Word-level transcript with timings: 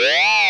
Yeah. 0.00 0.46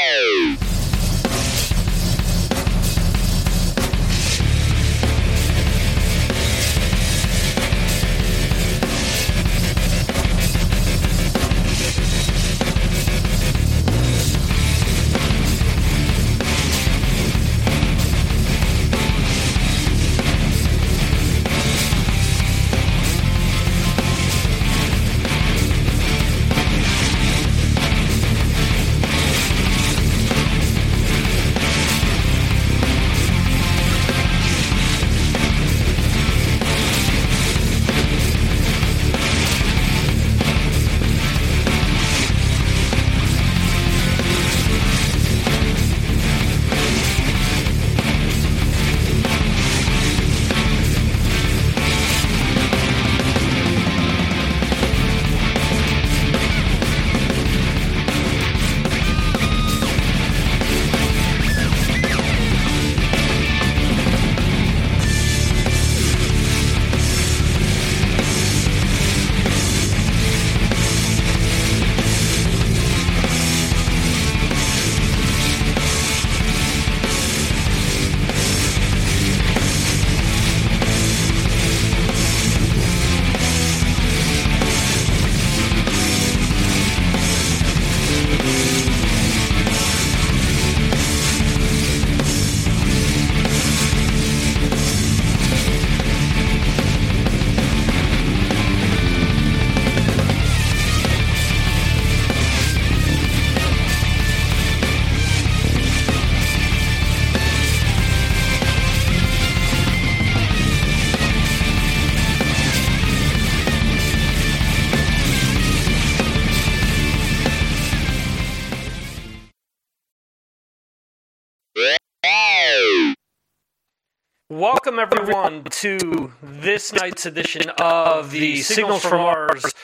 Welcome, 124.83 124.99
everyone, 124.99 125.65
to 125.65 126.33
this 126.43 126.95
night's 126.95 127.27
edition 127.27 127.69
of 127.83 128.31
the 128.31 128.63
Signals 128.63 129.05
from 129.05 129.19
Mars 129.19 129.75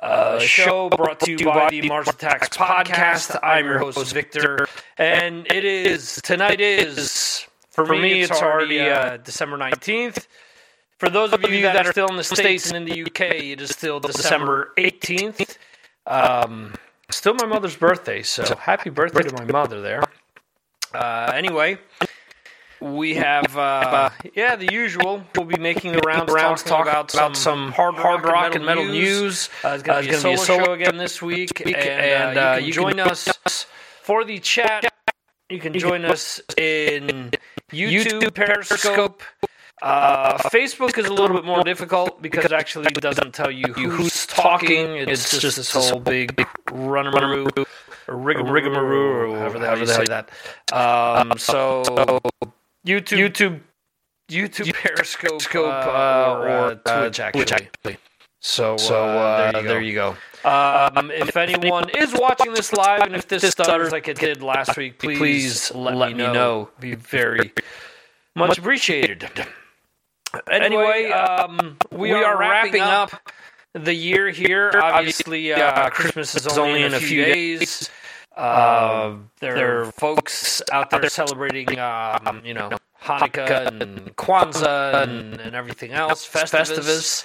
uh, 0.00 0.38
show 0.38 0.88
brought 0.90 1.18
to 1.20 1.32
you 1.32 1.38
by 1.38 1.70
the 1.70 1.82
Mars 1.88 2.06
Attacks 2.06 2.50
podcast. 2.50 3.36
I'm 3.42 3.64
your 3.64 3.80
host, 3.80 4.14
Victor, 4.14 4.68
and 4.96 5.44
it 5.48 5.64
is 5.64 6.20
tonight 6.22 6.60
is 6.60 7.44
for 7.70 7.84
me. 7.84 8.20
It's 8.20 8.40
already 8.40 8.78
uh, 8.78 9.16
December 9.16 9.56
nineteenth. 9.56 10.28
For 10.98 11.10
those 11.10 11.32
of 11.32 11.42
you 11.50 11.62
that 11.62 11.88
are 11.88 11.90
still 11.90 12.06
in 12.06 12.16
the 12.16 12.22
states 12.22 12.70
and 12.70 12.76
in 12.76 12.84
the 12.84 13.02
UK, 13.02 13.34
it 13.34 13.60
is 13.60 13.70
still 13.70 13.98
December 13.98 14.72
eighteenth. 14.76 15.58
Um, 16.06 16.74
still 17.10 17.34
my 17.34 17.46
mother's 17.46 17.74
birthday, 17.74 18.22
so 18.22 18.54
happy 18.54 18.90
birthday 18.90 19.24
to 19.24 19.34
my 19.34 19.46
mother 19.46 19.80
there. 19.80 20.04
Uh, 20.94 21.32
anyway, 21.34 21.76
we 22.84 23.14
have 23.14 23.56
uh, 23.56 24.10
yeah 24.34 24.56
the 24.56 24.72
usual. 24.72 25.24
We'll 25.34 25.46
be 25.46 25.58
making 25.58 25.92
the 25.92 26.02
rounds, 26.06 26.32
rounds 26.32 26.62
talking 26.62 26.90
about 26.90 27.10
some, 27.10 27.34
some 27.34 27.72
hard, 27.72 27.94
hard 27.94 28.24
rock 28.24 28.54
and 28.54 28.64
metal, 28.66 28.84
news. 28.84 29.48
Uh, 29.64 29.68
it's 29.70 29.82
going 29.82 30.04
to 30.04 30.10
be, 30.10 30.14
a 30.14 30.18
solo 30.18 30.64
show 30.64 30.72
again 30.72 30.98
this 30.98 31.22
week, 31.22 31.60
and, 31.60 31.74
and 31.74 32.38
uh, 32.38 32.58
you, 32.60 32.72
can 32.72 32.82
join 32.82 33.00
us 33.00 33.66
for 34.02 34.24
the 34.24 34.38
chat. 34.38 34.92
You 35.48 35.58
can 35.58 35.72
join 35.78 36.04
us 36.04 36.40
in 36.58 37.30
YouTube, 37.72 38.34
Periscope. 38.34 39.22
Uh, 39.82 40.38
Facebook 40.50 40.96
is 40.98 41.06
a 41.06 41.12
little 41.12 41.36
bit 41.36 41.44
more 41.44 41.62
difficult 41.62 42.20
because 42.22 42.52
actually 42.52 42.86
it 42.86 43.00
doesn't 43.00 43.32
tell 43.32 43.50
you 43.50 43.72
who's 43.72 44.26
talking. 44.26 44.96
It's 44.96 45.38
just 45.38 45.56
this 45.56 45.72
whole 45.72 46.00
big 46.00 46.36
runamaroo 46.66 47.66
or 48.08 48.14
rigamaroo 48.14 49.32
or 49.32 49.38
however 49.38 49.58
the 49.58 49.66
hell 49.66 49.78
you 49.78 49.86
say 49.86 50.04
that. 50.08 50.30
Um, 50.72 51.38
so 51.38 52.20
YouTube, 52.86 53.30
YouTube, 53.30 53.60
YouTube, 54.30 54.72
Periscope, 54.74 55.40
Scope, 55.40 55.66
uh, 55.66 56.38
or 56.38 56.48
uh, 56.48 56.74
Twitch, 57.02 57.20
actually. 57.20 57.42
actually. 57.42 57.96
So, 58.40 58.76
so 58.76 59.04
uh, 59.04 59.52
there, 59.52 59.62
you 59.62 59.68
there, 59.68 59.80
you 59.80 59.94
go. 59.94 60.16
Um, 60.48 61.10
if 61.10 61.34
anyone 61.36 61.88
is 61.96 62.12
watching 62.12 62.52
this 62.52 62.74
live, 62.74 63.00
and 63.02 63.16
if 63.16 63.26
this 63.26 63.42
stutters 63.44 63.90
like 63.92 64.06
it 64.08 64.18
did 64.18 64.42
last 64.42 64.76
week, 64.76 64.98
please, 64.98 65.18
please 65.18 65.74
let, 65.74 65.96
let, 65.96 66.12
me 66.12 66.18
know. 66.18 66.32
know. 66.32 66.70
Be 66.78 66.94
very 66.94 67.52
much 68.36 68.58
appreciated. 68.58 69.30
Anyway, 70.50 71.10
um, 71.10 71.78
we, 71.90 72.12
we 72.12 72.12
are 72.12 72.38
wrapping 72.38 72.82
up 72.82 73.12
the 73.72 73.94
year 73.94 74.28
here. 74.28 74.72
Obviously, 74.74 75.52
uh, 75.54 75.88
Christmas 75.88 76.34
is 76.34 76.58
only 76.58 76.82
in 76.82 76.92
a 76.92 77.00
few 77.00 77.24
days. 77.24 77.88
Uh, 78.36 79.16
there, 79.40 79.54
there 79.54 79.80
are 79.82 79.92
folks 79.92 80.60
out 80.72 80.90
there 80.90 81.08
celebrating, 81.08 81.78
um, 81.78 82.42
you 82.44 82.54
know, 82.54 82.70
Hanukkah 83.02 83.80
and 83.80 84.16
Kwanzaa 84.16 85.02
and, 85.04 85.40
and 85.40 85.54
everything 85.54 85.92
else, 85.92 86.26
Festivus. 86.32 87.24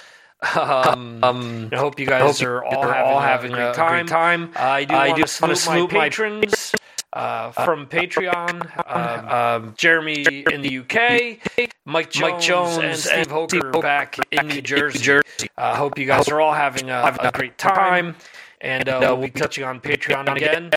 Um, 0.56 1.18
um, 1.24 1.68
I 1.72 1.76
hope 1.76 1.98
you 1.98 2.06
guys 2.06 2.40
hope 2.40 2.46
are 2.46 2.64
all 2.64 2.82
having, 2.82 3.02
all 3.02 3.20
having 3.20 3.52
a, 3.52 3.56
great 3.56 3.74
time. 3.74 4.06
time. 4.06 4.52
Uh, 4.56 4.60
I 4.60 4.84
do 4.84 4.94
I 4.94 5.08
want 5.08 5.22
to 5.22 5.26
salute, 5.26 5.58
salute 5.58 5.92
my 5.92 5.98
patrons. 6.08 6.74
Uh, 7.12 7.50
from 7.50 7.88
Patreon, 7.88 8.70
um, 8.88 9.64
um, 9.64 9.74
Jeremy 9.76 10.22
in 10.52 10.62
the 10.62 10.78
UK, 10.78 11.68
Mike 11.84 12.08
Jones, 12.08 12.34
Mike 12.34 12.40
Jones 12.40 12.78
and 12.78 12.96
Steve 12.96 13.26
Hoker 13.26 13.72
back 13.80 14.16
in 14.30 14.46
New 14.46 14.62
Jersey. 14.62 15.20
I 15.58 15.70
uh, 15.70 15.74
hope 15.74 15.98
you 15.98 16.06
guys 16.06 16.28
are 16.28 16.40
all 16.40 16.52
having 16.52 16.88
a, 16.88 17.16
a 17.18 17.32
great 17.32 17.58
time, 17.58 18.14
and 18.60 18.88
uh, 18.88 18.98
we'll 19.00 19.22
be 19.22 19.30
touching 19.30 19.64
on 19.64 19.80
Patreon 19.80 20.36
again 20.36 20.70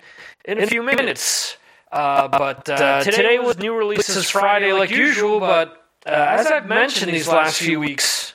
in 0.46 0.62
a 0.62 0.68
few 0.68 0.84
minutes. 0.84 1.58
Uh, 1.92 2.28
but 2.28 2.68
uh, 2.70 2.74
uh, 2.74 3.04
today 3.04 3.38
was 3.40 3.58
new 3.60 3.76
releases 3.76 4.30
Friday 4.30 4.74
like 4.74 4.90
usual, 4.90 5.40
but 5.40 5.86
uh, 6.08 6.10
as 6.10 6.48
I've 6.48 6.68
mentioned 6.68 7.14
these 7.14 7.28
last 7.28 7.60
few 7.60 7.80
weeks, 7.80 8.34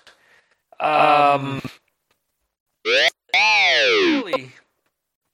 um, 0.80 1.60
really, 3.34 4.52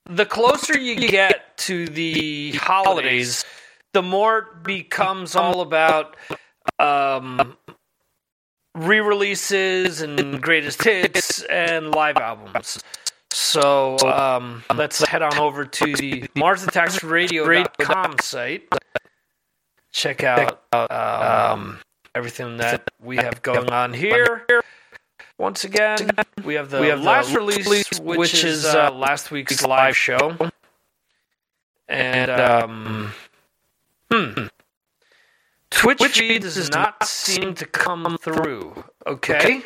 the 0.07 0.25
closer 0.25 0.79
you 0.79 0.97
get 0.97 1.57
to 1.59 1.87
the 1.87 2.53
holidays, 2.53 3.45
the 3.93 4.03
more 4.03 4.39
it 4.39 4.63
becomes 4.63 5.37
all 5.37 5.61
about 5.61 6.17
um, 6.79 7.57
re-releases 8.75 10.01
and 10.01 10.41
greatest 10.41 10.83
hits 10.83 11.43
and 11.43 11.95
live 11.95 12.17
albums. 12.17 12.83
So 13.35 13.99
um, 13.99 14.63
let's 14.77 15.05
head 15.05 15.21
on 15.21 15.37
over 15.39 15.65
to 15.65 15.85
the 15.97 16.23
MarsAttacksRadio.com 16.37 18.21
site. 18.21 18.73
Check 19.91 20.23
out 20.23 20.63
um, 20.73 21.81
everything 22.15 22.59
that 22.59 22.89
we 23.03 23.17
have 23.17 23.43
going 23.43 23.71
on 23.71 23.93
here. 23.93 24.47
Once 25.37 25.65
again, 25.65 26.11
we 26.45 26.55
have 26.55 26.71
the 26.71 26.81
we 26.81 26.87
have 26.87 27.03
last 27.03 27.33
the 27.33 27.39
release, 27.39 27.99
which 27.99 28.45
is 28.45 28.65
uh, 28.65 28.93
last 28.93 29.33
week's 29.33 29.67
live 29.67 29.97
show. 29.97 30.37
And 31.89 32.31
um, 32.31 33.11
hmm, 34.13 34.47
Twitch 35.71 36.01
feed 36.05 36.43
does 36.43 36.71
not 36.71 37.05
seem 37.05 37.55
to 37.57 37.67
come 37.67 38.17
through. 38.21 38.85
Okay. 39.09 39.65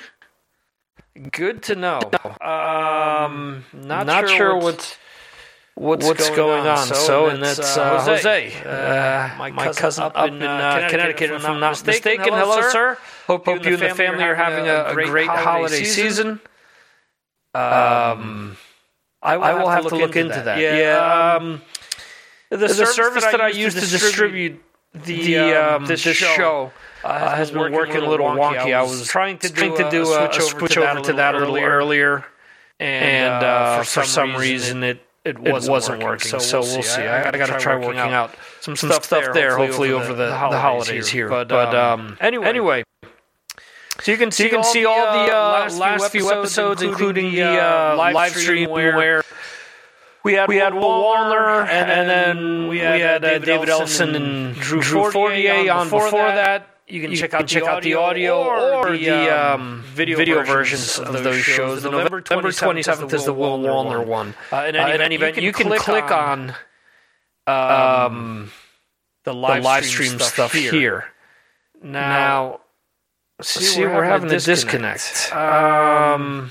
Good 1.18 1.62
to 1.64 1.74
know. 1.74 2.00
Um, 2.40 3.64
not, 3.72 4.06
not 4.06 4.28
sure, 4.28 4.36
sure 4.36 4.56
what's 4.56 4.96
what's, 5.74 6.06
what's 6.06 6.28
going, 6.28 6.36
going, 6.36 6.66
on. 6.66 6.86
So, 6.86 6.94
so 6.94 7.26
and 7.28 7.42
that's 7.42 7.76
uh, 7.76 8.00
Jose, 8.04 8.52
uh, 8.64 9.38
my, 9.38 9.50
my, 9.50 9.72
cousin, 9.72 10.04
up, 10.04 10.16
in 10.16 10.42
uh, 10.42 10.88
Connecticut, 10.90 11.30
if 11.30 11.44
I'm 11.44 11.60
not 11.60 11.70
mistaken. 11.70 12.20
mistaken. 12.20 12.38
Hello, 12.38 12.56
Hello, 12.56 12.70
sir. 12.70 12.98
Hope, 13.26 13.46
Hope 13.46 13.64
you 13.64 13.74
and 13.74 13.82
the 13.82 13.94
family 13.94 14.24
are 14.24 14.34
having 14.34 14.68
a, 14.68 14.86
a 14.86 14.94
great, 14.94 15.08
great 15.08 15.28
holiday 15.28 15.84
season. 15.84 16.40
Um, 17.54 18.56
I 19.22 19.36
will, 19.36 19.44
I 19.44 19.54
will 19.54 19.68
have, 19.68 19.84
have, 19.84 19.92
to 19.92 19.96
look, 19.96 20.16
into, 20.16 20.20
into 20.20 20.34
that. 20.36 20.44
that. 20.44 20.60
Yeah. 20.60 21.36
Um, 21.36 21.62
the, 22.50 22.56
the 22.56 22.68
service, 22.68 22.94
service 22.94 23.24
that 23.24 23.40
I 23.40 23.48
use 23.48 23.74
to 23.74 23.80
distribute 23.80 24.62
the, 24.94 25.36
um, 25.36 25.82
um 25.82 25.86
this, 25.86 26.00
show, 26.00 26.72
uh, 27.08 27.36
has 27.36 27.50
been 27.50 27.72
working, 27.72 27.96
a 27.96 28.08
little 28.08 28.26
wonky. 28.26 28.58
wonky. 28.58 28.74
I 28.74 28.82
was 28.82 29.06
trying 29.06 29.38
to 29.38 29.52
do, 29.52 29.76
to 29.76 29.90
do 29.90 30.12
a, 30.12 30.28
a, 30.28 30.32
switch 30.32 30.76
over, 30.76 31.00
to, 31.00 31.12
that 31.14 31.34
a 31.34 31.38
little 31.38 31.56
earlier, 31.56 32.24
and 32.78 33.44
uh, 33.44 33.82
for, 33.82 34.04
some 34.04 34.36
reason 34.36 34.84
it 34.84 35.02
it 35.24 35.38
wasn't, 35.38 35.68
it 35.68 35.70
wasn't 35.70 36.02
working. 36.02 36.32
working. 36.32 36.40
So, 36.40 36.60
we'll, 36.60 36.72
we'll 36.74 36.82
see. 36.82 37.02
I, 37.02 37.28
I, 37.28 37.32
got 37.32 37.46
to 37.46 37.58
try 37.58 37.76
working 37.76 37.98
out, 37.98 38.34
some, 38.60 38.76
some 38.76 38.90
stuff, 38.90 39.04
stuff 39.04 39.34
there, 39.34 39.56
hopefully, 39.56 39.92
over 39.92 40.08
the, 40.08 40.26
the, 40.26 40.36
holidays, 40.36 40.60
holidays 40.60 41.08
here. 41.08 41.28
But, 41.28 41.48
but 41.48 41.74
um, 41.74 42.00
um, 42.00 42.16
anyway, 42.20 42.46
anyway, 42.46 42.84
so 44.00 44.12
you 44.12 44.18
can 44.18 44.30
see, 44.30 44.42
so 44.42 44.44
you 44.44 44.50
can 44.50 44.58
all, 44.58 44.64
see 44.64 44.82
the, 44.82 44.88
all 44.88 45.26
the 45.26 45.32
uh, 45.32 45.70
last, 45.78 46.12
few 46.12 46.30
episodes, 46.30 46.82
including, 46.82 47.26
including 47.26 47.34
the 47.34 47.60
uh, 47.60 47.96
live 47.96 48.32
stream 48.32 48.70
where, 48.70 48.96
where 48.96 49.24
we 50.24 50.34
had 50.34 50.48
we 50.48 50.56
had 50.56 50.74
Will 50.74 50.82
Wallner, 50.82 51.66
and, 51.66 51.90
and, 51.90 52.08
then 52.08 52.68
we 52.68 52.78
had, 52.78 52.94
we 52.94 53.00
had 53.00 53.24
uh, 53.24 53.38
David 53.38 53.68
Ellefson 53.68 54.14
and 54.14 54.54
Drew 54.54 54.82
Fortier 54.82 55.70
on 55.70 55.90
before 55.90 56.10
that. 56.10 56.77
You 56.88 57.02
can 57.02 57.10
you 57.10 57.16
check 57.18 57.34
out, 57.34 57.46
check 57.46 57.64
out 57.64 57.82
the 57.82 57.94
audio 57.94 58.42
or, 58.42 58.88
or 58.88 58.96
the 58.96 59.10
um, 59.10 59.60
um, 59.60 59.82
video, 59.88 60.16
video 60.16 60.42
versions, 60.42 60.96
versions 60.96 61.16
of 61.16 61.22
those 61.22 61.42
shows. 61.42 61.82
The 61.82 61.90
November 61.90 62.22
27th 62.22 63.12
is 63.12 63.26
the 63.26 63.34
Will 63.34 63.58
Wallner 63.58 64.04
one. 64.04 64.34
Uh, 64.50 64.64
in 64.68 64.76
any, 64.76 64.92
uh, 64.92 64.94
in 64.94 65.00
any 65.02 65.14
event, 65.16 65.36
you 65.36 65.52
can, 65.52 65.66
you 65.66 65.70
can 65.70 65.78
click 65.80 66.10
on, 66.10 66.54
on 67.46 68.06
um, 68.06 68.50
the 69.24 69.34
live, 69.34 69.62
the 69.62 69.68
live 69.68 69.84
stream, 69.84 70.08
stream 70.08 70.20
stuff, 70.20 70.52
here. 70.54 70.70
here. 70.72 71.04
Now, 71.82 72.60
see, 73.42 73.64
see 73.64 73.80
we're, 73.82 73.94
we're 73.94 74.04
having 74.04 74.30
a 74.30 74.38
disconnect. 74.40 75.00
disconnect. 75.00 75.34
Um, 75.34 76.50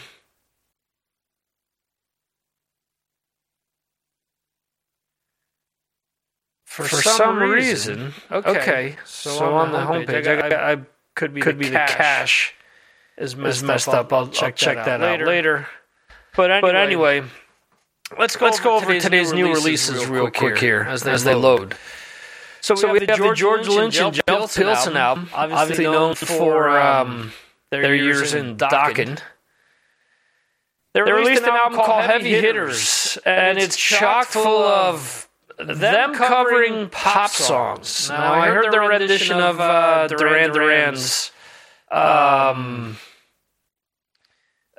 for, 6.78 6.84
for 6.84 7.02
some, 7.02 7.18
some 7.18 7.40
reason, 7.40 7.98
reason, 7.98 8.14
okay. 8.32 8.50
okay. 8.52 8.96
So, 9.04 9.32
so, 9.32 9.56
on, 9.56 9.72
the 9.72 9.80
homepage, 9.80 10.26
homepage 10.26 10.54
I, 10.54 10.56
I, 10.56 10.74
I, 10.74 10.78
could 11.16 11.34
be 11.34 11.42
could 11.42 11.56
the 11.56 11.64
be 11.64 11.70
cache. 11.72 11.90
the 11.90 11.98
cache 11.98 12.54
is 13.18 13.36
messed, 13.36 13.58
is 13.58 13.64
messed 13.64 13.88
up. 13.88 13.96
up. 13.96 14.14
I'll, 14.14 14.28
check, 14.28 14.44
I'll 14.44 14.52
check 14.52 14.76
that, 14.86 15.00
that, 15.00 15.22
out, 15.22 15.28
later. 15.28 15.66
But 16.36 16.52
anyway, 16.52 16.62
but 16.62 16.76
anyway, 16.76 17.24
let's 18.20 18.36
go 18.36 18.46
let's 18.46 18.60
over 18.60 18.64
go 18.64 18.76
over 18.76 18.86
today's, 18.86 19.04
today's 19.04 19.34
new 19.34 19.48
releases, 19.48 19.90
releases 19.90 20.08
real, 20.08 20.30
quick 20.30 20.60
here, 20.60 20.84
here 20.84 20.92
as 20.92 21.02
they, 21.02 21.10
as 21.10 21.24
they 21.24 21.34
load. 21.34 21.76
So 22.62 22.76
we, 22.76 22.80
so 22.80 22.88
have, 22.88 22.94
we 22.94 23.00
have, 23.08 23.18
the 23.18 23.34
George, 23.34 23.68
Lynch 23.68 24.00
and 24.00 24.14
Jeff 24.14 24.56
Pilson 24.56 24.98
album, 24.98 25.30
obviously, 25.34 25.86
known 25.86 26.14
for 26.14 26.70
um, 26.78 27.10
um, 27.10 27.34
their, 27.72 27.82
their 27.82 27.96
years 27.96 28.36
in 28.36 28.56
Dokken. 28.56 29.20
They 30.94 31.02
released 31.02 31.42
an 31.42 31.50
album 31.50 31.80
called 31.80 32.04
Heavy 32.04 32.34
Hitters, 32.36 33.18
and 33.26 33.58
it's 33.58 33.76
chock 33.76 34.28
full 34.28 34.64
of 34.64 35.27
them, 35.58 36.14
covering, 36.14 36.90
pop 36.90 37.30
songs. 37.30 38.10
Now, 38.10 38.34
I 38.34 38.50
heard 38.50 38.72
their 38.72 38.82
rendition 38.82 39.38
of 39.38 39.60
uh, 39.60 39.64
uh 39.64 40.08
Duran 40.08 40.52
Duran's 40.54 41.32
um, 41.90 42.98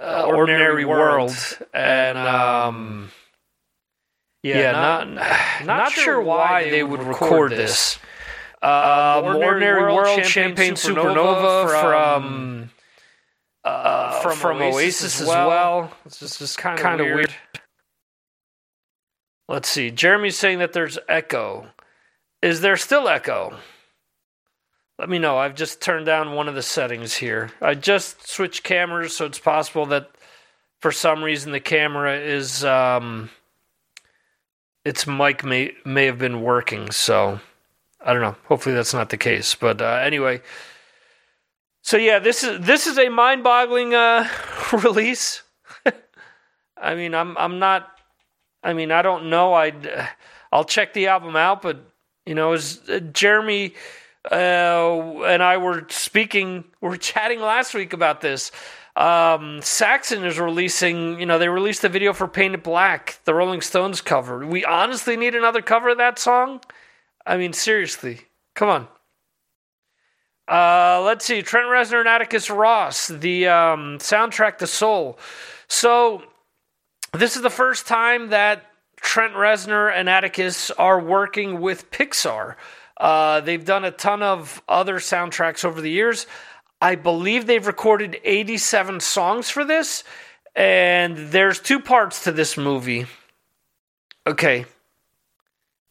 uh, 0.00 0.24
Ordinary 0.26 0.84
World, 0.84 1.34
and 1.74 2.18
um, 2.18 3.10
yeah, 4.42 4.58
yeah 4.58 4.72
not, 4.72 5.66
not, 5.66 5.92
sure 5.92 6.20
why 6.20 6.70
they 6.70 6.82
would 6.82 7.02
record 7.02 7.52
this. 7.52 7.98
Uh, 8.60 9.22
Ordinary, 9.24 9.94
World, 9.94 10.24
Champagne, 10.24 10.74
Supernova, 10.74 11.70
from 11.70 12.70
uh, 13.64 14.20
from, 14.20 14.36
from 14.36 14.56
Oasis, 14.62 14.74
Oasis 14.76 15.20
as 15.22 15.28
well. 15.28 15.92
It's 16.06 16.18
just, 16.18 16.38
just 16.38 16.58
kind 16.58 16.78
of 16.80 17.06
weird. 17.06 17.16
weird. 17.16 17.34
Let's 19.48 19.68
see. 19.68 19.90
Jeremy's 19.90 20.36
saying 20.36 20.58
that 20.58 20.74
there's 20.74 20.98
echo. 21.08 21.68
Is 22.42 22.60
there 22.60 22.76
still 22.76 23.08
echo? 23.08 23.56
Let 24.98 25.08
me 25.08 25.18
know. 25.18 25.38
I've 25.38 25.54
just 25.54 25.80
turned 25.80 26.06
down 26.06 26.34
one 26.34 26.48
of 26.48 26.54
the 26.54 26.62
settings 26.62 27.14
here. 27.14 27.50
I 27.62 27.74
just 27.74 28.28
switched 28.28 28.62
cameras, 28.62 29.16
so 29.16 29.24
it's 29.26 29.38
possible 29.38 29.86
that 29.86 30.10
for 30.80 30.92
some 30.92 31.22
reason 31.22 31.52
the 31.52 31.60
camera 31.60 32.18
is 32.18 32.64
um, 32.64 33.30
its 34.84 35.06
mic 35.06 35.44
may 35.44 35.72
may 35.84 36.06
have 36.06 36.18
been 36.18 36.42
working. 36.42 36.90
So 36.90 37.40
I 38.00 38.12
don't 38.12 38.22
know. 38.22 38.36
Hopefully 38.46 38.74
that's 38.74 38.94
not 38.94 39.10
the 39.10 39.16
case. 39.16 39.54
But 39.54 39.80
uh, 39.80 40.00
anyway, 40.02 40.42
so 41.82 41.96
yeah, 41.96 42.18
this 42.18 42.44
is 42.44 42.60
this 42.60 42.86
is 42.86 42.98
a 42.98 43.08
mind-boggling 43.08 43.94
uh, 43.94 44.28
release. 44.72 45.42
I 46.76 46.94
mean, 46.96 47.14
I'm 47.14 47.38
I'm 47.38 47.58
not 47.58 47.97
I 48.62 48.72
mean, 48.72 48.90
I 48.90 49.02
don't 49.02 49.30
know. 49.30 49.54
I 49.54 49.72
I'll 50.52 50.64
check 50.64 50.92
the 50.92 51.08
album 51.08 51.36
out, 51.36 51.62
but 51.62 51.78
you 52.26 52.34
know, 52.34 52.52
as 52.52 52.80
uh, 52.88 52.98
Jeremy 52.98 53.74
uh, 54.30 55.22
and 55.22 55.42
I 55.42 55.56
were 55.56 55.86
speaking, 55.88 56.64
we 56.80 56.88
are 56.88 56.96
chatting 56.96 57.40
last 57.40 57.74
week 57.74 57.92
about 57.92 58.20
this. 58.20 58.50
Um, 58.96 59.62
Saxon 59.62 60.24
is 60.24 60.40
releasing, 60.40 61.20
you 61.20 61.26
know, 61.26 61.38
they 61.38 61.48
released 61.48 61.82
the 61.82 61.88
video 61.88 62.12
for 62.12 62.26
Painted 62.26 62.64
Black, 62.64 63.20
the 63.24 63.32
Rolling 63.32 63.60
Stones 63.60 64.00
cover. 64.00 64.44
We 64.44 64.64
honestly 64.64 65.16
need 65.16 65.36
another 65.36 65.62
cover 65.62 65.90
of 65.90 65.98
that 65.98 66.18
song. 66.18 66.60
I 67.24 67.36
mean, 67.36 67.52
seriously, 67.52 68.22
come 68.56 68.68
on. 68.68 68.88
Uh, 70.48 71.00
let's 71.04 71.26
see, 71.26 71.42
Trent 71.42 71.66
Reznor 71.66 72.00
and 72.00 72.08
Atticus 72.08 72.50
Ross, 72.50 73.06
the 73.06 73.46
um, 73.46 73.98
soundtrack 73.98 74.58
to 74.58 74.66
Soul. 74.66 75.18
So 75.68 76.24
this 77.12 77.36
is 77.36 77.42
the 77.42 77.50
first 77.50 77.86
time 77.86 78.30
that 78.30 78.64
Trent 78.96 79.34
Reznor 79.34 79.92
and 79.92 80.08
Atticus 80.08 80.70
are 80.72 81.00
working 81.00 81.60
with 81.60 81.90
Pixar. 81.90 82.56
Uh, 82.96 83.40
they've 83.40 83.64
done 83.64 83.84
a 83.84 83.90
ton 83.90 84.22
of 84.22 84.62
other 84.68 84.96
soundtracks 84.96 85.64
over 85.64 85.80
the 85.80 85.90
years. 85.90 86.26
I 86.80 86.96
believe 86.96 87.46
they've 87.46 87.66
recorded 87.66 88.20
87 88.24 89.00
songs 89.00 89.50
for 89.50 89.64
this, 89.64 90.04
and 90.54 91.16
there's 91.16 91.60
two 91.60 91.80
parts 91.80 92.24
to 92.24 92.32
this 92.32 92.56
movie. 92.56 93.06
Okay. 94.26 94.66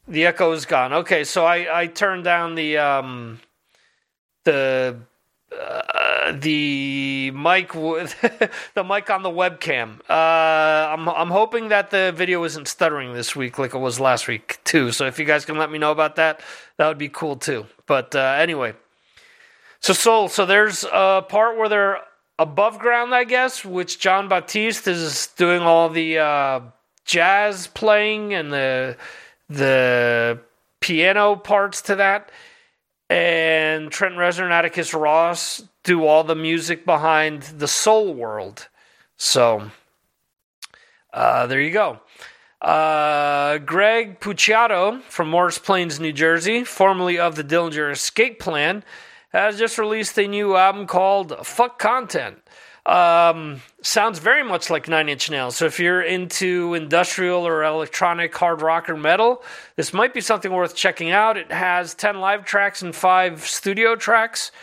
The 0.07 0.25
echo 0.25 0.51
is 0.53 0.65
gone. 0.65 0.93
Okay, 0.93 1.23
so 1.23 1.45
I, 1.45 1.81
I 1.81 1.87
turned 1.87 2.23
down 2.23 2.55
the 2.55 2.77
um, 2.77 3.39
the 4.45 4.97
uh, 5.57 6.31
the 6.33 7.31
mic 7.31 7.73
with 7.73 8.19
the 8.73 8.83
mic 8.83 9.09
on 9.09 9.23
the 9.23 9.29
webcam. 9.29 9.99
Uh, 10.09 10.13
I'm 10.93 11.07
I'm 11.09 11.29
hoping 11.29 11.69
that 11.69 11.89
the 11.89 12.13
video 12.15 12.43
isn't 12.43 12.67
stuttering 12.67 13.13
this 13.13 13.35
week 13.35 13.57
like 13.57 13.73
it 13.73 13.79
was 13.79 13.99
last 13.99 14.27
week 14.27 14.59
too. 14.63 14.91
So 14.91 15.05
if 15.05 15.19
you 15.19 15.25
guys 15.25 15.45
can 15.45 15.57
let 15.57 15.71
me 15.71 15.77
know 15.79 15.91
about 15.91 16.15
that, 16.17 16.41
that 16.77 16.87
would 16.87 16.97
be 16.97 17.09
cool 17.09 17.35
too. 17.35 17.65
But 17.85 18.15
uh, 18.15 18.35
anyway, 18.37 18.73
so 19.79 19.93
Soul. 19.93 20.27
So 20.29 20.45
there's 20.45 20.83
a 20.83 21.25
part 21.27 21.57
where 21.57 21.69
they're 21.69 21.99
above 22.39 22.79
ground, 22.79 23.15
I 23.15 23.23
guess, 23.23 23.65
which 23.65 23.99
Jon 23.99 24.27
Batiste 24.27 24.87
is 24.87 25.27
doing 25.37 25.61
all 25.61 25.89
the 25.89 26.19
uh, 26.19 26.59
jazz 27.05 27.67
playing 27.67 28.33
and 28.33 28.51
the 28.51 28.97
the 29.49 30.39
piano 30.81 31.35
parts 31.35 31.81
to 31.83 31.95
that 31.95 32.31
and 33.09 33.91
Trent 33.91 34.15
Reznor 34.15 34.43
and 34.43 34.53
Atticus 34.53 34.93
Ross 34.93 35.63
do 35.83 36.05
all 36.05 36.23
the 36.23 36.35
music 36.35 36.85
behind 36.85 37.43
the 37.43 37.67
Soul 37.67 38.13
World. 38.13 38.67
So 39.15 39.71
uh, 41.13 41.47
there 41.47 41.61
you 41.61 41.71
go. 41.71 41.99
Uh, 42.61 43.59
Greg 43.59 44.19
Puciato 44.19 45.01
from 45.03 45.29
Morris 45.29 45.59
Plains, 45.59 45.99
New 45.99 46.11
Jersey, 46.11 46.63
formerly 46.63 47.19
of 47.19 47.35
the 47.35 47.43
Dillinger 47.43 47.91
Escape 47.91 48.39
Plan, 48.39 48.83
has 49.31 49.59
just 49.59 49.77
released 49.77 50.17
a 50.17 50.27
new 50.27 50.55
album 50.55 50.87
called 50.87 51.45
Fuck 51.45 51.79
Content. 51.79 52.41
Um, 52.87 53.61
sounds 53.81 54.19
very 54.19 54.43
much 54.43 54.69
like 54.69 54.87
Nine 54.87 55.09
Inch 55.09 55.29
Nails. 55.29 55.57
So 55.57 55.65
if 55.65 55.77
you're 55.77 56.01
into 56.01 56.73
industrial 56.73 57.45
or 57.45 57.65
electronic 57.65 58.33
hard 58.33 58.61
rock 58.61 58.89
or 58.89 58.95
metal, 58.95 59.43
this 59.75 59.93
might 59.93 60.13
be 60.13 60.21
something 60.21 60.53
worth 60.53 60.73
checking 60.73 61.11
out. 61.11 61.35
It 61.35 61.51
has 61.51 61.93
10 61.93 62.21
live 62.21 62.45
tracks 62.45 62.81
and 62.81 62.95
5 62.95 63.45
studio 63.45 63.97
tracks. 63.97 64.53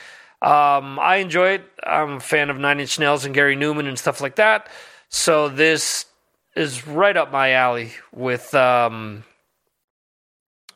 Um, 0.41 0.99
I 0.99 1.17
enjoy 1.17 1.51
it. 1.51 1.65
I'm 1.83 2.13
a 2.15 2.21
fan 2.21 2.49
of 2.49 2.59
Nine 2.59 2.81
Inch 2.81 2.99
Nails 2.99 3.27
and 3.27 3.35
Gary 3.35 3.57
Numan 3.57 3.87
and 3.87 3.99
stuff 3.99 4.23
like 4.23 4.37
that. 4.37 4.71
So 5.11 5.51
this 5.51 6.07
is 6.57 6.87
right 6.87 7.17
up 7.17 7.31
my 7.31 7.53
alley 7.53 7.93
with 8.11 8.55
um, 8.55 9.25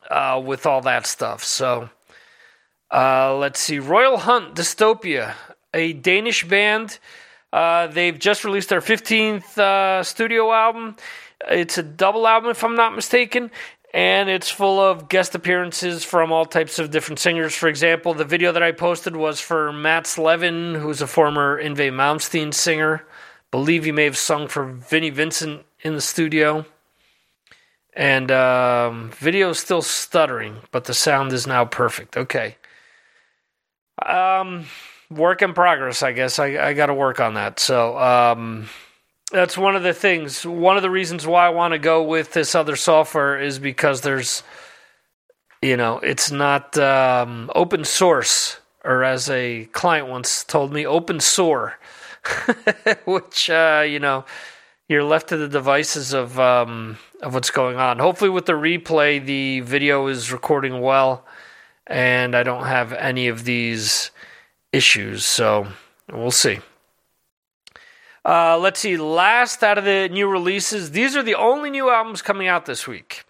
uh, 0.09 0.41
with 0.45 0.67
all 0.67 0.81
that 0.81 1.07
stuff. 1.07 1.43
So 1.43 1.89
uh, 2.91 3.35
let's 3.37 3.59
see, 3.59 3.79
Royal 3.79 4.17
Hunt 4.17 4.53
Dystopia, 4.53 5.33
a 5.73 5.93
Danish 5.93 6.47
band 6.47 6.99
Uh, 7.51 7.87
they've 7.87 8.17
just 8.17 8.43
released 8.43 8.69
their 8.69 8.81
15th 8.81 9.57
uh, 9.57 10.03
studio 10.03 10.51
album. 10.51 10.95
It's 11.49 11.77
a 11.77 11.83
double 11.83 12.27
album, 12.27 12.51
if 12.51 12.63
I'm 12.63 12.75
not 12.75 12.95
mistaken, 12.95 13.49
and 13.93 14.29
it's 14.29 14.49
full 14.49 14.79
of 14.79 15.09
guest 15.09 15.33
appearances 15.33 16.03
from 16.03 16.31
all 16.31 16.45
types 16.45 16.77
of 16.77 16.91
different 16.91 17.19
singers. 17.19 17.55
For 17.55 17.67
example, 17.67 18.13
the 18.13 18.25
video 18.25 18.51
that 18.51 18.61
I 18.61 18.71
posted 18.71 19.15
was 19.15 19.39
for 19.39 19.71
Mats 19.73 20.17
Levin, 20.17 20.75
who's 20.75 21.01
a 21.01 21.07
former 21.07 21.61
Yngwie 21.61 21.91
Malmsteen 21.91 22.53
singer. 22.53 23.05
Believe 23.51 23.85
he 23.85 23.91
may 23.91 24.03
have 24.03 24.17
sung 24.17 24.47
for 24.47 24.65
Vinnie 24.65 25.09
Vincent 25.09 25.65
in 25.81 25.95
the 25.95 26.01
studio. 26.01 26.65
And 27.93 28.31
um, 28.31 29.09
video 29.11 29.49
is 29.49 29.59
still 29.59 29.81
stuttering, 29.81 30.57
but 30.71 30.85
the 30.85 30.93
sound 30.93 31.33
is 31.33 31.47
now 31.47 31.65
perfect. 31.65 32.15
Okay. 32.15 32.57
Um, 34.05 34.65
work 35.09 35.41
in 35.41 35.53
progress, 35.53 36.03
I 36.03 36.11
guess. 36.11 36.39
I, 36.39 36.57
I 36.57 36.73
got 36.73 36.87
to 36.87 36.93
work 36.93 37.19
on 37.19 37.33
that. 37.35 37.59
So 37.59 37.97
um, 37.97 38.69
that's 39.31 39.57
one 39.57 39.75
of 39.75 39.83
the 39.83 39.93
things. 39.93 40.45
One 40.45 40.77
of 40.77 40.83
the 40.83 40.89
reasons 40.89 41.25
why 41.25 41.45
I 41.45 41.49
want 41.49 41.73
to 41.73 41.79
go 41.79 42.03
with 42.03 42.33
this 42.33 42.55
other 42.55 42.75
software 42.75 43.39
is 43.39 43.59
because 43.59 44.01
there's, 44.01 44.43
you 45.61 45.77
know, 45.77 45.99
it's 45.99 46.31
not 46.31 46.77
um, 46.77 47.51
open 47.55 47.83
source, 47.83 48.59
or 48.83 49.03
as 49.03 49.29
a 49.29 49.65
client 49.71 50.07
once 50.07 50.43
told 50.43 50.71
me, 50.71 50.85
open 50.85 51.19
sore, 51.19 51.77
which, 53.05 53.49
uh, 53.49 53.83
you 53.87 53.99
know, 53.99 54.25
you're 54.87 55.03
left 55.03 55.29
to 55.29 55.37
the 55.37 55.47
devices 55.47 56.13
of 56.13 56.39
um, 56.39 56.97
of 57.21 57.33
what's 57.33 57.51
going 57.51 57.77
on. 57.77 57.99
Hopefully, 57.99 58.31
with 58.31 58.47
the 58.47 58.53
replay, 58.53 59.23
the 59.23 59.59
video 59.59 60.07
is 60.07 60.31
recording 60.31 60.81
well, 60.81 61.25
and 61.85 62.35
I 62.35 62.41
don't 62.41 62.65
have 62.65 62.93
any 62.93 63.27
of 63.27 63.43
these 63.43 64.09
issues. 64.71 65.25
So 65.25 65.67
we'll 66.11 66.31
see. 66.31 66.59
Uh, 68.25 68.57
let's 68.57 68.79
see. 68.79 68.97
Last 68.97 69.63
out 69.63 69.77
of 69.77 69.85
the 69.85 70.09
new 70.09 70.27
releases, 70.27 70.91
these 70.91 71.15
are 71.15 71.23
the 71.23 71.35
only 71.35 71.69
new 71.69 71.89
albums 71.89 72.21
coming 72.21 72.47
out 72.47 72.65
this 72.65 72.87
week. 72.87 73.23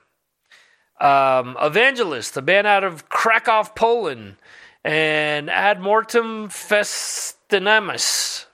Um, 0.99 1.55
Evangelist, 1.61 2.35
a 2.35 2.41
band 2.41 2.67
out 2.67 2.83
of 2.83 3.07
Krakow, 3.07 3.63
Poland, 3.75 4.35
and 4.83 5.49
Ad 5.49 5.79
Mortem 5.79 6.49
Festinamus. 6.49 8.45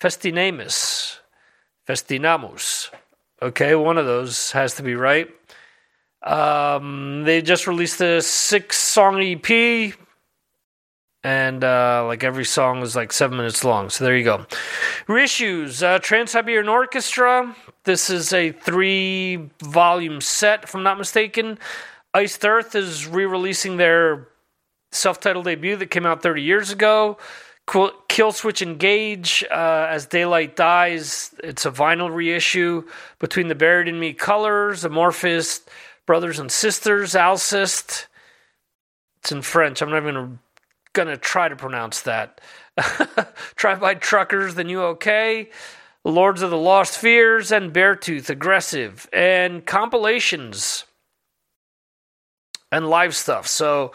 Festinamus. 0.00 1.20
Festinamus. 1.86 2.90
Okay, 3.40 3.74
one 3.74 3.98
of 3.98 4.06
those 4.06 4.50
has 4.52 4.74
to 4.74 4.82
be 4.82 4.94
right. 4.94 5.28
Um, 6.22 7.22
they 7.24 7.42
just 7.42 7.66
released 7.66 8.00
a 8.00 8.20
six 8.20 8.78
song 8.78 9.22
EP, 9.22 9.94
and 11.26 11.64
uh, 11.64 12.04
like 12.06 12.22
every 12.22 12.44
song 12.44 12.82
is 12.82 12.94
like 12.94 13.12
seven 13.12 13.36
minutes 13.36 13.64
long. 13.64 13.90
So 13.90 14.04
there 14.04 14.16
you 14.16 14.22
go. 14.22 14.46
Reissues 15.08 15.82
uh, 15.82 15.98
Trans 15.98 16.30
Siberian 16.30 16.68
Orchestra. 16.68 17.56
This 17.82 18.10
is 18.10 18.32
a 18.32 18.52
three 18.52 19.50
volume 19.60 20.20
set, 20.20 20.62
if 20.62 20.74
I'm 20.76 20.84
not 20.84 20.98
mistaken. 20.98 21.58
Iced 22.14 22.44
Earth 22.46 22.76
is 22.76 23.08
re 23.08 23.26
releasing 23.26 23.76
their 23.76 24.28
self 24.92 25.18
titled 25.18 25.46
debut 25.46 25.74
that 25.74 25.90
came 25.90 26.06
out 26.06 26.22
30 26.22 26.42
years 26.42 26.70
ago. 26.70 27.18
Killswitch 27.66 28.62
Engage, 28.62 29.44
uh, 29.50 29.88
As 29.90 30.06
Daylight 30.06 30.54
Dies, 30.54 31.34
it's 31.42 31.66
a 31.66 31.72
vinyl 31.72 32.14
reissue. 32.14 32.84
Between 33.18 33.48
the 33.48 33.56
Buried 33.56 33.88
and 33.88 33.98
Me 33.98 34.12
Colors, 34.12 34.84
Amorphis, 34.84 35.66
Brothers 36.06 36.38
and 36.38 36.52
Sisters, 36.52 37.16
Alcest. 37.16 38.06
It's 39.18 39.32
in 39.32 39.42
French. 39.42 39.82
I'm 39.82 39.90
not 39.90 40.02
even 40.02 40.14
going 40.14 40.30
to 40.30 40.38
try 41.20 41.48
to 41.48 41.56
pronounce 41.56 42.02
that. 42.02 42.40
Drive 43.56 43.80
by 43.80 43.94
Truckers, 43.94 44.54
The 44.54 44.64
New 44.64 44.82
OK, 44.82 45.50
Lords 46.04 46.42
of 46.42 46.50
the 46.50 46.56
Lost 46.56 46.98
Fears, 46.98 47.52
and 47.52 47.72
Beartooth, 47.72 48.30
Aggressive, 48.30 49.08
and 49.12 49.64
compilations 49.66 50.84
and 52.72 52.88
live 52.88 53.14
stuff. 53.14 53.46
So 53.46 53.92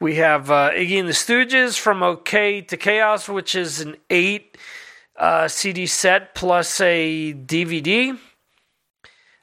we 0.00 0.16
have 0.16 0.50
uh, 0.50 0.70
Iggy 0.70 0.98
and 0.98 1.08
the 1.08 1.12
Stooges 1.12 1.78
from 1.78 2.02
OK 2.02 2.62
to 2.62 2.76
Chaos, 2.76 3.28
which 3.28 3.54
is 3.54 3.80
an 3.80 3.96
eight 4.08 4.56
uh, 5.16 5.48
CD 5.48 5.86
set 5.86 6.34
plus 6.34 6.80
a 6.80 7.34
DVD. 7.34 8.18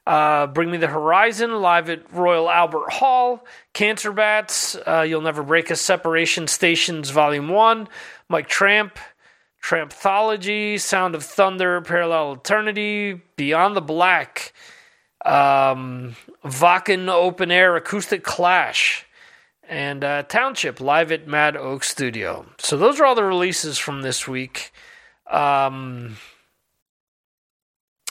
Uh, 0.07 0.47
Bring 0.47 0.71
Me 0.71 0.77
the 0.77 0.87
Horizon 0.87 1.61
live 1.61 1.89
at 1.89 2.13
Royal 2.13 2.49
Albert 2.49 2.93
Hall. 2.93 3.45
Cancer 3.73 4.13
Bats, 4.13 4.77
uh, 4.87 5.01
You'll 5.01 5.19
Never 5.19 5.43
Break 5.43 5.69
Us, 5.69 5.81
Separation 5.81 6.47
Stations 6.47 7.09
Volume 7.09 7.49
1. 7.49 7.89
Mike 8.29 8.47
Tramp, 8.47 8.97
Trampthology, 9.61 10.79
Sound 10.79 11.13
of 11.13 11.23
Thunder, 11.23 11.81
Parallel 11.81 12.35
Eternity, 12.35 13.21
Beyond 13.35 13.75
the 13.75 13.81
Black, 13.81 14.53
um, 15.25 16.15
Wacken 16.41 17.09
Open 17.09 17.51
Air 17.51 17.75
Acoustic 17.75 18.23
Clash 18.23 19.05
and 19.67 20.05
uh, 20.05 20.23
Township 20.23 20.79
live 20.79 21.11
at 21.11 21.27
Mad 21.27 21.57
Oak 21.57 21.83
Studio. 21.83 22.45
So 22.59 22.77
those 22.77 23.01
are 23.01 23.05
all 23.05 23.15
the 23.15 23.25
releases 23.25 23.77
from 23.77 24.03
this 24.03 24.25
week. 24.25 24.71
Um, 25.29 26.15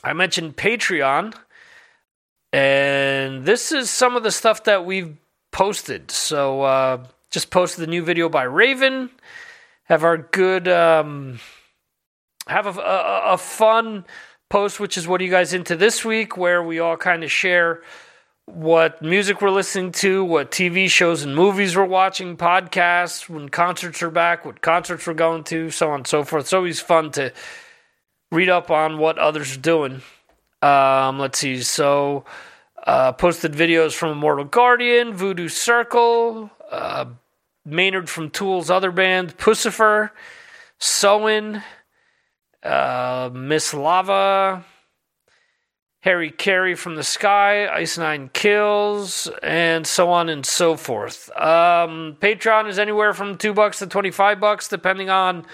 I 0.05 0.13
mentioned 0.13 0.59
Patreon, 0.59 1.33
and 2.53 3.45
this 3.45 3.73
is 3.73 3.91
some 3.91 4.17
of 4.17 4.23
the 4.23 4.31
stuff 4.31 4.65
that 4.65 4.85
we've 4.85 5.17
posted. 5.53 6.11
So 6.11 6.63
uh, 6.63 7.05
just 7.31 7.51
posted 7.51 7.83
the 7.83 7.91
new 7.91 8.03
video 8.03 8.29
by 8.29 8.45
Raven. 8.45 9.11
Have 9.85 10.05
our 10.05 10.19
good, 10.19 10.69
um, 10.69 11.39
have 12.47 12.67
a, 12.67 12.81
a, 12.81 13.23
a 13.33 13.39
fun 13.39 14.05
post, 14.49 14.81
which 14.81 14.97
is 14.97 15.07
what 15.07 15.21
are 15.21 15.25
you 15.25 15.31
guys 15.31 15.53
into 15.53 15.77
this 15.77 16.05
week, 16.05 16.37
where 16.37 16.63
we 16.63 16.79
all 16.79 16.97
kind 16.97 17.25
of 17.25 17.31
share 17.31 17.83
what 18.47 19.03
music 19.03 19.43
we're 19.43 19.51
listening 19.51 19.91
to, 19.91 20.25
what 20.25 20.51
TV 20.53 20.89
shows 20.89 21.23
and 21.23 21.35
movies 21.35 21.77
we're 21.77 21.85
watching, 21.85 22.37
podcasts, 22.37 23.29
when 23.29 23.49
concerts 23.49 24.03
are 24.03 24.11
back, 24.11 24.45
what 24.45 24.61
concerts 24.61 25.07
we're 25.07 25.15
going 25.15 25.43
to, 25.45 25.71
so 25.71 25.89
on 25.89 25.97
and 25.97 26.07
so 26.07 26.23
forth. 26.23 26.45
It's 26.45 26.53
always 26.53 26.81
fun 26.81 27.11
to 27.13 27.33
read 28.31 28.49
up 28.49 28.71
on 28.71 28.99
what 28.99 29.19
others 29.19 29.57
are 29.57 29.61
doing. 29.61 30.03
Um, 30.63 31.19
let's 31.19 31.39
see. 31.39 31.63
So, 31.63 32.25
uh, 32.87 33.13
posted 33.13 33.53
videos 33.53 33.93
from 33.93 34.13
Immortal 34.13 34.45
Guardian, 34.47 35.13
Voodoo 35.13 35.49
Circle, 35.49 36.51
uh, 36.71 37.07
Maynard 37.65 38.09
from 38.09 38.31
Tool's 38.31 38.71
other 38.71 38.91
band, 38.93 39.37
Puscifer, 39.37 40.11
Soen, 40.79 41.63
uh, 42.63 43.31
Miss 43.33 43.75
Lava. 43.75 44.65
Harry 46.03 46.31
Carey 46.31 46.77
from 46.77 46.95
the 46.95 47.03
Sky, 47.03 47.67
Ice 47.67 47.99
Nine 47.99 48.31
Kills, 48.33 49.29
and 49.43 49.85
so 49.85 50.09
on 50.09 50.29
and 50.29 50.47
so 50.47 50.77
forth. 50.77 51.29
Um, 51.37 52.17
Patreon 52.21 52.69
is 52.69 52.79
anywhere 52.79 53.13
from 53.13 53.37
two 53.37 53.53
bucks 53.53 53.81
to 53.81 53.89
twenty 53.89 54.13
five 54.13 54.39
bucks, 54.39 54.69
depending 54.69 55.11
on 55.11 55.45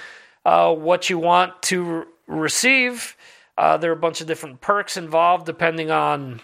uh, 0.45 0.75
what 0.75 1.09
you 1.09 1.17
want 1.17 1.63
to 1.63 1.83
re- 1.83 2.05
receive. 2.27 3.17
Uh, 3.57 3.77
there 3.77 3.91
are 3.91 3.95
a 3.95 4.01
bunch 4.01 4.21
of 4.21 4.27
different 4.27 4.61
perks 4.61 4.97
involved, 4.97 5.47
depending 5.47 5.91
on 5.91 6.41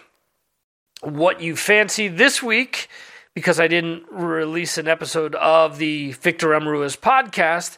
what 1.01 1.41
you 1.41 1.55
fancy. 1.55 2.07
This 2.07 2.43
week, 2.43 2.87
because 3.33 3.59
I 3.59 3.67
didn't 3.67 4.03
release 4.11 4.77
an 4.77 4.87
episode 4.87 5.35
of 5.35 5.77
the 5.77 6.11
Victor 6.13 6.53
M. 6.53 6.67
Ruiz 6.67 6.95
podcast, 6.95 7.77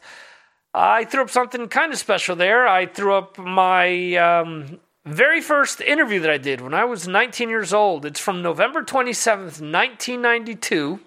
I 0.74 1.04
threw 1.06 1.24
up 1.24 1.30
something 1.30 1.68
kind 1.68 1.92
of 1.92 2.00
special 2.00 2.36
there. 2.36 2.68
I 2.68 2.86
threw 2.86 3.14
up 3.14 3.38
my 3.38 4.16
um, 4.16 4.80
very 5.06 5.42
first 5.42 5.82
interview 5.82 6.20
that 6.22 6.30
I 6.32 6.38
did 6.38 6.62
when 6.62 6.74
I 6.74 6.86
was 6.86 7.08
19 7.08 7.50
years 7.50 7.74
old. 7.74 8.06
It's 8.06 8.20
from 8.20 8.42
November 8.42 8.82
27th, 8.82 9.60
1992. 9.62 11.00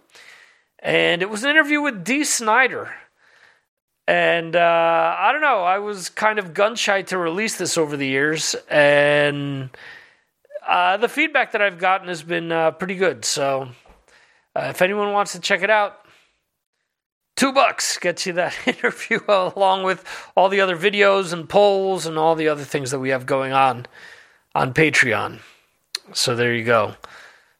And 0.81 1.23
it 1.23 1.31
was 1.31 1.45
an 1.45 1.51
interview 1.51 1.81
with 1.81 2.05
Dee 2.05 2.25
Snider. 2.25 2.95
And 4.07 4.55
uh, 4.55 5.17
I 5.19 5.33
don't 5.33 5.41
know, 5.41 5.63
I 5.63 5.79
was 5.79 6.11
kind 6.11 6.39
of 6.39 6.53
gun 6.53 6.77
shy 6.77 7.03
to 7.03 7.19
release 7.19 7.57
this 7.57 7.79
over 7.79 7.97
the 7.97 8.07
years. 8.07 8.55
And 8.69 9.71
uh, 10.67 10.99
the 10.99 11.09
feedback 11.09 11.53
that 11.53 11.63
I've 11.63 11.79
gotten 11.79 12.09
has 12.09 12.23
been 12.23 12.53
uh, 12.53 12.73
pretty 12.73 12.97
good. 12.97 13.25
So 13.25 13.69
uh, 14.55 14.67
if 14.71 14.83
anyone 14.83 15.13
wants 15.13 15.33
to 15.33 15.41
check 15.41 15.63
it 15.63 15.71
out, 15.71 16.01
two 17.37 17.53
bucks 17.53 17.99
gets 17.99 18.27
you 18.27 18.35
that 18.35 18.55
interview 18.67 19.21
along 19.29 19.85
with 19.85 20.05
all 20.37 20.49
the 20.49 20.61
other 20.61 20.77
videos 20.77 21.33
and 21.33 21.49
polls 21.49 22.05
and 22.07 22.19
all 22.19 22.35
the 22.35 22.49
other 22.49 22.65
things 22.65 22.91
that 22.91 23.01
we 23.01 23.09
have 23.11 23.27
going 23.27 23.53
on 23.53 23.87
on 24.55 24.75
Patreon. 24.75 25.41
So 26.13 26.37
there 26.37 26.55
you 26.55 26.65
go. 26.65 26.95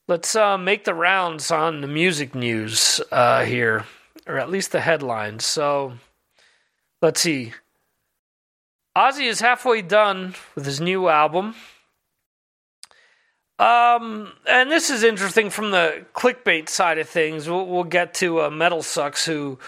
Let's 0.07 0.37
uh, 0.37 0.59
make 0.59 0.85
the 0.85 0.93
rounds 0.93 1.51
on 1.51 1.81
the 1.81 1.87
music 1.87 2.35
news 2.35 3.01
uh, 3.11 3.45
here, 3.45 3.87
or 4.27 4.39
at 4.39 4.51
least 4.51 4.73
the 4.73 4.81
headlines. 4.81 5.47
So 5.47 5.95
let's 7.05 7.21
see. 7.21 7.53
Ozzy 8.97 9.27
is 9.27 9.41
halfway 9.41 9.83
done 9.83 10.35
with 10.55 10.65
his 10.65 10.81
new 10.81 11.09
album. 11.09 11.55
Um, 13.59 14.33
and 14.49 14.71
this 14.71 14.89
is 14.89 15.03
interesting 15.03 15.51
from 15.51 15.71
the 15.71 16.07
clickbait 16.15 16.71
side 16.71 16.99
of 16.99 17.09
things. 17.09 17.49
We'll, 17.49 17.67
we'll 17.67 17.85
get 17.85 18.15
to 18.15 18.43
uh, 18.43 18.51
Metal 18.51 18.83
Sucks, 18.83 19.27
who 19.27 19.59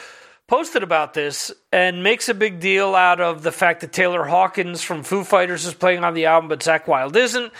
posted 0.48 0.82
about 0.82 1.12
this 1.12 1.52
and 1.70 2.02
makes 2.02 2.30
a 2.30 2.34
big 2.34 2.58
deal 2.58 2.94
out 2.94 3.20
of 3.20 3.42
the 3.42 3.52
fact 3.52 3.82
that 3.82 3.92
Taylor 3.92 4.24
Hawkins 4.24 4.82
from 4.82 5.02
Foo 5.02 5.22
Fighters 5.22 5.66
is 5.66 5.74
playing 5.74 6.04
on 6.04 6.14
the 6.14 6.26
album, 6.26 6.48
but 6.48 6.60
Zakk 6.60 6.86
Wylde 6.86 7.16
isn't, 7.16 7.52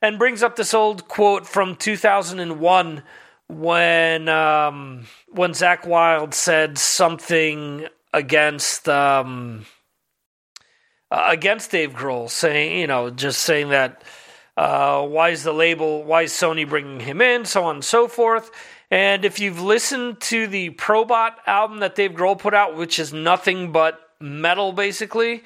and 0.00 0.18
brings 0.18 0.44
up 0.44 0.54
this 0.54 0.74
old 0.74 1.08
quote 1.08 1.44
from 1.44 1.74
2001 1.74 3.02
when 3.48 4.28
um, 4.28 5.06
when 5.28 5.50
Zakk 5.50 5.86
Wylde 5.86 6.34
said 6.34 6.78
something 6.78 7.88
against 8.14 8.88
um, 8.88 9.66
against 11.10 11.72
Dave 11.72 11.92
Grohl, 11.92 12.30
saying 12.30 12.80
you 12.80 12.86
know 12.86 13.10
just 13.10 13.42
saying 13.42 13.70
that 13.70 14.02
uh, 14.56 15.04
why 15.06 15.30
is 15.30 15.42
the 15.42 15.52
label, 15.52 16.04
why 16.04 16.22
is 16.22 16.32
Sony 16.32 16.66
bringing 16.66 17.00
him 17.00 17.20
in, 17.20 17.44
so 17.44 17.64
on 17.64 17.76
and 17.76 17.84
so 17.84 18.08
forth. 18.08 18.50
And 18.90 19.24
if 19.24 19.40
you've 19.40 19.60
listened 19.60 20.20
to 20.22 20.46
the 20.46 20.70
Probot 20.70 21.32
album 21.46 21.80
that 21.80 21.96
Dave 21.96 22.12
Grohl 22.12 22.38
put 22.38 22.54
out, 22.54 22.76
which 22.76 22.98
is 23.00 23.12
nothing 23.12 23.72
but 23.72 23.98
metal 24.20 24.72
basically, 24.72 25.42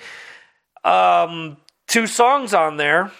um, 0.84 1.56
two 1.86 2.06
songs 2.06 2.52
on 2.52 2.76
there 2.76 3.10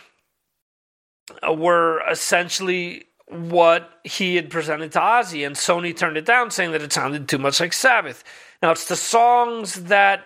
were 1.51 2.03
essentially 2.11 3.05
what 3.29 3.91
he 4.05 4.37
had 4.37 4.51
presented 4.51 4.93
to 4.93 4.99
Ozzy, 4.99 5.47
and 5.47 5.57
Sony 5.57 5.97
turned 5.97 6.17
it 6.17 6.27
down, 6.27 6.51
saying 6.51 6.73
that 6.73 6.83
it 6.83 6.93
sounded 6.93 7.29
too 7.29 7.39
much 7.39 7.61
like 7.61 7.73
Sabbath. 7.73 8.25
Now, 8.61 8.73
it's 8.73 8.89
the 8.89 8.97
songs 8.97 9.75
that 9.85 10.25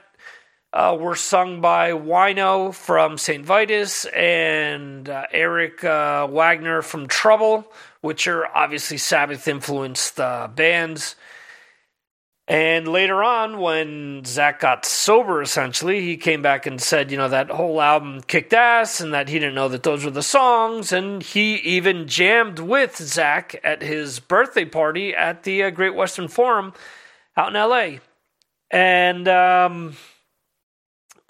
uh, 0.72 0.96
were 0.98 1.16
sung 1.16 1.60
by 1.60 1.90
Wino 1.90 2.74
from 2.74 3.18
St. 3.18 3.44
Vitus 3.44 4.06
and 4.06 5.08
uh, 5.08 5.26
Eric 5.30 5.84
uh, 5.84 6.26
Wagner 6.30 6.80
from 6.80 7.08
Trouble, 7.08 7.70
which 8.00 8.26
are 8.26 8.46
obviously 8.56 8.96
Sabbath 8.96 9.46
influenced 9.46 10.18
uh, 10.18 10.48
bands. 10.48 11.14
And 12.48 12.88
later 12.88 13.22
on, 13.22 13.60
when 13.60 14.22
Zakk 14.22 14.60
got 14.60 14.84
sober, 14.84 15.42
essentially, 15.42 16.00
he 16.00 16.16
came 16.16 16.40
back 16.40 16.66
and 16.66 16.80
said, 16.80 17.10
you 17.10 17.16
know, 17.16 17.28
that 17.28 17.50
whole 17.50 17.80
album 17.80 18.22
kicked 18.22 18.52
ass 18.52 19.00
and 19.00 19.14
that 19.14 19.28
he 19.28 19.38
didn't 19.38 19.54
know 19.54 19.68
that 19.68 19.84
those 19.84 20.04
were 20.04 20.10
the 20.10 20.22
songs. 20.22 20.90
And 20.90 21.22
he 21.22 21.56
even 21.56 22.08
jammed 22.08 22.58
with 22.58 22.96
Zakk 22.96 23.60
at 23.62 23.82
his 23.82 24.20
birthday 24.20 24.64
party 24.64 25.14
at 25.14 25.44
the 25.44 25.64
uh, 25.64 25.70
Great 25.70 25.94
Western 25.94 26.28
Forum 26.28 26.72
out 27.36 27.48
in 27.48 27.54
LA. 27.54 28.00
And 28.72 29.28
um, 29.28 29.96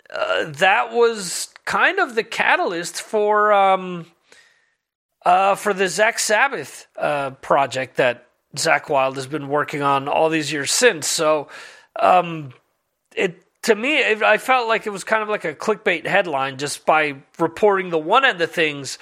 uh, 0.09 0.45
that 0.53 0.93
was 0.93 1.53
kind 1.65 1.99
of 1.99 2.15
the 2.15 2.23
catalyst 2.23 3.03
for 3.03 3.53
um, 3.53 4.07
uh, 5.27 5.57
for 5.57 5.75
the 5.75 5.85
Zakk 5.85 6.19
Sabbath 6.19 6.87
uh, 6.97 7.31
project 7.31 7.97
that 7.97 8.29
Zakk 8.57 8.89
Wylde 8.89 9.17
has 9.17 9.27
been 9.27 9.49
working 9.49 9.83
on 9.83 10.09
all 10.09 10.29
these 10.29 10.53
years 10.53 10.71
since. 10.71 11.07
So 11.07 11.49
um, 11.99 12.53
it 13.15 13.43
to 13.63 13.75
me, 13.75 13.99
it, 13.99 14.23
I 14.23 14.39
felt 14.39 14.69
like 14.69 14.87
it 14.87 14.91
was 14.91 15.05
kind 15.05 15.23
of 15.23 15.29
like 15.29 15.45
a 15.45 15.55
clickbait 15.55 16.07
headline 16.07 16.59
just 16.59 16.85
by 16.85 17.17
reporting 17.39 17.91
the 17.91 17.99
one 17.99 18.25
end 18.25 18.41
of 18.41 18.51
things, 18.51 18.99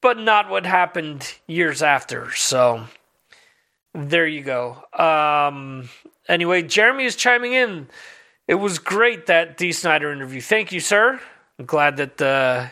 but 0.00 0.18
not 0.18 0.50
what 0.50 0.66
happened 0.66 1.34
years 1.46 1.82
after. 1.82 2.30
So 2.32 2.84
there 3.94 4.26
you 4.26 4.42
go. 4.42 4.82
Um, 4.92 5.88
anyway, 6.28 6.62
Jeremy 6.62 7.04
is 7.04 7.16
chiming 7.16 7.52
in 7.52 7.88
it 8.48 8.56
was 8.56 8.78
great 8.78 9.26
that 9.26 9.56
Dee 9.56 9.72
Snider 9.72 10.12
interview. 10.12 10.40
Thank 10.40 10.72
you, 10.72 10.80
sir. 10.80 11.20
I'm 11.58 11.64
glad 11.64 11.96
that 11.98 12.20
uh, 12.20 12.66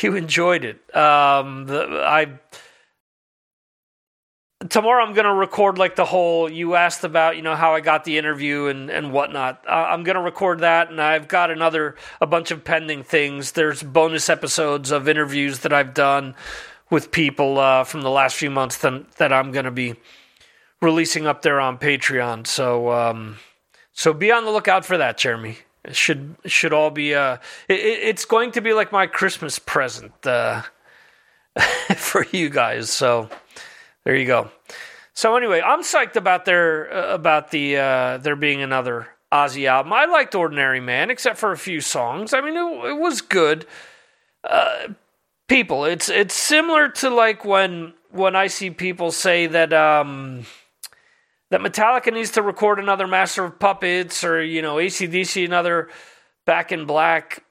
you 0.00 0.16
enjoyed 0.16 0.64
it. 0.64 0.96
Um, 0.96 1.66
the, 1.66 2.02
I 2.06 2.38
tomorrow 4.68 5.04
I'm 5.04 5.12
going 5.12 5.26
to 5.26 5.34
record 5.34 5.76
like 5.76 5.96
the 5.96 6.04
whole 6.04 6.48
you 6.48 6.76
asked 6.76 7.02
about 7.02 7.36
you 7.36 7.42
know 7.42 7.56
how 7.56 7.74
I 7.74 7.80
got 7.80 8.04
the 8.04 8.16
interview 8.16 8.66
and 8.66 8.90
and 8.90 9.12
whatnot. 9.12 9.64
Uh, 9.66 9.88
I'm 9.90 10.04
going 10.04 10.16
to 10.16 10.22
record 10.22 10.60
that, 10.60 10.90
and 10.90 11.00
I've 11.00 11.26
got 11.26 11.50
another 11.50 11.96
a 12.20 12.26
bunch 12.26 12.50
of 12.50 12.62
pending 12.62 13.02
things. 13.02 13.52
There's 13.52 13.82
bonus 13.82 14.28
episodes 14.28 14.92
of 14.92 15.08
interviews 15.08 15.60
that 15.60 15.72
I've 15.72 15.94
done 15.94 16.34
with 16.90 17.10
people 17.10 17.58
uh, 17.58 17.84
from 17.84 18.02
the 18.02 18.10
last 18.10 18.36
few 18.36 18.50
months 18.50 18.76
that, 18.78 19.12
that 19.12 19.32
I'm 19.32 19.50
going 19.50 19.64
to 19.64 19.70
be 19.70 19.94
releasing 20.82 21.26
up 21.26 21.40
there 21.40 21.60
on 21.60 21.78
Patreon. 21.78 22.46
So. 22.46 22.92
Um, 22.92 23.38
so 23.92 24.12
be 24.12 24.32
on 24.32 24.44
the 24.44 24.50
lookout 24.50 24.84
for 24.84 24.98
that, 24.98 25.18
Jeremy. 25.18 25.58
It 25.84 25.96
should 25.96 26.36
should 26.46 26.72
all 26.72 26.90
be 26.90 27.14
uh 27.14 27.38
it, 27.68 27.74
it's 27.74 28.24
going 28.24 28.52
to 28.52 28.60
be 28.60 28.72
like 28.72 28.92
my 28.92 29.06
Christmas 29.06 29.58
present 29.58 30.26
uh 30.26 30.62
for 31.96 32.24
you 32.32 32.48
guys. 32.48 32.90
So 32.90 33.28
there 34.04 34.16
you 34.16 34.26
go. 34.26 34.50
So 35.14 35.36
anyway, 35.36 35.60
I'm 35.60 35.82
psyched 35.82 36.16
about 36.16 36.44
their 36.44 36.92
uh, 36.92 37.14
about 37.14 37.50
the 37.50 37.76
uh 37.76 38.18
there 38.18 38.36
being 38.36 38.62
another 38.62 39.08
Ozzy 39.32 39.66
album. 39.66 39.92
I 39.92 40.04
liked 40.06 40.34
Ordinary 40.34 40.80
Man 40.80 41.10
except 41.10 41.38
for 41.38 41.52
a 41.52 41.58
few 41.58 41.80
songs. 41.80 42.32
I 42.32 42.40
mean 42.40 42.56
it, 42.56 42.90
it 42.90 42.98
was 42.98 43.20
good. 43.20 43.66
Uh 44.44 44.88
people, 45.48 45.84
it's 45.84 46.08
it's 46.08 46.34
similar 46.34 46.88
to 46.88 47.10
like 47.10 47.44
when 47.44 47.92
when 48.10 48.36
I 48.36 48.46
see 48.46 48.70
people 48.70 49.10
say 49.10 49.48
that 49.48 49.72
um 49.72 50.46
that 51.52 51.60
Metallica 51.60 52.10
needs 52.10 52.30
to 52.30 52.40
record 52.40 52.78
another 52.78 53.06
Master 53.06 53.44
of 53.44 53.58
Puppets 53.58 54.24
or, 54.24 54.42
you 54.42 54.62
know, 54.62 54.76
ACDC 54.76 55.44
another 55.44 55.90
Back 56.46 56.72
in 56.72 56.86
Black. 56.86 57.44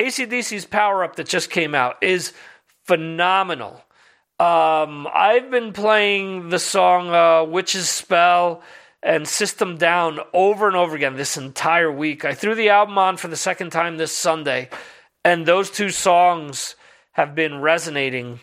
ACDC's 0.00 0.64
Power 0.64 1.04
Up 1.04 1.16
that 1.16 1.28
just 1.28 1.50
came 1.50 1.74
out 1.74 2.02
is 2.02 2.32
phenomenal. 2.84 3.84
Um, 4.40 5.06
I've 5.12 5.50
been 5.50 5.74
playing 5.74 6.48
the 6.48 6.58
song 6.58 7.10
uh, 7.10 7.44
Witch's 7.44 7.90
Spell 7.90 8.62
and 9.02 9.28
System 9.28 9.76
Down 9.76 10.18
over 10.32 10.66
and 10.66 10.76
over 10.76 10.96
again 10.96 11.16
this 11.16 11.36
entire 11.36 11.92
week. 11.92 12.24
I 12.24 12.32
threw 12.32 12.54
the 12.54 12.70
album 12.70 12.96
on 12.96 13.18
for 13.18 13.28
the 13.28 13.36
second 13.36 13.72
time 13.72 13.98
this 13.98 14.16
Sunday, 14.16 14.70
and 15.22 15.44
those 15.44 15.70
two 15.70 15.90
songs 15.90 16.76
have 17.12 17.34
been 17.34 17.60
resonating 17.60 18.40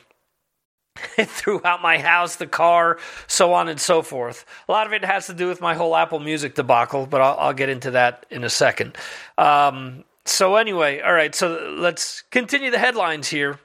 throughout 1.17 1.81
my 1.81 1.97
house, 1.97 2.35
the 2.35 2.47
car, 2.47 2.97
so 3.27 3.53
on 3.53 3.67
and 3.67 3.79
so 3.79 4.01
forth. 4.01 4.45
A 4.67 4.71
lot 4.71 4.87
of 4.87 4.93
it 4.93 5.03
has 5.03 5.27
to 5.27 5.33
do 5.33 5.47
with 5.47 5.59
my 5.59 5.73
whole 5.73 5.95
Apple 5.95 6.19
Music 6.19 6.55
debacle, 6.55 7.05
but 7.05 7.21
I'll, 7.21 7.37
I'll 7.39 7.53
get 7.53 7.69
into 7.69 7.91
that 7.91 8.25
in 8.29 8.43
a 8.43 8.49
second. 8.49 8.95
Um, 9.37 10.03
so 10.25 10.55
anyway, 10.55 11.01
all 11.01 11.13
right. 11.13 11.33
So 11.33 11.75
let's 11.77 12.21
continue 12.31 12.71
the 12.71 12.77
headlines 12.77 13.27
here. 13.27 13.59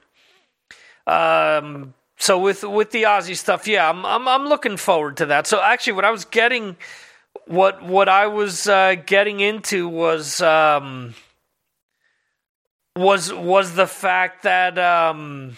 Um, 1.05 1.93
so 2.17 2.37
with 2.39 2.63
with 2.63 2.91
the 2.91 3.03
Ozzy 3.03 3.35
stuff, 3.35 3.67
yeah, 3.67 3.89
I'm, 3.89 4.05
I'm 4.05 4.27
I'm 4.27 4.47
looking 4.47 4.77
forward 4.77 5.17
to 5.17 5.27
that. 5.27 5.47
So 5.47 5.61
actually, 5.61 5.93
what 5.93 6.05
I 6.05 6.11
was 6.11 6.25
getting, 6.25 6.75
what 7.45 7.83
what 7.83 8.09
I 8.09 8.27
was 8.27 8.67
uh, 8.67 8.95
getting 9.05 9.39
into 9.39 9.87
was 9.87 10.41
um, 10.41 11.13
was 12.95 13.31
was 13.31 13.75
the 13.75 13.87
fact 13.87 14.43
that. 14.43 14.79
Um, 14.79 15.55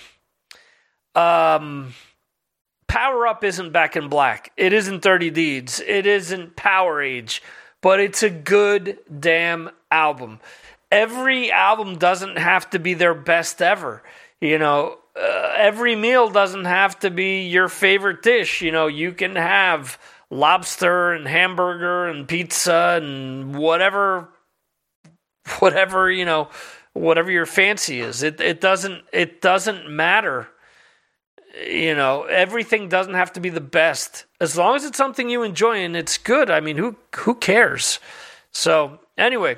um, 1.16 1.94
Power 2.88 3.28
Up 3.28 3.44
isn't 3.44 3.72
Back 3.72 3.96
in 3.96 4.10
Black. 4.10 4.52
It 4.58 4.74
isn't 4.74 5.02
Dirty 5.02 5.30
Deeds. 5.30 5.82
It 5.86 6.06
isn't 6.06 6.56
Powerage. 6.56 7.40
but 7.82 8.00
it's 8.00 8.24
a 8.24 8.30
good 8.30 9.00
damn 9.20 9.70
album. 9.90 10.40
Every 10.92 11.52
album 11.52 11.98
doesn't 11.98 12.38
have 12.38 12.70
to 12.72 12.80
be 12.80 12.94
their 12.94 13.14
best 13.14 13.62
ever. 13.62 14.04
You 14.40 14.58
know, 14.58 14.98
uh, 15.16 15.54
every 15.58 15.96
meal 15.96 16.30
doesn't 16.30 16.66
have 16.66 17.00
to 17.00 17.10
be 17.10 17.48
your 17.48 17.70
favorite 17.70 18.22
dish. 18.22 18.62
You 18.62 18.72
know, 18.72 18.88
you 18.88 19.14
can 19.14 19.36
have 19.36 19.98
lobster 20.30 21.14
and 21.14 21.28
hamburger 21.28 22.08
and 22.08 22.28
pizza 22.28 23.00
and 23.02 23.56
whatever 23.56 24.30
whatever, 25.60 26.10
you 26.12 26.26
know, 26.26 26.50
whatever 26.94 27.32
your 27.32 27.46
fancy 27.46 28.00
is. 28.02 28.24
It 28.24 28.40
it 28.42 28.62
doesn't 28.62 29.04
it 29.12 29.42
doesn't 29.42 29.90
matter 29.90 30.48
you 31.68 31.96
know, 31.96 32.24
everything 32.24 32.90
doesn't 32.90 33.14
have 33.14 33.34
to 33.34 33.40
be 33.40 33.50
the 33.50 33.62
best. 33.62 34.26
As 34.40 34.58
long 34.58 34.76
as 34.76 34.86
it's 34.86 34.98
something 34.98 35.30
you 35.30 35.44
enjoy 35.44 35.78
and 35.78 35.96
it's 35.96 36.18
good, 36.18 36.50
I 36.50 36.60
mean, 36.60 36.78
who 36.78 36.96
who 37.16 37.36
cares? 37.36 38.00
So, 38.52 39.00
anyway, 39.18 39.58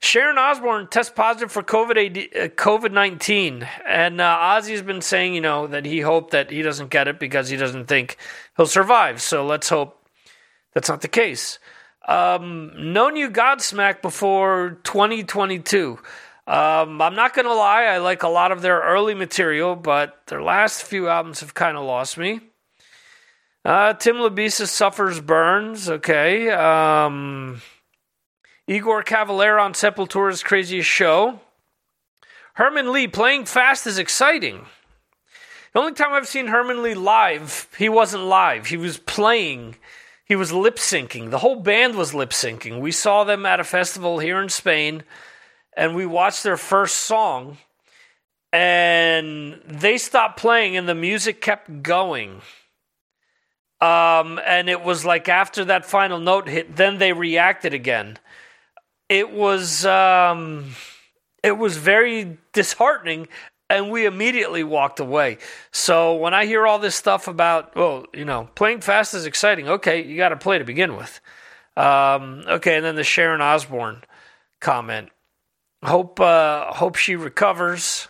Sharon 0.00 0.38
Osbourne 0.38 0.88
test 0.88 1.14
positive 1.14 1.50
for 1.50 1.62
COVID 1.62 2.36
uh, 2.36 2.48
COVID 2.48 2.92
nineteen, 2.92 3.66
and 3.86 4.20
uh, 4.20 4.36
Ozzy's 4.38 4.82
been 4.82 5.00
saying, 5.00 5.34
you 5.34 5.40
know, 5.40 5.66
that 5.66 5.84
he 5.86 6.00
hoped 6.00 6.30
that 6.32 6.50
he 6.50 6.62
doesn't 6.62 6.90
get 6.90 7.08
it 7.08 7.18
because 7.18 7.48
he 7.48 7.56
doesn't 7.56 7.86
think 7.86 8.16
he'll 8.56 8.66
survive. 8.66 9.20
So 9.20 9.44
let's 9.44 9.68
hope 9.68 10.08
that's 10.72 10.88
not 10.88 11.00
the 11.00 11.08
case. 11.08 11.58
Um, 12.06 12.72
no 12.76 13.08
new 13.08 13.30
Godsmack 13.30 14.02
before 14.02 14.78
2022. 14.84 15.98
Um, 16.46 17.00
I'm 17.00 17.14
not 17.14 17.34
going 17.34 17.46
to 17.46 17.54
lie, 17.54 17.84
I 17.84 17.98
like 17.98 18.22
a 18.22 18.28
lot 18.28 18.52
of 18.52 18.60
their 18.60 18.80
early 18.80 19.14
material, 19.14 19.76
but 19.76 20.26
their 20.26 20.42
last 20.42 20.82
few 20.82 21.08
albums 21.08 21.40
have 21.40 21.54
kind 21.54 21.76
of 21.76 21.84
lost 21.84 22.18
me. 22.18 22.40
Uh, 23.64 23.94
Tim 23.94 24.16
Lambesis 24.16 24.68
suffers 24.68 25.20
burns, 25.20 25.88
okay. 25.88 26.50
Um, 26.50 27.62
Igor 28.66 29.02
Cavalera 29.04 29.62
on 29.62 29.72
Sepultura's 29.72 30.42
craziest 30.42 30.88
show. 30.88 31.40
Herman 32.54 32.92
Li 32.92 33.08
playing 33.08 33.46
fast 33.46 33.86
is 33.86 33.98
exciting. 33.98 34.66
The 35.72 35.80
only 35.80 35.92
time 35.92 36.12
I've 36.12 36.28
seen 36.28 36.48
Herman 36.48 36.82
Li 36.82 36.94
live, 36.94 37.68
he 37.78 37.88
wasn't 37.88 38.24
live. 38.24 38.66
He 38.66 38.76
was 38.76 38.98
playing 38.98 39.76
he 40.24 40.36
was 40.36 40.52
lip 40.52 40.76
syncing. 40.76 41.30
The 41.30 41.38
whole 41.38 41.60
band 41.60 41.96
was 41.96 42.14
lip 42.14 42.30
syncing. 42.30 42.80
We 42.80 42.92
saw 42.92 43.24
them 43.24 43.44
at 43.44 43.60
a 43.60 43.64
festival 43.64 44.18
here 44.18 44.40
in 44.40 44.48
Spain, 44.48 45.02
and 45.76 45.94
we 45.94 46.06
watched 46.06 46.42
their 46.42 46.56
first 46.56 46.96
song, 46.96 47.58
and 48.52 49.60
they 49.66 49.98
stopped 49.98 50.38
playing, 50.38 50.76
and 50.76 50.88
the 50.88 50.94
music 50.94 51.40
kept 51.40 51.82
going. 51.82 52.40
Um, 53.80 54.40
and 54.46 54.68
it 54.70 54.82
was 54.82 55.04
like 55.04 55.28
after 55.28 55.66
that 55.66 55.84
final 55.84 56.18
note 56.18 56.48
hit, 56.48 56.76
then 56.76 56.98
they 56.98 57.12
reacted 57.12 57.74
again. 57.74 58.18
It 59.08 59.30
was 59.30 59.84
um, 59.84 60.74
it 61.42 61.58
was 61.58 61.76
very 61.76 62.38
disheartening 62.54 63.28
and 63.70 63.90
we 63.90 64.06
immediately 64.06 64.62
walked 64.62 65.00
away. 65.00 65.38
So 65.72 66.14
when 66.14 66.34
I 66.34 66.46
hear 66.46 66.66
all 66.66 66.78
this 66.78 66.94
stuff 66.94 67.28
about, 67.28 67.74
well, 67.74 68.06
you 68.12 68.24
know, 68.24 68.48
playing 68.54 68.80
fast 68.80 69.14
is 69.14 69.26
exciting. 69.26 69.68
Okay, 69.68 70.04
you 70.04 70.16
got 70.16 70.30
to 70.30 70.36
play 70.36 70.58
to 70.58 70.64
begin 70.64 70.96
with. 70.96 71.20
Um, 71.76 72.44
okay, 72.46 72.76
and 72.76 72.84
then 72.84 72.94
the 72.94 73.04
Sharon 73.04 73.40
Osbourne 73.40 74.02
comment. 74.60 75.10
Hope 75.84 76.18
uh, 76.18 76.72
hope 76.72 76.96
she 76.96 77.14
recovers, 77.14 78.08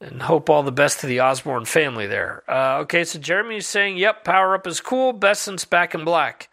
and 0.00 0.22
hope 0.22 0.48
all 0.48 0.62
the 0.62 0.70
best 0.70 1.00
to 1.00 1.06
the 1.06 1.20
Osbourne 1.20 1.64
family 1.64 2.06
there. 2.06 2.44
Uh, 2.48 2.78
okay, 2.82 3.02
so 3.02 3.18
Jeremy 3.18 3.56
is 3.56 3.66
saying, 3.66 3.96
"Yep, 3.96 4.24
Power 4.24 4.54
Up 4.54 4.66
is 4.66 4.80
cool, 4.80 5.12
best 5.12 5.42
since 5.42 5.64
Back 5.64 5.94
in 5.94 6.04
Black." 6.04 6.48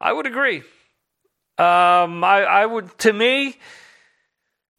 I 0.00 0.12
would 0.12 0.26
agree. 0.26 0.58
Um, 1.58 2.24
I, 2.24 2.44
I 2.48 2.66
would 2.66 2.96
to 3.00 3.12
me 3.12 3.58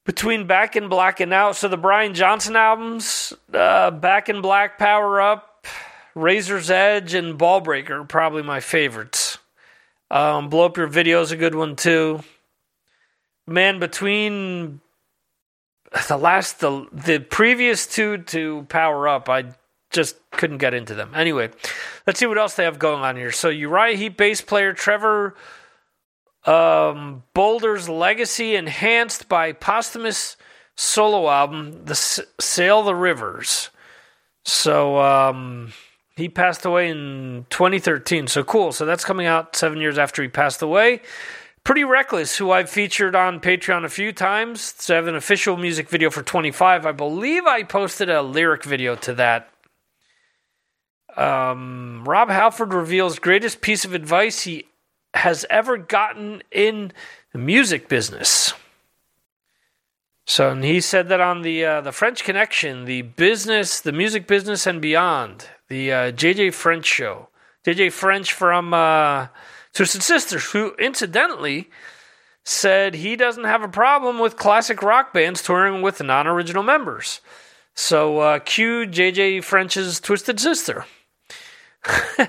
between 0.05 0.47
Back 0.47 0.75
in 0.75 0.89
Black 0.89 1.19
and 1.19 1.29
now. 1.29 1.51
So 1.51 1.67
the 1.67 1.77
Brian 1.77 2.13
Johnson 2.13 2.55
albums, 2.55 3.33
uh, 3.53 3.91
Back 3.91 4.27
in 4.27 4.41
Black, 4.41 4.77
Power 4.77 5.21
Up, 5.21 5.67
Razor's 6.15 6.71
Edge, 6.71 7.13
and 7.13 7.37
Ballbreaker 7.37 8.01
are 8.01 8.05
probably 8.05 8.43
my 8.43 8.59
favorites. 8.59 9.37
Um, 10.09 10.49
Blow 10.49 10.65
Up 10.65 10.77
Your 10.77 10.87
Video 10.87 11.21
is 11.21 11.31
a 11.31 11.37
good 11.37 11.55
one 11.55 11.75
too. 11.75 12.21
Man, 13.47 13.79
between 13.79 14.81
the 16.07 16.17
last, 16.17 16.59
the 16.59 16.87
the 16.91 17.19
previous 17.19 17.87
two 17.87 18.19
to 18.19 18.65
Power 18.69 19.07
Up, 19.07 19.29
I 19.29 19.45
just 19.91 20.17
couldn't 20.31 20.57
get 20.57 20.73
into 20.73 20.93
them. 20.93 21.11
Anyway, 21.15 21.49
let's 22.05 22.19
see 22.19 22.25
what 22.25 22.37
else 22.37 22.55
they 22.55 22.63
have 22.65 22.79
going 22.79 23.01
on 23.01 23.15
here. 23.15 23.31
So 23.31 23.49
Uriah 23.49 23.95
Heep 23.95 24.17
bass 24.17 24.41
player 24.41 24.73
Trevor 24.73 25.35
um, 26.45 27.23
Bolder's 27.33 27.89
legacy 27.89 28.55
enhanced 28.55 29.27
by 29.27 29.51
posthumous 29.51 30.37
solo 30.75 31.29
album, 31.29 31.85
The 31.85 31.91
S- 31.91 32.19
Sail 32.39 32.83
the 32.83 32.95
Rivers. 32.95 33.69
So 34.43 34.99
um, 34.99 35.73
he 36.15 36.29
passed 36.29 36.65
away 36.65 36.89
in 36.89 37.45
2013. 37.49 38.27
So 38.27 38.43
cool. 38.43 38.71
So 38.71 38.85
that's 38.85 39.03
coming 39.03 39.25
out 39.25 39.55
seven 39.55 39.79
years 39.79 39.97
after 39.97 40.21
he 40.21 40.27
passed 40.27 40.61
away. 40.61 41.01
Pretty 41.65 41.83
Reckless, 41.83 42.37
who 42.37 42.51
I've 42.51 42.69
featured 42.69 43.15
on 43.15 43.39
Patreon 43.39 43.85
a 43.85 43.89
few 43.89 44.13
times. 44.13 44.75
So 44.77 44.93
I 44.93 44.97
have 44.97 45.07
an 45.07 45.15
official 45.15 45.57
music 45.57 45.89
video 45.89 46.11
for 46.11 46.21
25. 46.21 46.85
I 46.85 46.91
believe 46.91 47.47
I 47.47 47.63
posted 47.63 48.07
a 48.07 48.21
lyric 48.21 48.63
video 48.63 48.95
to 48.97 49.15
that. 49.15 49.49
Um, 51.17 52.03
Rob 52.05 52.29
Halford 52.29 52.71
reveals 52.71 53.17
greatest 53.17 53.61
piece 53.61 53.83
of 53.83 53.95
advice 53.95 54.43
he 54.43 54.65
has 55.15 55.43
ever 55.49 55.75
gotten 55.75 56.43
in 56.51 56.91
the 57.33 57.39
music 57.39 57.89
business. 57.89 58.53
So 60.27 60.51
and 60.51 60.63
he 60.63 60.79
said 60.81 61.09
that 61.09 61.21
on 61.21 61.41
the 61.41 61.65
uh, 61.65 61.81
the 61.81 61.91
French 61.91 62.23
Connection, 62.23 62.85
the 62.85 63.01
business, 63.01 63.79
the 63.79 63.91
music 63.91 64.27
business, 64.27 64.67
and 64.67 64.81
beyond, 64.81 65.47
the 65.67 65.91
uh, 65.91 66.11
JJ 66.11 66.53
French 66.53 66.85
show. 66.85 67.29
JJ 67.65 67.91
French 67.91 68.33
from 68.33 68.73
uh, 68.73 69.27
Twisted 69.75 70.01
Sisters, 70.01 70.51
who 70.51 70.73
incidentally 70.79 71.69
said 72.43 72.95
he 72.95 73.15
doesn't 73.15 73.43
have 73.43 73.61
a 73.61 73.67
problem 73.67 74.17
with 74.17 74.37
classic 74.37 74.81
rock 74.81 75.13
bands 75.13 75.43
touring 75.43 75.81
with 75.81 76.01
non-original 76.01 76.63
members. 76.63 77.21
So 77.75 78.19
uh, 78.19 78.39
cue 78.39 78.87
JJ 78.87 79.43
French's 79.43 79.99
Twisted 79.99 80.39
Sister. 80.39 80.85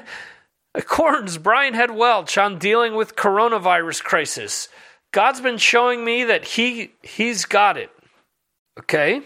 Korn's, 0.85 1.39
Brian 1.39 1.75
Head 1.75 1.93
Welch 1.93 2.37
on 2.37 2.59
dealing 2.59 2.95
with 2.95 3.17
coronavirus 3.17 4.03
crisis. 4.03 4.69
God's 5.13 5.41
been 5.41 5.57
showing 5.57 6.05
me 6.05 6.25
that 6.25 6.45
he 6.45 6.93
he's 7.03 7.45
got 7.45 7.79
it. 7.79 7.91
Okay. 8.79 9.23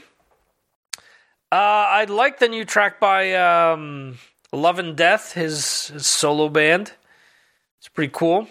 Uh, 1.53 1.57
I 1.91 2.05
like 2.05 2.39
the 2.39 2.49
new 2.49 2.65
track 2.65 3.01
by 3.01 3.33
um, 3.35 4.19
Love 4.53 4.79
and 4.79 4.95
Death, 4.97 5.33
his, 5.33 5.89
his, 5.89 6.07
solo 6.07 6.49
band. 6.49 6.93
It's 7.81 7.89
pretty 7.89 8.13
cool. 8.15 8.47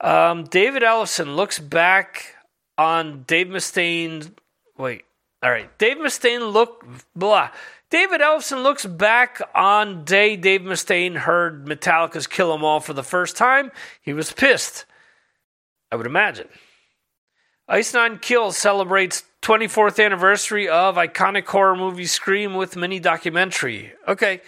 Um, 0.00 0.44
David 0.44 0.82
Ellefson 0.82 1.36
looks 1.36 1.60
back 1.60 2.34
on 2.76 3.22
Dave 3.22 3.46
Mustaine. 3.46 4.32
Wait, 4.76 5.04
all 5.42 5.50
right. 5.50 5.76
Dave 5.78 5.98
Mustaine 5.98 6.52
look 6.52 6.84
blah. 7.14 7.50
David 7.90 8.20
Ellefson 8.20 8.62
looks 8.62 8.84
back 8.86 9.40
on 9.54 10.04
day 10.04 10.36
Dave 10.36 10.62
Mustaine 10.62 11.16
heard 11.16 11.66
Metallica's 11.66 12.26
Kill 12.26 12.52
'Em 12.52 12.64
All 12.64 12.80
for 12.80 12.92
the 12.92 13.04
first 13.04 13.36
time. 13.36 13.70
He 14.02 14.12
was 14.12 14.32
pissed. 14.32 14.84
I 15.92 15.96
would 15.96 16.06
imagine. 16.06 16.48
Ice 17.68 17.94
Nine 17.94 18.18
Kills 18.18 18.56
celebrates 18.56 19.22
24th 19.42 20.04
anniversary 20.04 20.68
of 20.68 20.96
iconic 20.96 21.46
horror 21.46 21.76
movie 21.76 22.06
Scream 22.06 22.54
with 22.54 22.76
mini 22.76 22.98
documentary. 22.98 23.92
Okay, 24.08 24.40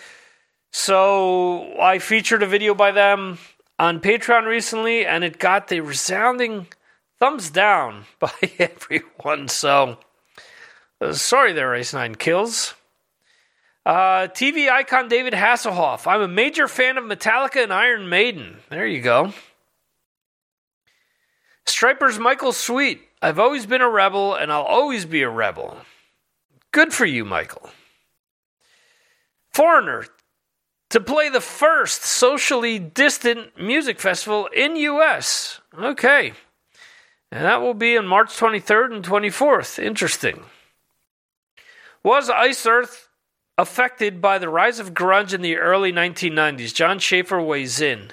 so 0.72 1.78
I 1.80 1.98
featured 2.00 2.42
a 2.42 2.46
video 2.46 2.74
by 2.74 2.90
them 2.90 3.38
on 3.82 3.98
Patreon 3.98 4.46
recently, 4.46 5.04
and 5.04 5.24
it 5.24 5.40
got 5.40 5.66
the 5.66 5.80
resounding 5.80 6.68
thumbs 7.18 7.50
down 7.50 8.04
by 8.20 8.30
everyone. 8.56 9.48
So 9.48 9.98
uh, 11.00 11.12
sorry 11.12 11.52
there, 11.52 11.74
Ice 11.74 11.92
Nine 11.92 12.14
Kills. 12.14 12.74
Uh, 13.84 14.28
TV 14.28 14.70
icon 14.70 15.08
David 15.08 15.32
Hasselhoff. 15.32 16.06
I'm 16.06 16.20
a 16.20 16.28
major 16.28 16.68
fan 16.68 16.96
of 16.96 17.02
Metallica 17.02 17.64
and 17.64 17.72
Iron 17.72 18.08
Maiden. 18.08 18.58
There 18.68 18.86
you 18.86 19.02
go. 19.02 19.32
Stryper's 21.66 22.20
Michael 22.20 22.52
Sweet. 22.52 23.02
I've 23.20 23.40
always 23.40 23.66
been 23.66 23.80
a 23.80 23.90
rebel 23.90 24.36
and 24.36 24.52
I'll 24.52 24.62
always 24.62 25.04
be 25.06 25.22
a 25.22 25.28
rebel. 25.28 25.76
Good 26.70 26.92
for 26.92 27.04
you, 27.04 27.24
Michael. 27.24 27.68
Foreigner 29.50 30.06
to 30.92 31.00
play 31.00 31.30
the 31.30 31.40
first 31.40 32.02
socially 32.02 32.78
distant 32.78 33.58
music 33.58 33.98
festival 33.98 34.46
in 34.54 34.76
US. 34.76 35.62
Okay. 35.76 36.34
And 37.30 37.44
that 37.46 37.62
will 37.62 37.72
be 37.72 37.96
on 37.96 38.06
March 38.06 38.28
23rd 38.36 38.96
and 38.96 39.04
24th. 39.04 39.82
Interesting. 39.82 40.44
Was 42.04 42.28
Iced 42.28 42.66
Earth 42.66 43.08
affected 43.56 44.20
by 44.20 44.36
the 44.38 44.50
rise 44.50 44.78
of 44.78 44.92
grunge 44.92 45.32
in 45.32 45.40
the 45.40 45.56
early 45.56 45.94
1990s. 45.94 46.74
Jon 46.74 46.98
Schaffer 46.98 47.40
weighs 47.40 47.80
in. 47.80 48.12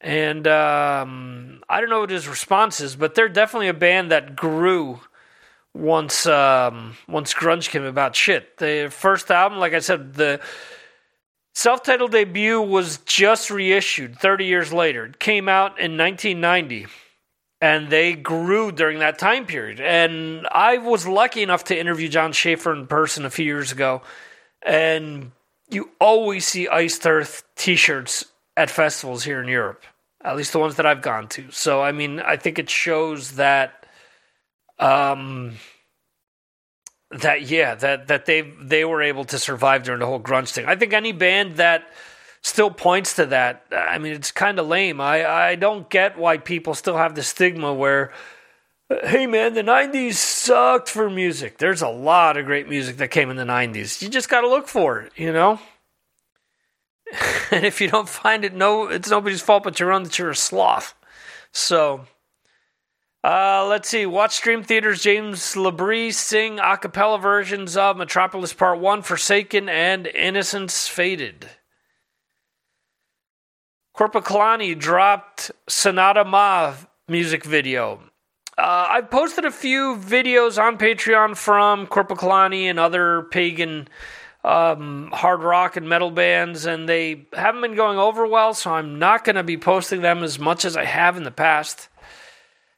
And 0.00 0.48
um, 0.48 1.62
I 1.68 1.80
don't 1.80 1.90
know 1.90 2.00
what 2.00 2.10
his 2.10 2.26
response 2.26 2.80
is, 2.80 2.96
but 2.96 3.14
they're 3.14 3.28
definitely 3.28 3.68
a 3.68 3.74
band 3.74 4.10
that 4.10 4.34
grew 4.34 4.98
once 5.72 6.26
um, 6.26 6.96
once 7.06 7.34
grunge 7.34 7.70
came 7.70 7.84
about. 7.84 8.16
Shit, 8.16 8.58
the 8.58 8.88
first 8.90 9.30
album, 9.30 9.60
like 9.60 9.74
I 9.74 9.78
said, 9.78 10.14
the 10.14 10.40
self-titled 11.54 12.12
debut 12.12 12.60
was 12.60 12.98
just 12.98 13.50
reissued 13.50 14.18
30 14.18 14.44
years 14.44 14.72
later. 14.72 15.06
It 15.06 15.18
came 15.18 15.48
out 15.48 15.78
in 15.80 15.96
1990 15.96 16.86
and 17.64 17.88
they 17.88 18.12
grew 18.12 18.70
during 18.72 18.98
that 18.98 19.18
time 19.18 19.46
period. 19.46 19.80
And 19.80 20.46
I 20.50 20.76
was 20.76 21.06
lucky 21.06 21.42
enough 21.42 21.64
to 21.64 21.78
interview 21.78 22.10
Jon 22.10 22.32
Schaffer 22.32 22.74
in 22.74 22.86
person 22.86 23.24
a 23.24 23.30
few 23.30 23.46
years 23.46 23.72
ago, 23.72 24.02
and 24.60 25.32
you 25.70 25.90
always 25.98 26.46
see 26.46 26.68
Iced 26.68 27.06
Earth 27.06 27.42
T-shirts 27.56 28.26
at 28.54 28.68
festivals 28.68 29.24
here 29.24 29.40
in 29.40 29.48
Europe, 29.48 29.82
at 30.22 30.36
least 30.36 30.52
the 30.52 30.58
ones 30.58 30.76
that 30.76 30.84
I've 30.84 31.00
gone 31.00 31.26
to. 31.28 31.50
So 31.52 31.80
I 31.80 31.92
mean, 31.92 32.20
I 32.20 32.36
think 32.36 32.58
it 32.58 32.68
shows 32.68 33.32
that, 33.36 33.86
um, 34.78 35.54
that 37.20 37.42
yeah, 37.42 37.74
that 37.76 38.08
that 38.08 38.26
they 38.26 38.40
they 38.60 38.84
were 38.84 39.02
able 39.02 39.24
to 39.26 39.38
survive 39.38 39.84
during 39.84 40.00
the 40.00 40.06
whole 40.06 40.20
grunge 40.20 40.50
thing. 40.50 40.66
I 40.66 40.76
think 40.76 40.92
any 40.92 41.12
band 41.12 41.56
that 41.56 41.88
still 42.42 42.70
points 42.70 43.14
to 43.14 43.26
that, 43.26 43.64
I 43.72 43.98
mean, 43.98 44.12
it's 44.12 44.32
kind 44.32 44.58
of 44.58 44.66
lame. 44.66 45.00
I 45.00 45.26
I 45.26 45.54
don't 45.54 45.88
get 45.88 46.18
why 46.18 46.38
people 46.38 46.74
still 46.74 46.96
have 46.96 47.14
the 47.14 47.22
stigma 47.22 47.72
where 47.72 48.12
hey 49.04 49.26
man, 49.26 49.54
the 49.54 49.62
90s 49.62 50.14
sucked 50.14 50.88
for 50.88 51.08
music. 51.08 51.58
There's 51.58 51.82
a 51.82 51.88
lot 51.88 52.36
of 52.36 52.46
great 52.46 52.68
music 52.68 52.98
that 52.98 53.08
came 53.08 53.30
in 53.30 53.36
the 53.36 53.44
90s. 53.44 54.02
You 54.02 54.08
just 54.08 54.28
got 54.28 54.42
to 54.42 54.48
look 54.48 54.68
for 54.68 55.00
it, 55.00 55.12
you 55.16 55.32
know? 55.32 55.58
and 57.50 57.64
if 57.64 57.80
you 57.80 57.88
don't 57.88 58.08
find 58.08 58.44
it, 58.44 58.54
no, 58.54 58.88
it's 58.88 59.10
nobody's 59.10 59.40
fault 59.42 59.64
but 59.64 59.80
your 59.80 59.92
own 59.92 60.04
that 60.04 60.18
you're 60.18 60.30
a 60.30 60.36
sloth. 60.36 60.94
So, 61.52 62.06
uh, 63.24 63.66
let's 63.66 63.88
see. 63.88 64.04
Watch 64.04 64.42
Dream 64.42 64.62
Theater's 64.62 65.02
James 65.02 65.54
Labrie 65.54 66.12
sing 66.12 66.58
a 66.58 66.76
cappella 66.76 67.18
versions 67.18 67.74
of 67.74 67.96
Metropolis 67.96 68.52
Part 68.52 68.78
1, 68.80 69.00
Forsaken, 69.00 69.70
and 69.70 70.06
Innocence 70.06 70.88
Faded. 70.88 71.48
Korpiklaani 73.96 74.78
dropped 74.78 75.52
Sonata 75.68 76.24
Ma 76.24 76.74
music 77.08 77.44
video. 77.44 78.00
Uh, 78.58 78.86
I've 78.90 79.10
posted 79.10 79.46
a 79.46 79.50
few 79.50 79.96
videos 79.96 80.62
on 80.62 80.76
Patreon 80.76 81.34
from 81.34 81.86
Korpiklaani 81.86 82.64
and 82.64 82.78
other 82.78 83.22
pagan 83.30 83.88
um, 84.44 85.10
hard 85.14 85.42
rock 85.42 85.76
and 85.76 85.88
metal 85.88 86.10
bands, 86.10 86.66
and 86.66 86.86
they 86.86 87.26
haven't 87.32 87.62
been 87.62 87.74
going 87.74 87.98
over 87.98 88.26
well, 88.26 88.52
so 88.52 88.72
I'm 88.72 88.98
not 88.98 89.24
going 89.24 89.36
to 89.36 89.42
be 89.42 89.56
posting 89.56 90.02
them 90.02 90.22
as 90.22 90.38
much 90.38 90.66
as 90.66 90.76
I 90.76 90.84
have 90.84 91.16
in 91.16 91.22
the 91.22 91.30
past. 91.30 91.88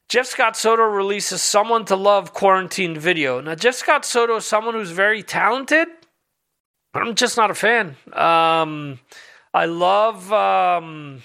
Jeff 0.09 0.25
Scott 0.27 0.55
Soto 0.55 0.83
releases 0.83 1.41
Someone 1.41 1.85
to 1.85 1.95
Love 1.95 2.33
quarantine 2.33 2.97
video. 2.97 3.41
Now, 3.41 3.55
Jeff 3.55 3.75
Scott 3.75 4.05
Soto 4.05 4.37
is 4.37 4.45
someone 4.45 4.73
who's 4.73 4.91
very 4.91 5.21
talented. 5.21 5.87
I'm 6.93 7.15
just 7.15 7.37
not 7.37 7.51
a 7.51 7.55
fan. 7.55 7.95
Um, 8.13 8.99
I 9.53 9.65
love 9.65 10.31
um, 10.31 11.21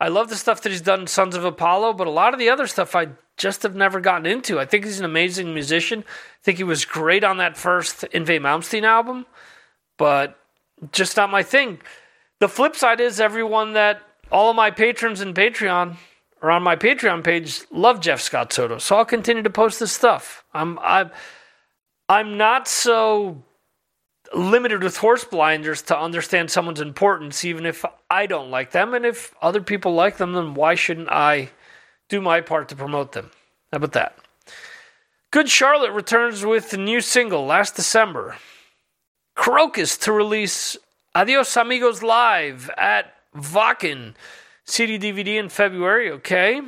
I 0.00 0.08
love 0.08 0.28
the 0.28 0.36
stuff 0.36 0.62
that 0.62 0.72
he's 0.72 0.80
done 0.80 1.06
Sons 1.06 1.36
of 1.36 1.44
Apollo, 1.44 1.94
but 1.94 2.06
a 2.06 2.10
lot 2.10 2.32
of 2.32 2.40
the 2.40 2.50
other 2.50 2.66
stuff 2.66 2.96
I 2.96 3.08
just 3.36 3.62
have 3.62 3.74
never 3.74 4.00
gotten 4.00 4.26
into. 4.26 4.58
I 4.58 4.64
think 4.64 4.84
he's 4.84 4.98
an 4.98 5.04
amazing 5.04 5.52
musician. 5.52 6.00
I 6.00 6.42
think 6.42 6.58
he 6.58 6.64
was 6.64 6.84
great 6.84 7.24
on 7.24 7.36
that 7.38 7.56
first 7.56 8.02
Yngwie 8.12 8.40
Malmsteen 8.40 8.84
album 8.84 9.26
but 9.96 10.38
just 10.92 11.16
not 11.16 11.30
my 11.30 11.42
thing. 11.42 11.80
The 12.40 12.48
flip 12.48 12.76
side 12.76 13.00
is 13.00 13.20
everyone 13.20 13.72
that 13.74 14.02
all 14.30 14.50
of 14.50 14.56
my 14.56 14.70
patrons 14.70 15.20
and 15.20 15.34
Patreon 15.34 15.96
or 16.44 16.50
on 16.50 16.62
my 16.62 16.76
Patreon 16.76 17.24
page 17.24 17.62
love 17.70 18.00
Jeff 18.00 18.20
Scott 18.20 18.52
Soto, 18.52 18.76
so 18.76 18.96
I'll 18.96 19.06
continue 19.06 19.42
to 19.42 19.48
post 19.48 19.80
this 19.80 19.92
stuff. 19.92 20.44
I'm 20.52 20.78
I'm 20.80 21.10
I'm 22.06 22.36
not 22.36 22.68
so 22.68 23.42
limited 24.34 24.82
with 24.82 24.98
horse 24.98 25.24
blinders 25.24 25.80
to 25.82 25.98
understand 25.98 26.50
someone's 26.50 26.82
importance, 26.82 27.46
even 27.46 27.64
if 27.64 27.82
I 28.10 28.26
don't 28.26 28.50
like 28.50 28.72
them, 28.72 28.92
and 28.92 29.06
if 29.06 29.34
other 29.40 29.62
people 29.62 29.94
like 29.94 30.18
them, 30.18 30.34
then 30.34 30.52
why 30.52 30.74
shouldn't 30.74 31.08
I 31.10 31.48
do 32.10 32.20
my 32.20 32.42
part 32.42 32.68
to 32.68 32.76
promote 32.76 33.12
them? 33.12 33.30
How 33.72 33.76
about 33.76 33.92
that? 33.92 34.18
Good 35.30 35.48
Charlotte 35.48 35.92
returns 35.92 36.44
with 36.44 36.74
a 36.74 36.76
new 36.76 37.00
single 37.00 37.46
last 37.46 37.74
December. 37.74 38.36
Krokus 39.34 39.98
to 40.02 40.12
release 40.12 40.76
Adios 41.14 41.56
Amigos 41.56 42.02
Live 42.02 42.68
at 42.76 43.14
Wacken 43.34 44.12
CD 44.64 44.98
DVD 44.98 45.38
in 45.38 45.48
February, 45.48 46.10
okay? 46.12 46.62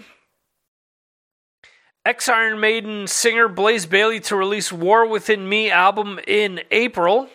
Ex 2.05 2.29
Iron 2.29 2.61
Maiden 2.61 3.07
singer 3.07 3.49
Blaze 3.49 3.87
Bayley 3.87 4.21
to 4.21 4.37
release 4.37 4.73
War 4.73 5.07
Within 5.09 5.49
Me 5.49 5.71
album 5.71 6.21
in 6.27 6.61
April. 6.71 7.29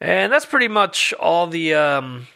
And 0.00 0.32
that's 0.32 0.46
pretty 0.46 0.68
much 0.68 1.14
all 1.14 1.46
the 1.46 1.74
um, 1.74 2.26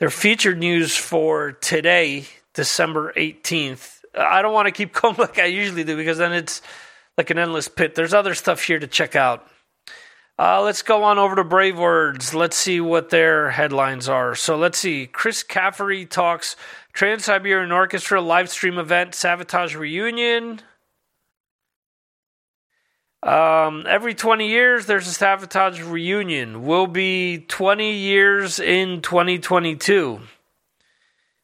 their 0.00 0.10
featured 0.10 0.58
news 0.58 0.96
for 0.96 1.52
today, 1.52 2.26
December 2.54 3.12
18th. 3.16 4.00
I 4.14 4.42
don't 4.42 4.52
want 4.52 4.66
to 4.66 4.72
keep 4.72 4.92
going 5.00 5.16
like 5.16 5.38
I 5.38 5.46
usually 5.46 5.84
do 5.84 5.96
because 5.96 6.18
then 6.18 6.32
it's 6.32 6.60
like 7.16 7.30
an 7.30 7.38
endless 7.38 7.68
pit. 7.68 7.94
There's 7.94 8.14
other 8.14 8.34
stuff 8.34 8.62
here 8.62 8.78
to 8.78 8.86
check 8.86 9.16
out. 9.16 9.46
Uh, 10.38 10.62
let's 10.62 10.82
go 10.82 11.04
on 11.04 11.18
over 11.18 11.36
to 11.36 11.44
Brave 11.44 11.78
Words. 11.78 12.34
Let's 12.34 12.56
see 12.56 12.80
what 12.80 13.10
their 13.10 13.50
headlines 13.50 14.08
are. 14.08 14.34
So 14.34 14.56
let's 14.56 14.78
see. 14.78 15.06
Chris 15.06 15.42
Caffery 15.42 16.08
talks 16.08 16.56
Trans 16.92 17.24
Siberian 17.24 17.70
Orchestra 17.70 18.20
live 18.20 18.50
stream 18.50 18.78
event, 18.78 19.12
Savatage 19.12 19.78
Reunion. 19.78 20.60
Um, 23.22 23.84
every 23.86 24.14
20 24.14 24.48
years, 24.48 24.86
there's 24.86 25.06
a 25.06 25.10
Savatage 25.10 25.88
reunion. 25.88 26.64
Will 26.64 26.88
be 26.88 27.44
20 27.48 27.92
years 27.92 28.58
in 28.58 29.00
2022. 29.00 30.20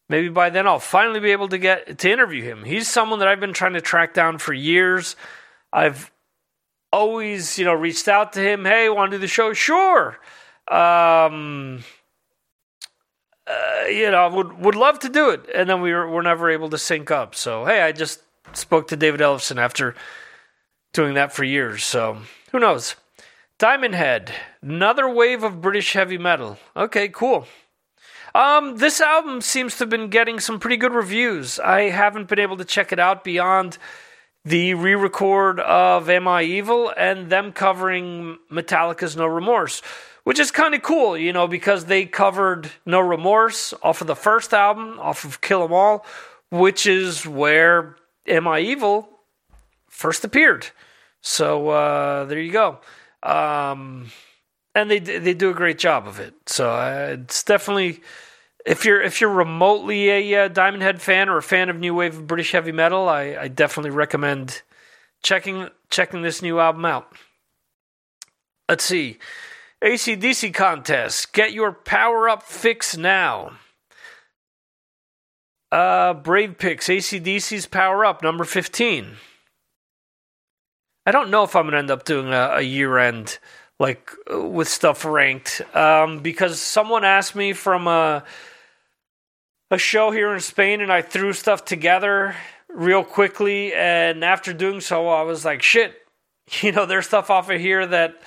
Maybe 0.08 0.28
by 0.28 0.50
then 0.50 0.66
I'll 0.66 0.80
finally 0.80 1.20
be 1.20 1.32
able 1.32 1.48
to 1.48 1.58
get 1.58 1.98
to 1.98 2.10
interview 2.10 2.42
him. 2.42 2.64
He's 2.64 2.88
someone 2.88 3.18
that 3.20 3.28
I've 3.28 3.40
been 3.40 3.52
trying 3.52 3.74
to 3.74 3.80
track 3.80 4.14
down 4.14 4.38
for 4.38 4.52
years. 4.52 5.14
I've 5.72 6.10
always, 6.92 7.58
you 7.58 7.64
know, 7.64 7.74
reached 7.74 8.08
out 8.08 8.32
to 8.34 8.40
him. 8.40 8.64
Hey, 8.64 8.88
want 8.88 9.10
to 9.10 9.16
do 9.16 9.20
the 9.20 9.28
show? 9.28 9.52
Sure. 9.52 10.18
Um, 10.70 11.84
uh, 13.46 13.86
you 13.88 14.10
know, 14.10 14.28
would 14.28 14.58
would 14.58 14.74
love 14.74 14.98
to 15.00 15.08
do 15.08 15.30
it, 15.30 15.48
and 15.54 15.68
then 15.68 15.80
we 15.80 15.92
were, 15.92 16.08
were 16.08 16.22
never 16.22 16.50
able 16.50 16.68
to 16.70 16.78
sync 16.78 17.10
up. 17.10 17.34
So 17.34 17.64
hey, 17.64 17.82
I 17.82 17.92
just 17.92 18.20
spoke 18.52 18.88
to 18.88 18.96
David 18.96 19.20
Ellefson 19.20 19.58
after 19.58 19.94
doing 20.92 21.14
that 21.14 21.32
for 21.32 21.44
years. 21.44 21.84
So 21.84 22.18
who 22.52 22.58
knows? 22.58 22.96
Diamond 23.58 23.94
Head, 23.94 24.32
another 24.62 25.08
wave 25.08 25.42
of 25.42 25.60
British 25.60 25.92
heavy 25.92 26.18
metal. 26.18 26.58
Okay, 26.76 27.08
cool. 27.08 27.46
Um, 28.34 28.76
this 28.76 29.00
album 29.00 29.40
seems 29.40 29.74
to 29.74 29.78
have 29.80 29.88
been 29.90 30.10
getting 30.10 30.38
some 30.38 30.60
pretty 30.60 30.76
good 30.76 30.92
reviews. 30.92 31.58
I 31.58 31.88
haven't 31.88 32.28
been 32.28 32.38
able 32.38 32.58
to 32.58 32.64
check 32.64 32.92
it 32.92 33.00
out 33.00 33.24
beyond 33.24 33.78
the 34.48 34.74
re 34.74 34.94
record 34.94 35.60
of 35.60 36.08
Am 36.08 36.26
I 36.26 36.42
Evil 36.42 36.92
and 36.96 37.28
them 37.28 37.52
covering 37.52 38.38
Metallica's 38.50 39.16
No 39.16 39.26
Remorse, 39.26 39.82
which 40.24 40.38
is 40.38 40.50
kind 40.50 40.74
of 40.74 40.82
cool, 40.82 41.16
you 41.16 41.32
know, 41.32 41.46
because 41.46 41.84
they 41.84 42.06
covered 42.06 42.70
No 42.86 43.00
Remorse 43.00 43.74
off 43.82 44.00
of 44.00 44.06
the 44.06 44.16
first 44.16 44.54
album, 44.54 44.98
off 45.00 45.24
of 45.24 45.40
Kill 45.40 45.64
'Em 45.64 45.72
All, 45.72 46.06
which 46.50 46.86
is 46.86 47.26
where 47.26 47.96
Am 48.26 48.48
I 48.48 48.60
Evil 48.60 49.08
first 49.88 50.24
appeared. 50.24 50.66
So 51.20 51.68
uh, 51.68 52.24
there 52.24 52.40
you 52.40 52.52
go. 52.52 52.78
Um, 53.22 54.10
and 54.74 54.90
they 54.90 54.98
they 54.98 55.34
do 55.34 55.50
a 55.50 55.54
great 55.54 55.78
job 55.78 56.06
of 56.06 56.20
it. 56.20 56.34
So 56.46 56.70
uh, 56.70 57.16
it's 57.18 57.42
definitely 57.42 58.00
if 58.68 58.84
you're 58.84 59.00
if 59.00 59.20
you're 59.20 59.32
remotely 59.32 60.10
a 60.10 60.44
uh, 60.44 60.48
Diamond 60.48 60.82
Head 60.82 61.00
fan 61.00 61.30
or 61.30 61.38
a 61.38 61.42
fan 61.42 61.70
of 61.70 61.78
new 61.78 61.94
wave 61.94 62.18
of 62.18 62.26
British 62.26 62.52
heavy 62.52 62.70
metal, 62.70 63.08
I, 63.08 63.34
I 63.40 63.48
definitely 63.48 63.90
recommend 63.90 64.60
checking 65.22 65.68
checking 65.88 66.20
this 66.20 66.42
new 66.42 66.60
album 66.60 66.84
out. 66.84 67.10
Let's 68.68 68.84
see. 68.84 69.18
ACDC 69.82 70.52
contest. 70.52 71.32
Get 71.32 71.52
your 71.52 71.72
power 71.72 72.28
up 72.28 72.42
fix 72.42 72.94
now. 72.94 73.52
Uh, 75.72 76.12
Brave 76.12 76.58
Picks. 76.58 76.88
ACDC's 76.88 77.66
Power 77.66 78.04
Up, 78.04 78.22
number 78.22 78.44
15. 78.44 79.16
I 81.06 81.10
don't 81.10 81.30
know 81.30 81.44
if 81.44 81.56
I'm 81.56 81.70
to 81.70 81.76
end 81.76 81.90
up 81.90 82.04
doing 82.04 82.28
a, 82.28 82.56
a 82.56 82.62
year 82.62 82.98
end 82.98 83.38
like 83.78 84.10
with 84.28 84.68
stuff 84.68 85.04
ranked 85.04 85.62
um, 85.74 86.18
because 86.18 86.60
someone 86.60 87.04
asked 87.04 87.34
me 87.34 87.52
from 87.52 87.86
a 87.86 88.24
a 89.70 89.78
show 89.78 90.10
here 90.10 90.32
in 90.32 90.40
Spain 90.40 90.80
and 90.80 90.92
I 90.92 91.02
threw 91.02 91.32
stuff 91.32 91.64
together 91.64 92.34
real 92.68 93.04
quickly. 93.04 93.72
And 93.74 94.24
after 94.24 94.52
doing 94.52 94.80
so, 94.80 95.08
I 95.08 95.22
was 95.22 95.44
like, 95.44 95.62
shit, 95.62 95.94
you 96.60 96.72
know, 96.72 96.86
there's 96.86 97.06
stuff 97.06 97.30
off 97.30 97.50
of 97.50 97.60
here 97.60 97.86
that, 97.86 98.20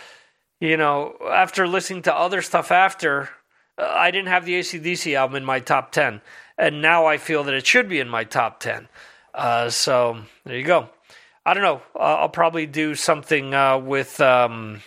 you 0.59 0.77
know, 0.77 1.15
after 1.31 1.67
listening 1.67 2.03
to 2.03 2.15
other 2.15 2.41
stuff 2.41 2.71
after, 2.71 3.29
uh, 3.77 3.91
I 3.91 4.11
didn't 4.11 4.27
have 4.27 4.45
the 4.45 4.59
ACDC 4.59 5.15
album 5.15 5.37
in 5.37 5.45
my 5.45 5.59
top 5.59 5.91
10. 5.91 6.21
And 6.57 6.81
now 6.81 7.07
I 7.07 7.17
feel 7.17 7.43
that 7.45 7.55
it 7.55 7.65
should 7.65 7.89
be 7.89 7.99
in 7.99 8.09
my 8.09 8.23
top 8.23 8.59
10. 8.59 8.87
Uh, 9.33 9.69
so 9.69 10.21
there 10.45 10.57
you 10.57 10.65
go. 10.65 10.89
I 11.43 11.55
don't 11.55 11.63
know. 11.63 11.81
Uh, 11.95 12.17
I'll 12.19 12.29
probably 12.29 12.67
do 12.67 12.93
something 12.93 13.53
uh, 13.53 13.79
with. 13.79 14.21
Um, 14.21 14.81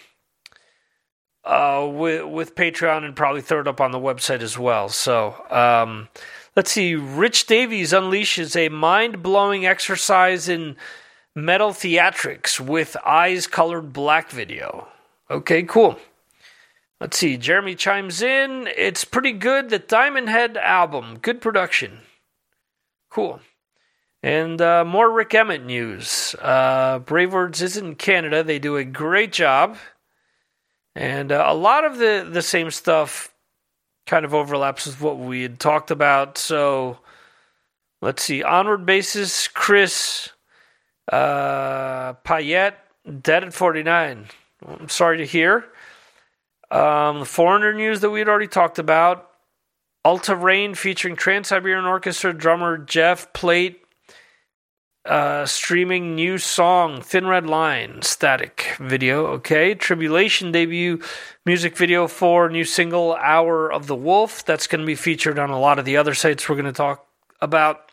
uh, 1.44 1.86
with 1.92 2.24
with 2.24 2.54
Patreon 2.54 3.04
and 3.04 3.14
probably 3.14 3.42
throw 3.42 3.60
it 3.60 3.68
up 3.68 3.80
on 3.80 3.90
the 3.90 3.98
website 3.98 4.40
as 4.40 4.58
well. 4.58 4.88
So 4.88 5.34
um, 5.50 6.08
Let's 6.56 6.70
see. 6.70 6.94
Rich 6.94 7.46
Davies 7.46 7.92
unleashes 7.92 8.54
a 8.54 8.68
mind 8.68 9.22
blowing 9.22 9.66
exercise 9.66 10.48
in 10.48 10.76
metal 11.34 11.70
theatrics 11.70 12.60
with 12.60 12.96
eyes 13.04 13.48
colored 13.48 13.92
black 13.92 14.30
video. 14.30 14.86
Okay, 15.28 15.64
cool. 15.64 15.98
Let's 17.00 17.18
see. 17.18 17.36
Jeremy 17.36 17.74
chimes 17.74 18.22
in. 18.22 18.68
It's 18.76 19.04
pretty 19.04 19.32
good. 19.32 19.68
The 19.68 19.80
Diamond 19.80 20.28
Head 20.28 20.56
album. 20.56 21.18
Good 21.20 21.40
production. 21.40 21.98
Cool. 23.10 23.40
And 24.22 24.60
uh, 24.60 24.84
more 24.84 25.10
Rik 25.10 25.34
Emmett 25.34 25.66
news. 25.66 26.36
Uh, 26.40 27.00
Brave 27.00 27.32
Words 27.32 27.62
is 27.62 27.76
in 27.76 27.96
Canada. 27.96 28.44
They 28.44 28.60
do 28.60 28.76
a 28.76 28.84
great 28.84 29.32
job. 29.32 29.76
And 30.94 31.32
uh, 31.32 31.44
a 31.48 31.54
lot 31.54 31.84
of 31.84 31.98
the, 31.98 32.26
the 32.30 32.42
same 32.42 32.70
stuff 32.70 33.33
kind 34.06 34.24
of 34.24 34.34
overlaps 34.34 34.86
with 34.86 35.00
what 35.00 35.18
we 35.18 35.42
had 35.42 35.58
talked 35.58 35.90
about. 35.90 36.38
So 36.38 36.98
let's 38.02 38.22
see. 38.22 38.42
Onward 38.42 38.86
basis, 38.86 39.48
Chris 39.48 40.30
uh, 41.10 42.14
Payette, 42.24 42.78
dead 43.22 43.44
at 43.44 43.54
49. 43.54 44.26
I'm 44.66 44.88
sorry 44.88 45.18
to 45.18 45.26
hear. 45.26 45.64
Um, 46.70 47.20
the 47.20 47.26
foreigner 47.26 47.72
news 47.72 48.00
that 48.00 48.10
we 48.10 48.18
had 48.18 48.28
already 48.28 48.48
talked 48.48 48.78
about. 48.78 49.30
Alta 50.04 50.36
Rain 50.36 50.74
featuring 50.74 51.16
Trans 51.16 51.48
Siberian 51.48 51.86
Orchestra 51.86 52.32
drummer 52.34 52.76
Jeff 52.76 53.32
Plate 53.32 53.83
uh, 55.04 55.44
streaming 55.44 56.14
new 56.14 56.38
song 56.38 57.02
Thin 57.02 57.26
Red 57.26 57.46
Line 57.46 58.02
static 58.02 58.74
video. 58.78 59.26
Okay, 59.26 59.74
Tribulation 59.74 60.50
debut 60.50 61.00
music 61.44 61.76
video 61.76 62.08
for 62.08 62.48
new 62.48 62.64
single 62.64 63.14
Hour 63.14 63.70
of 63.70 63.86
the 63.86 63.96
Wolf. 63.96 64.44
That's 64.44 64.66
going 64.66 64.80
to 64.80 64.86
be 64.86 64.94
featured 64.94 65.38
on 65.38 65.50
a 65.50 65.60
lot 65.60 65.78
of 65.78 65.84
the 65.84 65.96
other 65.96 66.14
sites 66.14 66.48
we're 66.48 66.56
going 66.56 66.64
to 66.66 66.72
talk 66.72 67.06
about. 67.40 67.92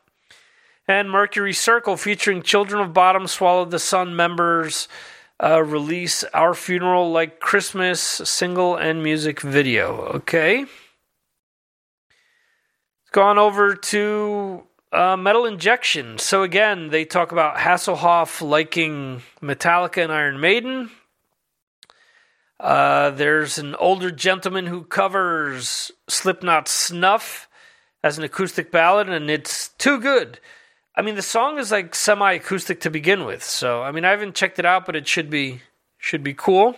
And 0.87 1.11
Mercury 1.11 1.53
Circle 1.53 1.97
featuring 1.97 2.41
Children 2.41 2.81
of 2.81 2.93
Bodom 2.93 3.27
Swallow 3.27 3.65
the 3.65 3.79
Sun 3.79 4.15
members 4.15 4.87
uh, 5.43 5.61
release 5.63 6.23
Our 6.33 6.53
Funeral 6.53 7.11
Like 7.11 7.39
Christmas 7.39 8.01
single 8.01 8.75
and 8.75 9.03
music 9.03 9.41
video. 9.41 10.01
Okay. 10.15 10.61
It's 10.61 10.69
gone 13.11 13.37
over 13.37 13.75
to 13.75 14.63
uh, 14.91 15.17
Metal 15.17 15.45
Injection. 15.45 16.17
So 16.17 16.43
again, 16.43 16.89
they 16.89 17.05
talk 17.05 17.31
about 17.31 17.57
Hasselhoff 17.57 18.41
liking 18.41 19.21
Metallica 19.41 20.03
and 20.03 20.11
Iron 20.11 20.39
Maiden. 20.39 20.91
Uh, 22.59 23.09
there's 23.09 23.57
an 23.57 23.73
older 23.75 24.11
gentleman 24.11 24.67
who 24.67 24.83
covers 24.83 25.91
Slipknot 26.07 26.67
Snuff 26.67 27.49
as 28.03 28.17
an 28.17 28.23
acoustic 28.23 28.71
ballad, 28.71 29.09
and 29.09 29.29
it's 29.29 29.69
too 29.69 29.99
good. 29.99 30.39
I 30.95 31.01
mean, 31.01 31.15
the 31.15 31.21
song 31.21 31.57
is 31.57 31.71
like 31.71 31.95
semi-acoustic 31.95 32.81
to 32.81 32.91
begin 32.91 33.25
with, 33.25 33.43
so 33.43 33.81
I 33.81 33.91
mean, 33.91 34.05
I 34.05 34.11
haven't 34.11 34.35
checked 34.35 34.59
it 34.59 34.65
out, 34.65 34.85
but 34.85 34.95
it 34.95 35.07
should 35.07 35.29
be 35.29 35.61
should 35.97 36.23
be 36.23 36.33
cool. 36.33 36.75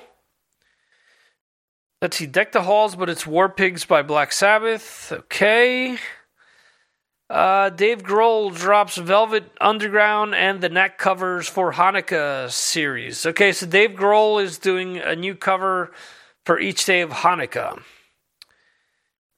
Let's 2.02 2.17
see, 2.17 2.28
Deck 2.28 2.52
the 2.52 2.62
Halls, 2.62 2.95
but 2.95 3.10
it's 3.10 3.26
War 3.26 3.49
Pigs 3.49 3.86
by 3.86 4.02
Black 4.04 4.32
Sabbath. 4.32 5.12
Okay. 5.12 5.97
Uh, 7.34 7.72
Dave 7.72 8.04
Grohl 8.04 8.56
drops 8.56 8.96
Velvet 8.96 9.52
Underground 9.60 10.36
and 10.36 10.62
the 10.62 10.69
neck 10.69 11.00
covers 11.00 11.50
for 11.50 11.74
Hanukkah 11.74 12.52
series. 12.52 13.26
Okay, 13.26 13.52
so 13.52 13.65
Dave 13.65 13.93
Grohl 13.93 14.39
is 14.43 14.60
doing 14.60 15.00
a 15.00 15.15
new 15.15 15.34
cover 15.34 15.91
for 16.46 16.60
each 16.60 16.86
day 16.86 17.02
of 17.02 17.10
Hanukkah. 17.10 17.82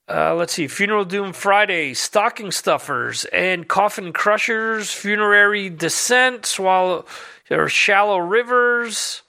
Uh, 0.10 0.36
let's 0.36 0.52
see, 0.52 0.68
Funeral 0.68 1.06
Doom 1.06 1.32
Friday, 1.32 1.94
Stocking 1.94 2.52
Stuffers, 2.52 3.24
and 3.32 3.66
Coffin 3.66 4.12
Crushers, 4.12 4.92
Funerary 4.92 5.70
Descent, 5.70 6.46
Swallow 6.46 7.06
or 7.50 7.70
Shallow 7.70 8.18
Rivers. 8.18 9.22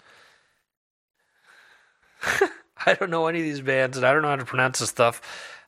I 2.84 2.94
don't 2.94 3.10
know 3.10 3.28
any 3.28 3.38
of 3.38 3.44
these 3.44 3.60
bands, 3.60 3.96
and 3.96 4.04
I 4.04 4.12
don't 4.12 4.22
know 4.22 4.28
how 4.30 4.36
to 4.36 4.44
pronounce 4.44 4.80
this 4.80 4.90
stuff 4.90 5.22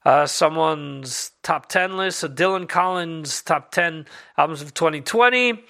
uh, 0.08 0.26
someone's 0.26 1.32
top 1.42 1.68
10 1.68 1.98
list. 1.98 2.20
So 2.20 2.28
Dylan 2.28 2.66
Collins' 2.66 3.42
top 3.42 3.70
10 3.70 4.06
albums 4.38 4.62
of 4.62 4.72
2020. 4.72 5.62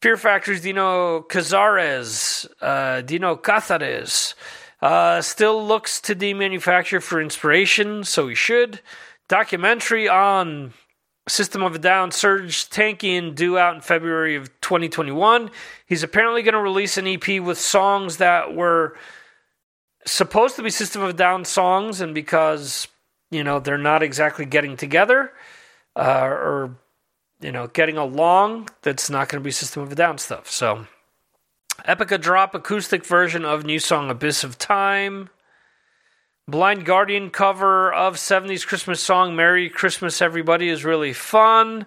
Fear 0.00 0.16
Factory's 0.16 0.62
Dino 0.62 1.20
Cazares, 1.20 2.48
uh, 2.62 3.02
Dino 3.02 3.36
Cazares, 3.36 4.34
uh, 4.80 5.20
still 5.20 5.62
looks 5.62 6.00
to 6.00 6.14
the 6.14 6.32
manufacturer 6.32 7.02
for 7.02 7.20
inspiration, 7.20 8.02
so 8.02 8.28
he 8.28 8.34
should. 8.34 8.80
Documentary 9.28 10.08
on 10.08 10.72
System 11.28 11.62
of 11.62 11.74
a 11.74 11.78
Down, 11.78 12.12
Serj 12.12 12.66
Tankian, 12.70 13.34
due 13.34 13.58
out 13.58 13.74
in 13.74 13.82
February 13.82 14.36
of 14.36 14.48
2021. 14.62 15.50
He's 15.84 16.02
apparently 16.02 16.42
going 16.42 16.54
to 16.54 16.60
release 16.62 16.96
an 16.96 17.06
EP 17.06 17.42
with 17.42 17.60
songs 17.60 18.16
that 18.16 18.54
were 18.54 18.96
supposed 20.06 20.56
to 20.56 20.62
be 20.62 20.70
System 20.70 21.02
of 21.02 21.10
a 21.10 21.12
Down 21.12 21.44
songs, 21.44 22.00
and 22.00 22.14
because 22.14 22.88
you 23.30 23.44
know 23.44 23.60
they're 23.60 23.78
not 23.78 24.02
exactly 24.02 24.44
getting 24.44 24.76
together 24.76 25.32
uh, 25.96 26.24
or 26.24 26.76
you 27.40 27.52
know 27.52 27.68
getting 27.68 27.96
along 27.96 28.68
that's 28.82 29.08
not 29.08 29.28
going 29.28 29.40
to 29.40 29.44
be 29.44 29.50
system 29.50 29.82
of 29.82 29.92
a 29.92 29.94
down 29.94 30.18
stuff. 30.18 30.50
So 30.50 30.86
epica 31.86 32.20
drop 32.20 32.54
acoustic 32.54 33.04
version 33.04 33.44
of 33.44 33.64
new 33.64 33.78
song 33.78 34.10
abyss 34.10 34.44
of 34.44 34.58
time. 34.58 35.30
Blind 36.48 36.84
guardian 36.84 37.30
cover 37.30 37.92
of 37.92 38.16
70s 38.16 38.66
christmas 38.66 39.00
song 39.00 39.36
merry 39.36 39.68
christmas 39.68 40.20
everybody 40.20 40.68
is 40.68 40.84
really 40.84 41.12
fun. 41.12 41.86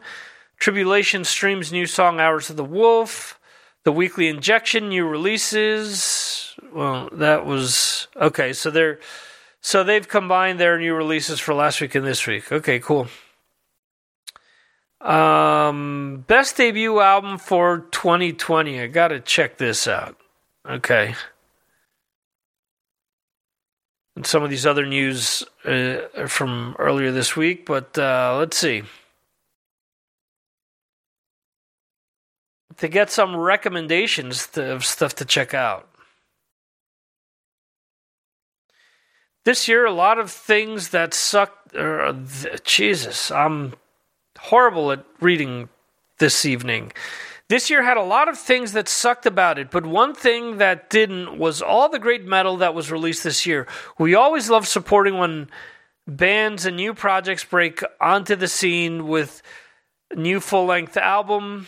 Tribulation 0.57 1.25
streams 1.25 1.71
new 1.71 1.85
song 1.85 2.19
hours 2.19 2.49
of 2.49 2.55
the 2.55 2.63
wolf. 2.63 3.39
The 3.83 3.91
weekly 3.91 4.29
injection 4.29 4.87
new 4.87 5.05
releases. 5.05 6.55
Well 6.71 7.09
that 7.11 7.45
was 7.45 8.07
okay 8.15 8.53
so 8.53 8.71
they're 8.71 8.99
so 9.63 9.81
they've 9.81 10.07
combined 10.07 10.59
their 10.59 10.77
new 10.77 10.93
releases 10.93 11.39
for 11.39 11.53
last 11.53 11.79
week 11.79 11.95
and 11.95 12.05
this 12.05 12.27
week. 12.27 12.51
Okay, 12.51 12.79
cool. 12.79 13.07
Um, 14.99 16.25
best 16.27 16.57
debut 16.57 16.99
album 16.99 17.37
for 17.37 17.79
2020. 17.91 18.81
I 18.81 18.87
gotta 18.87 19.21
check 19.21 19.57
this 19.57 19.87
out. 19.87 20.17
Okay. 20.69 21.15
And 24.17 24.25
some 24.25 24.43
of 24.43 24.49
these 24.49 24.65
other 24.65 24.85
news 24.85 25.43
uh, 25.63 26.27
from 26.27 26.75
earlier 26.77 27.13
this 27.13 27.37
week, 27.37 27.65
but 27.65 27.97
uh, 27.97 28.35
let's 28.37 28.57
see. 28.57 28.83
To 32.77 32.87
get 32.89 33.09
some 33.09 33.33
recommendations 33.37 34.45
to, 34.47 34.73
of 34.73 34.83
stuff 34.83 35.15
to 35.15 35.25
check 35.25 35.53
out. 35.53 35.87
This 39.43 39.67
year, 39.67 39.85
a 39.85 39.91
lot 39.91 40.19
of 40.19 40.31
things 40.31 40.89
that 40.89 41.13
sucked. 41.13 41.75
Uh, 41.75 42.13
Jesus, 42.63 43.31
I'm 43.31 43.73
horrible 44.39 44.91
at 44.91 45.05
reading 45.19 45.69
this 46.19 46.45
evening. 46.45 46.91
This 47.49 47.69
year 47.69 47.83
had 47.83 47.97
a 47.97 48.03
lot 48.03 48.29
of 48.29 48.37
things 48.37 48.71
that 48.71 48.87
sucked 48.87 49.25
about 49.25 49.59
it, 49.59 49.69
but 49.69 49.85
one 49.85 50.15
thing 50.15 50.57
that 50.57 50.89
didn't 50.89 51.37
was 51.37 51.61
all 51.61 51.89
the 51.89 51.99
great 51.99 52.25
metal 52.25 52.57
that 52.57 52.73
was 52.73 52.91
released 52.91 53.23
this 53.23 53.45
year. 53.45 53.67
We 53.99 54.15
always 54.15 54.49
love 54.49 54.67
supporting 54.67 55.17
when 55.17 55.49
bands 56.07 56.65
and 56.65 56.77
new 56.77 56.93
projects 56.93 57.43
break 57.43 57.83
onto 57.99 58.35
the 58.35 58.47
scene 58.47 59.07
with 59.07 59.41
new 60.15 60.39
full 60.39 60.65
length 60.65 60.95
album 60.95 61.67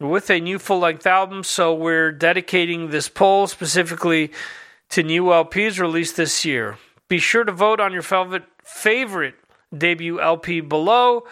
with 0.00 0.30
a 0.30 0.40
new 0.40 0.58
full 0.58 0.80
length 0.80 1.06
album. 1.06 1.44
So 1.44 1.74
we're 1.74 2.12
dedicating 2.12 2.90
this 2.90 3.08
poll 3.08 3.46
specifically 3.46 4.32
to 4.90 5.02
new 5.02 5.24
LPs 5.24 5.78
released 5.78 6.16
this 6.16 6.44
year. 6.44 6.78
Be 7.10 7.18
sure 7.18 7.42
to 7.42 7.50
vote 7.50 7.80
on 7.80 7.92
your 7.92 8.04
favorite 8.62 9.34
debut 9.76 10.20
LP 10.20 10.60
below 10.60 11.24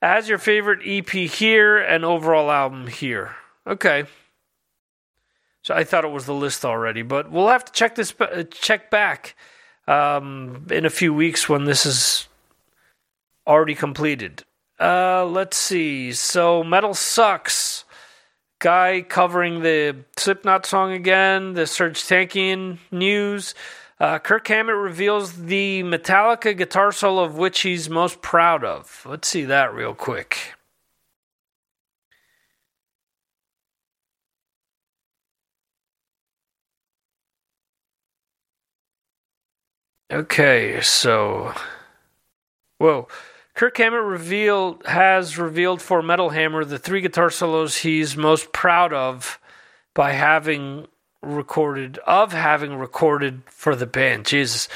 as 0.00 0.28
your 0.28 0.38
favorite 0.38 0.78
EP 0.86 1.08
here 1.08 1.76
and 1.76 2.04
overall 2.04 2.52
album 2.52 2.86
here. 2.86 3.34
Okay. 3.66 4.04
So 5.62 5.74
I 5.74 5.82
thought 5.82 6.04
it 6.04 6.12
was 6.12 6.26
the 6.26 6.34
list 6.34 6.64
already, 6.64 7.02
but 7.02 7.32
we'll 7.32 7.48
have 7.48 7.64
to 7.64 7.72
check 7.72 7.96
this 7.96 8.14
uh, 8.20 8.44
check 8.52 8.92
back 8.92 9.34
um, 9.88 10.68
in 10.70 10.86
a 10.86 10.90
few 10.90 11.12
weeks 11.12 11.48
when 11.48 11.64
this 11.64 11.84
is 11.84 12.28
already 13.44 13.74
completed. 13.74 14.44
Uh, 14.78 15.24
let's 15.24 15.56
see. 15.56 16.12
So 16.12 16.62
metal 16.62 16.94
sucks. 16.94 17.84
Guy 18.60 19.04
covering 19.08 19.62
the 19.62 19.96
Slipknot 20.16 20.64
song 20.64 20.92
again. 20.92 21.54
The 21.54 21.62
Serj 21.62 21.96
Tankian 22.06 22.78
news. 22.92 23.56
Uh, 24.04 24.18
Kirk 24.18 24.46
Hammett 24.48 24.76
reveals 24.76 25.32
the 25.46 25.82
Metallica 25.82 26.54
guitar 26.54 26.92
solo 26.92 27.24
of 27.24 27.38
which 27.38 27.62
he's 27.62 27.88
most 27.88 28.20
proud 28.20 28.62
of. 28.62 29.02
Let's 29.06 29.26
see 29.26 29.44
that 29.44 29.72
real 29.72 29.94
quick. 29.94 30.52
Okay, 40.12 40.82
so 40.82 41.54
whoa. 42.76 43.08
Kirk 43.54 43.78
Hammett 43.78 44.02
revealed 44.02 44.84
has 44.84 45.38
revealed 45.38 45.80
for 45.80 46.02
Metal 46.02 46.28
Hammer 46.28 46.66
the 46.66 46.78
three 46.78 47.00
guitar 47.00 47.30
solos 47.30 47.78
he's 47.78 48.18
most 48.18 48.52
proud 48.52 48.92
of 48.92 49.40
by 49.94 50.12
having 50.12 50.88
recorded, 51.24 51.98
of 52.06 52.32
having 52.32 52.76
recorded 52.76 53.42
for 53.46 53.74
the 53.74 53.86
band. 53.86 54.26
Jesus. 54.26 54.68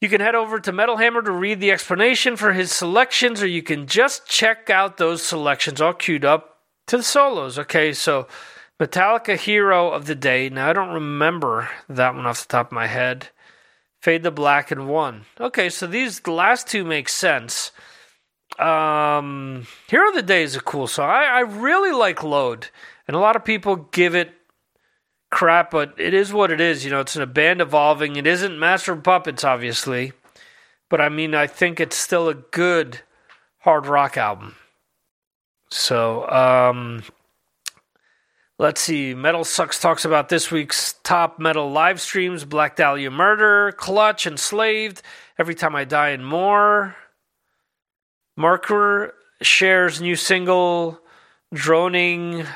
You 0.00 0.10
can 0.10 0.20
head 0.20 0.34
over 0.34 0.60
to 0.60 0.72
Metal 0.72 0.98
Hammer 0.98 1.22
to 1.22 1.32
read 1.32 1.58
the 1.58 1.70
explanation 1.70 2.36
for 2.36 2.52
his 2.52 2.70
selections, 2.70 3.42
or 3.42 3.46
you 3.46 3.62
can 3.62 3.86
just 3.86 4.26
check 4.26 4.68
out 4.68 4.98
those 4.98 5.22
selections 5.22 5.80
all 5.80 5.94
queued 5.94 6.24
up 6.24 6.58
to 6.86 6.98
the 6.98 7.02
solos. 7.02 7.58
Okay, 7.58 7.92
so 7.94 8.28
Metallica 8.78 9.36
Hero 9.38 9.90
of 9.90 10.04
the 10.04 10.14
Day. 10.14 10.50
Now, 10.50 10.68
I 10.68 10.74
don't 10.74 10.92
remember 10.92 11.70
that 11.88 12.14
one 12.14 12.26
off 12.26 12.46
the 12.46 12.52
top 12.52 12.66
of 12.66 12.72
my 12.72 12.86
head. 12.86 13.28
Fade 14.02 14.22
to 14.24 14.30
Black 14.30 14.70
and 14.70 14.88
One. 14.88 15.24
Okay, 15.40 15.70
so 15.70 15.86
these 15.86 16.20
the 16.20 16.30
last 16.30 16.68
two 16.68 16.84
make 16.84 17.08
sense. 17.08 17.72
Um, 18.58 19.66
Hero 19.88 20.08
of 20.10 20.14
the 20.14 20.22
Day 20.22 20.42
is 20.42 20.56
a 20.56 20.60
cool 20.60 20.86
song. 20.86 21.08
I, 21.08 21.24
I 21.24 21.40
really 21.40 21.92
like 21.92 22.22
Load, 22.22 22.68
and 23.08 23.16
a 23.16 23.20
lot 23.20 23.36
of 23.36 23.44
people 23.44 23.76
give 23.76 24.14
it 24.14 24.30
crap, 25.36 25.70
but 25.70 25.92
it 25.98 26.14
is 26.14 26.32
what 26.32 26.50
it 26.50 26.62
is. 26.62 26.82
You 26.82 26.90
know, 26.90 27.00
it's 27.00 27.14
in 27.14 27.20
a 27.20 27.26
band 27.26 27.60
evolving. 27.60 28.16
It 28.16 28.26
isn't 28.26 28.58
Master 28.58 28.92
of 28.92 29.02
Puppets, 29.02 29.44
obviously, 29.44 30.14
but 30.88 30.98
I 30.98 31.10
mean, 31.10 31.34
I 31.34 31.46
think 31.46 31.78
it's 31.78 31.94
still 31.94 32.30
a 32.30 32.34
good 32.34 33.00
hard 33.58 33.86
rock 33.86 34.16
album. 34.16 34.56
So, 35.68 36.26
um, 36.30 37.02
Let's 38.58 38.80
see. 38.80 39.12
Metal 39.12 39.44
Sucks 39.44 39.78
talks 39.78 40.06
about 40.06 40.30
this 40.30 40.50
week's 40.50 40.94
top 41.02 41.38
metal 41.38 41.70
live 41.70 42.00
streams 42.00 42.46
Black 42.46 42.74
Dahlia 42.74 43.10
Murder, 43.10 43.72
Clutch, 43.72 44.26
Enslaved, 44.26 45.02
Every 45.38 45.54
Time 45.54 45.76
I 45.76 45.84
Die, 45.84 46.08
and 46.08 46.26
more. 46.26 46.96
Merkur 48.38 49.10
shares 49.42 50.00
new 50.00 50.16
single, 50.16 50.98
Droning 51.52 52.46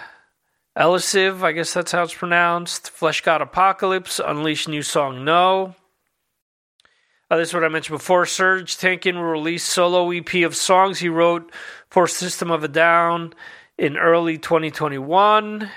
Elisive, 0.81 1.45
I 1.45 1.53
guess 1.53 1.75
that's 1.75 1.93
how 1.93 2.05
it's 2.05 2.15
pronounced. 2.15 2.91
Fleshgod 2.99 3.43
Apocalypse, 3.43 4.19
Unleash 4.19 4.67
new 4.67 4.81
song 4.81 5.27
No. 5.27 5.75
Uh, 7.31 7.37
this 7.37 7.51
is 7.51 7.55
what 7.55 7.65
I 7.65 7.69
mentioned 7.69 7.99
before. 7.99 8.25
Serj 8.25 8.79
Tankian 8.79 9.17
will 9.17 9.25
release 9.25 9.63
solo 9.63 10.11
EP 10.11 10.35
of 10.37 10.57
songs 10.57 10.99
he 10.99 11.11
wrote 11.11 11.53
for 11.91 12.09
System 12.09 12.51
of 12.51 12.65
a 12.65 12.69
Down 12.69 13.35
in 13.77 13.99
early 13.99 14.39
2021. 14.39 15.71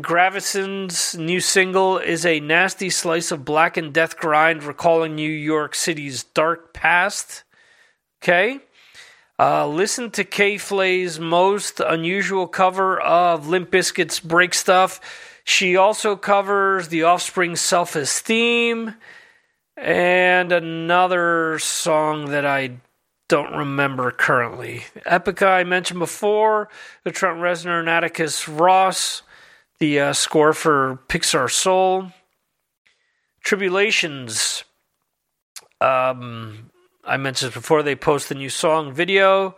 Gravesend's 0.00 1.16
new 1.16 1.38
single 1.38 1.98
is 1.98 2.26
a 2.26 2.40
nasty 2.40 2.90
slice 2.90 3.30
of 3.30 3.44
black 3.44 3.76
and 3.76 3.94
death 3.94 4.16
grind, 4.16 4.64
recalling 4.64 5.14
New 5.14 5.30
York 5.30 5.76
City's 5.76 6.24
dark 6.24 6.74
past. 6.74 7.44
Okay. 8.20 8.58
Uh, 9.42 9.66
listen 9.66 10.08
to 10.08 10.22
K 10.22 10.56
Flay's 10.56 11.18
most 11.18 11.80
unusual 11.80 12.46
cover 12.46 13.00
of 13.00 13.48
Limp 13.48 13.72
Bizkit's 13.72 14.20
Break 14.20 14.54
Stuff. 14.54 15.00
She 15.42 15.76
also 15.76 16.14
covers 16.14 16.86
The 16.86 17.02
Offspring's 17.02 17.60
Self 17.60 17.96
Esteem 17.96 18.94
and 19.76 20.52
another 20.52 21.58
song 21.58 22.26
that 22.26 22.46
I 22.46 22.74
don't 23.26 23.52
remember 23.52 24.12
currently. 24.12 24.84
Epica, 25.06 25.48
I 25.48 25.64
mentioned 25.64 25.98
before, 25.98 26.68
the 27.02 27.10
Trent 27.10 27.38
Reznor 27.38 27.80
and 27.80 27.88
Atticus 27.88 28.46
Ross, 28.46 29.22
the 29.80 29.98
uh, 29.98 30.12
score 30.12 30.52
for 30.52 31.00
Pixar 31.08 31.50
Soul. 31.50 32.12
Tribulations, 33.42 34.62
um, 35.80 36.70
I 37.04 37.16
mentioned 37.16 37.52
before, 37.52 37.82
they 37.82 37.96
post 37.96 38.28
the 38.28 38.34
new 38.36 38.48
song 38.48 38.92
video. 38.92 39.56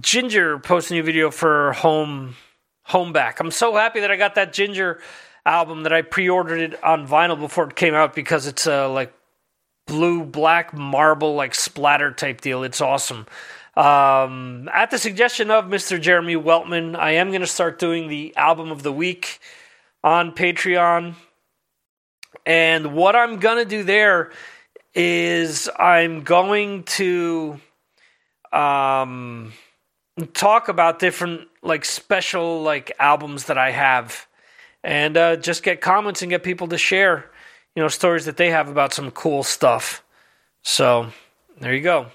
Ginger 0.00 0.58
posts 0.58 0.90
a 0.90 0.94
new 0.94 1.02
video 1.02 1.30
for 1.30 1.72
Home 1.74 2.36
Home 2.84 3.12
Back. 3.12 3.40
I'm 3.40 3.50
so 3.50 3.74
happy 3.74 4.00
that 4.00 4.10
I 4.10 4.16
got 4.16 4.36
that 4.36 4.52
Ginger 4.52 5.00
album 5.44 5.82
that 5.82 5.92
I 5.92 6.02
pre-ordered 6.02 6.60
it 6.60 6.84
on 6.84 7.06
vinyl 7.06 7.38
before 7.38 7.68
it 7.68 7.76
came 7.76 7.94
out 7.94 8.14
because 8.14 8.46
it's 8.46 8.66
a 8.66 8.86
like 8.86 9.12
blue 9.86 10.24
black 10.24 10.72
marble 10.72 11.34
like 11.34 11.54
splatter 11.54 12.10
type 12.10 12.40
deal. 12.40 12.62
It's 12.62 12.80
awesome. 12.80 13.26
Um, 13.76 14.68
at 14.72 14.90
the 14.90 14.98
suggestion 14.98 15.50
of 15.50 15.66
Mr. 15.66 16.00
Jeremy 16.00 16.36
Weltman, 16.36 16.96
I 16.96 17.12
am 17.12 17.28
going 17.28 17.40
to 17.40 17.46
start 17.46 17.78
doing 17.78 18.08
the 18.08 18.34
album 18.36 18.70
of 18.70 18.82
the 18.82 18.92
week 18.92 19.40
on 20.02 20.32
Patreon. 20.32 21.14
And 22.46 22.94
what 22.94 23.14
I'm 23.14 23.38
going 23.38 23.58
to 23.58 23.68
do 23.68 23.82
there 23.82 24.32
is 24.94 25.68
I'm 25.78 26.22
going 26.22 26.84
to 26.84 27.60
um, 28.52 29.52
talk 30.32 30.68
about 30.68 30.98
different 30.98 31.48
like 31.62 31.84
special 31.84 32.62
like 32.62 32.92
albums 32.98 33.44
that 33.44 33.58
I 33.58 33.70
have 33.70 34.26
and 34.82 35.16
uh, 35.16 35.36
just 35.36 35.62
get 35.62 35.80
comments 35.80 36.22
and 36.22 36.30
get 36.30 36.42
people 36.42 36.68
to 36.68 36.78
share, 36.78 37.30
you 37.74 37.82
know, 37.82 37.88
stories 37.88 38.24
that 38.24 38.36
they 38.36 38.50
have 38.50 38.68
about 38.68 38.92
some 38.92 39.10
cool 39.10 39.42
stuff. 39.42 40.02
So 40.62 41.10
there 41.60 41.74
you 41.74 41.82
go. 41.82 42.06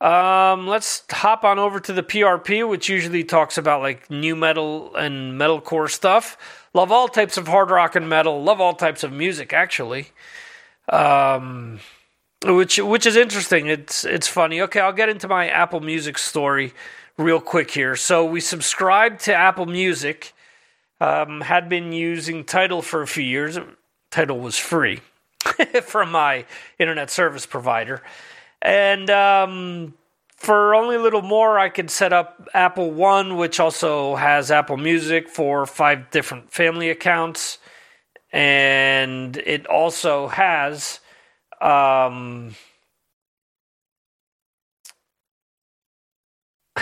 Um, 0.00 0.66
let's 0.66 1.04
hop 1.08 1.44
on 1.44 1.60
over 1.60 1.78
to 1.78 1.92
the 1.92 2.02
PRP, 2.02 2.68
which 2.68 2.88
usually 2.88 3.22
talks 3.22 3.56
about 3.56 3.82
like 3.82 4.10
new 4.10 4.34
metal 4.34 4.94
and 4.96 5.40
metalcore 5.40 5.88
stuff. 5.88 6.36
Love 6.74 6.90
all 6.90 7.06
types 7.06 7.36
of 7.36 7.46
hard 7.46 7.70
rock 7.70 7.94
and 7.94 8.08
metal. 8.08 8.42
Love 8.42 8.60
all 8.60 8.74
types 8.74 9.04
of 9.04 9.12
music, 9.12 9.52
actually. 9.52 10.08
Um, 10.88 11.78
which 12.44 12.78
which 12.78 13.06
is 13.06 13.16
interesting. 13.16 13.68
It's 13.68 14.04
it's 14.04 14.28
funny. 14.28 14.60
Okay, 14.62 14.80
I'll 14.80 14.92
get 14.92 15.08
into 15.08 15.28
my 15.28 15.48
Apple 15.48 15.80
Music 15.80 16.18
story 16.18 16.72
real 17.16 17.40
quick 17.40 17.70
here. 17.70 17.96
So 17.96 18.24
we 18.24 18.40
subscribed 18.40 19.20
to 19.20 19.34
Apple 19.34 19.66
Music 19.66 20.32
um, 21.00 21.40
had 21.40 21.68
been 21.68 21.92
using 21.92 22.44
Tidal 22.44 22.80
for 22.80 23.02
a 23.02 23.06
few 23.06 23.24
years. 23.24 23.58
Tidal 24.10 24.38
was 24.38 24.56
free 24.56 25.00
from 25.82 26.12
my 26.12 26.46
internet 26.78 27.10
service 27.10 27.44
provider. 27.44 28.02
And 28.60 29.10
um, 29.10 29.94
for 30.36 30.74
only 30.74 30.96
a 30.96 31.00
little 31.00 31.22
more, 31.22 31.58
I 31.58 31.70
could 31.70 31.90
set 31.90 32.12
up 32.12 32.48
Apple 32.54 32.92
One, 32.92 33.36
which 33.36 33.58
also 33.58 34.14
has 34.14 34.52
Apple 34.52 34.76
Music 34.76 35.28
for 35.28 35.66
five 35.66 36.10
different 36.10 36.52
family 36.52 36.88
accounts. 36.88 37.58
And 38.32 39.36
it 39.38 39.66
also 39.66 40.28
has. 40.28 41.00
Um, 41.62 42.56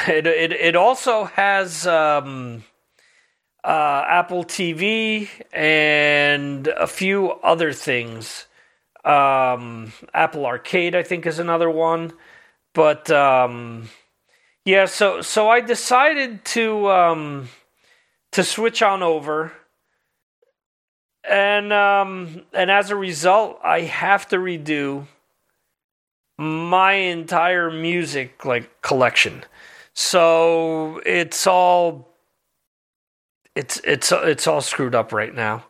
it, 0.08 0.26
it, 0.26 0.52
it 0.52 0.76
also 0.76 1.24
has 1.24 1.86
um, 1.86 2.64
uh, 3.62 4.04
Apple 4.08 4.44
TV, 4.44 5.28
and 5.52 6.66
a 6.66 6.86
few 6.86 7.30
other 7.30 7.72
things. 7.72 8.46
Um, 9.04 9.92
Apple 10.14 10.46
Arcade, 10.46 10.94
I 10.94 11.02
think, 11.02 11.26
is 11.26 11.38
another 11.38 11.70
one. 11.70 12.12
But 12.72 13.10
um, 13.10 13.88
yeah, 14.64 14.86
so 14.86 15.20
so 15.20 15.48
I 15.48 15.60
decided 15.60 16.44
to 16.46 16.88
um, 16.90 17.48
to 18.32 18.44
switch 18.44 18.82
on 18.82 19.02
over, 19.02 19.52
and 21.28 21.72
um, 21.72 22.42
and 22.52 22.70
as 22.70 22.90
a 22.90 22.96
result, 22.96 23.58
I 23.62 23.80
have 23.82 24.28
to 24.28 24.36
redo 24.36 25.06
my 26.38 26.92
entire 26.92 27.70
music 27.70 28.44
like 28.44 28.82
collection. 28.82 29.44
So 29.92 31.00
it's 31.04 31.46
all 31.46 32.08
it's 33.54 33.80
it's 33.84 34.12
it's 34.12 34.46
all 34.46 34.60
screwed 34.60 34.94
up 34.94 35.12
right 35.12 35.34
now 35.34 35.64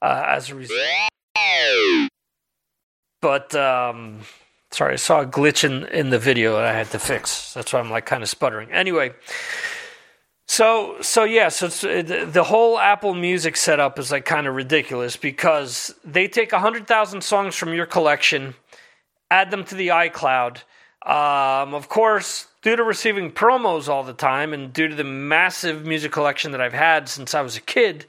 uh, 0.00 0.24
as 0.26 0.50
a 0.50 0.54
result. 0.54 0.80
But 3.20 3.54
um, 3.54 4.20
sorry, 4.70 4.94
I 4.94 4.96
saw 4.96 5.20
a 5.20 5.26
glitch 5.26 5.64
in 5.64 5.86
in 5.88 6.10
the 6.10 6.18
video 6.18 6.56
that 6.56 6.64
I 6.64 6.72
had 6.72 6.90
to 6.92 6.98
fix. 6.98 7.52
That's 7.52 7.72
why 7.72 7.80
I'm 7.80 7.90
like 7.90 8.06
kind 8.06 8.22
of 8.22 8.28
sputtering. 8.28 8.70
Anyway. 8.72 9.12
So 10.46 11.00
so 11.00 11.24
yeah, 11.24 11.48
so 11.48 11.68
the, 11.68 12.28
the 12.30 12.44
whole 12.44 12.78
Apple 12.78 13.14
Music 13.14 13.56
setup 13.56 13.98
is 13.98 14.10
like 14.12 14.24
kind 14.24 14.46
of 14.46 14.54
ridiculous 14.54 15.16
because 15.16 15.94
they 16.04 16.28
take 16.28 16.52
hundred 16.52 16.86
thousand 16.86 17.22
songs 17.22 17.56
from 17.56 17.72
your 17.72 17.86
collection, 17.86 18.54
add 19.30 19.50
them 19.50 19.64
to 19.64 19.74
the 19.74 19.88
iCloud. 19.88 20.58
Um, 21.04 21.74
of 21.74 21.88
course, 21.88 22.46
due 22.62 22.76
to 22.76 22.82
receiving 22.82 23.30
promos 23.30 23.88
all 23.88 24.02
the 24.02 24.14
time 24.14 24.54
and 24.54 24.72
due 24.72 24.88
to 24.88 24.94
the 24.94 25.04
massive 25.04 25.84
music 25.84 26.12
collection 26.12 26.52
that 26.52 26.60
I've 26.60 26.72
had 26.72 27.08
since 27.08 27.34
I 27.34 27.42
was 27.42 27.56
a 27.56 27.60
kid, 27.60 28.06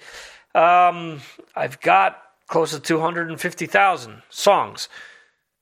um, 0.54 1.22
I've 1.56 1.80
got 1.82 2.22
close 2.48 2.72
to 2.72 2.80
250,000 2.80 4.22
songs. 4.30 4.88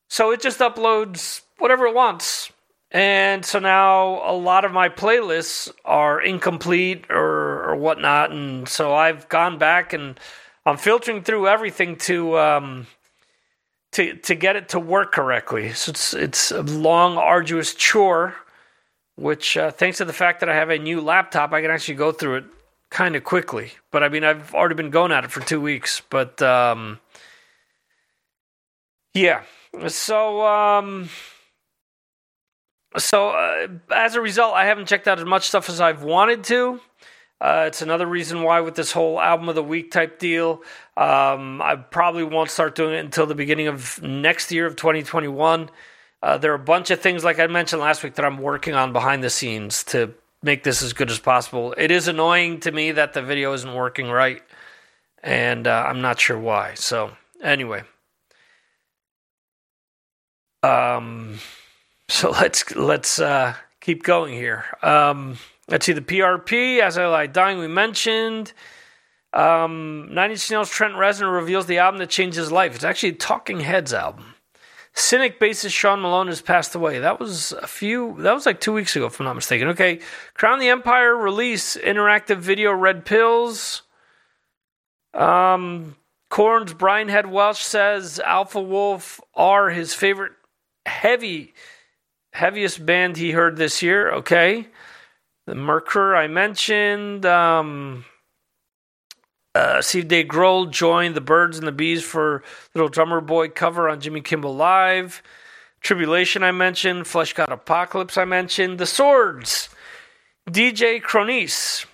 So 0.10 0.32
it 0.32 0.42
just 0.42 0.60
uploads 0.60 1.42
whatever 1.58 1.88
it 1.88 1.96
wants. 1.96 2.52
And 2.94 3.44
so 3.44 3.60
now 3.60 4.22
a 4.24 4.36
lot 4.36 4.66
of 4.66 4.72
my 4.72 4.88
playlists 4.88 5.72
are 5.84 6.22
incomplete 6.22 7.06
or, 7.10 7.70
or 7.70 7.76
whatnot. 7.76 8.32
And 8.32 8.70
so 8.70 8.94
I've 8.94 9.28
gone 9.28 9.58
back 9.58 9.94
and 9.94 10.20
I'm 10.66 10.78
filtering 10.78 11.24
through 11.24 11.48
everything 11.48 11.98
to. 11.98 12.38
Um, 12.38 12.88
to, 13.94 14.16
to 14.16 14.34
get 14.34 14.56
it 14.56 14.70
to 14.70 14.80
work 14.80 15.12
correctly. 15.12 15.72
So 15.74 15.92
it's 15.92 16.16
it's 16.16 16.52
a 16.52 16.64
long, 16.64 17.16
arduous 17.20 17.76
chore 17.76 18.34
which, 19.16 19.58
uh, 19.58 19.72
thanks 19.72 20.00
to 20.00 20.06
the 20.06 20.14
fact 20.14 20.40
that 20.40 20.50
I 20.50 20.56
have 20.56 20.70
a 20.70 20.80
new 20.80 21.02
laptop, 21.02 21.54
I 21.54 21.62
can 21.62 21.72
actually 21.72 21.96
go 21.96 22.12
through 22.12 22.36
it 22.38 22.46
kind 22.90 23.16
of 23.16 23.24
quickly. 23.24 23.72
But 23.92 24.04
I 24.04 24.10
mean, 24.10 24.24
I've 24.24 24.54
already 24.54 24.76
been 24.76 24.90
going 24.90 25.12
at 25.12 25.24
it 25.24 25.32
for 25.32 25.42
two 25.42 25.62
weeks. 25.62 26.02
But 26.10 26.42
um, 26.42 27.00
yeah, 29.14 29.44
so 29.88 30.46
um, 30.46 31.10
so 32.98 33.30
uh, 33.30 33.68
as 33.92 34.16
a 34.16 34.22
result, 34.22 34.54
I 34.54 34.66
haven't 34.66 34.88
checked 34.88 35.08
out 35.08 35.20
as 35.20 35.26
much 35.26 35.48
stuff 35.48 35.70
as 35.70 35.82
I've 35.82 36.04
wanted 36.04 36.44
to. 36.46 36.80
Uh, 37.42 37.66
it's 37.68 37.82
another 37.82 38.06
reason 38.06 38.42
why, 38.42 38.62
with 38.62 38.76
this 38.76 38.94
whole 38.94 39.20
album 39.20 39.50
of 39.50 39.56
the 39.56 39.64
week 39.64 39.92
type 39.92 40.18
deal, 40.18 40.62
um, 40.96 41.62
I 41.62 41.76
probably 41.76 42.24
won't 42.24 42.50
start 42.50 42.74
doing 42.74 42.94
it 42.94 43.00
until 43.00 43.26
the 43.26 43.36
beginning 43.36 43.68
of 43.68 44.02
next 44.02 44.52
year 44.52 44.66
of 44.66 44.78
2021. 44.78 45.70
Uh, 46.22 46.38
there 46.38 46.52
are 46.52 46.56
a 46.56 46.60
bunch 46.60 46.90
of 46.90 47.02
things, 47.02 47.24
like 47.26 47.40
I 47.40 47.48
mentioned 47.48 47.82
last 47.82 48.02
week, 48.02 48.16
that 48.16 48.24
I'm 48.24 48.38
working 48.38 48.76
on 48.76 48.94
behind 48.94 49.26
the 49.26 49.30
scenes 49.30 49.84
to 49.86 50.14
make 50.42 50.64
this 50.64 50.82
as 50.82 50.94
good 50.94 51.12
as 51.12 51.20
possible. 51.20 51.76
It 51.78 51.92
is 51.92 52.08
annoying 52.08 52.62
to 52.62 52.72
me 52.72 52.92
that 52.92 53.12
the 53.12 53.22
video 53.22 53.52
isn't 53.54 53.74
working 53.74 54.10
right, 54.10 54.42
and 55.22 55.68
uh, 55.68 55.84
I'm 55.86 56.00
not 56.00 56.22
sure 56.22 56.40
why. 56.40 56.76
So, 56.76 57.12
anyway. 57.42 57.84
Um, 60.62 61.40
so 62.18 62.32
let's 62.32 62.76
let's 62.76 63.20
uh, 63.20 63.56
keep 63.82 64.04
going 64.04 64.34
here. 64.34 64.66
Um, 64.82 65.38
Let's 65.68 65.86
see 65.86 65.94
the 65.94 66.02
PRP, 66.02 66.80
As 66.80 66.98
I 66.98 67.08
Lay 67.08 67.28
Dying, 67.28 67.58
we 67.58 67.68
mentioned. 67.68 68.54
Um, 69.32 70.10
Nine 70.14 70.32
Inch 70.32 70.52
Nails 70.52 70.70
Trent 70.70 70.94
Reznor 70.96 71.34
reveals 71.34 71.66
the 71.68 71.78
album 71.78 72.00
that 72.00 72.10
changed 72.10 72.38
his 72.38 72.52
life. 72.52 72.76
It's 72.76 72.84
actually 72.84 73.10
a 73.10 73.14
Talking 73.14 73.62
Heads 73.62 73.94
album. 73.94 74.36
Cynic 74.94 75.40
bassist 75.40 75.72
Sean 75.72 76.02
Malone 76.02 76.28
has 76.28 76.42
passed 76.42 76.76
away. 76.76 77.00
That 77.00 77.20
was 77.20 77.54
a 77.54 77.66
few, 77.66 78.16
that 78.20 78.34
was 78.34 78.46
like 78.46 78.60
two 78.60 78.74
weeks 78.74 78.96
ago, 78.96 79.08
if 79.08 79.20
I'm 79.20 79.26
not 79.26 79.34
mistaken. 79.34 79.70
Okay. 79.70 80.02
Crown 80.36 80.60
the 80.60 80.70
Empire 80.70 81.16
release, 81.16 81.78
interactive 81.78 82.38
video, 82.38 82.74
Red 82.74 83.06
Pills. 83.06 83.84
Um, 85.14 85.96
Korn's 86.30 86.74
Brian 86.74 87.08
Head 87.08 87.32
Welch 87.32 87.64
says 87.64 88.20
Alpha 88.20 88.62
Wolf 88.62 89.20
are 89.34 89.70
his 89.70 89.94
favorite 89.94 90.34
heavy, 90.86 91.54
heaviest 92.34 92.86
band 92.86 93.16
he 93.18 93.32
heard 93.32 93.56
this 93.56 93.82
year. 93.82 94.12
Okay. 94.12 94.68
The 95.46 95.54
Merkur 95.54 96.18
I 96.18 96.28
mentioned. 96.28 97.26
Um, 97.26 98.06
uh, 99.56 99.82
Steve 99.82 100.08
Dave 100.08 100.28
Grohl 100.28 100.70
joined 100.70 101.16
the 101.16 101.22
Birds 101.22 101.58
and 101.58 101.68
the 101.68 101.72
Bees 101.72 102.04
for 102.04 102.44
Little 102.74 102.90
Drummer 102.90 103.22
Boy 103.22 103.50
cover 103.50 103.88
on 103.88 104.02
Jimmy 104.02 104.22
Kimmel 104.22 104.56
Live. 104.56 105.22
Tribulation 105.82 106.44
I 106.44 106.52
mentioned. 106.52 107.06
Fleshgod 107.06 107.52
Apocalypse 107.52 108.18
I 108.18 108.26
mentioned. 108.26 108.80
The 108.80 108.86
Swords. 108.86 109.70
DJ 110.50 111.02
Kronis 111.02 111.86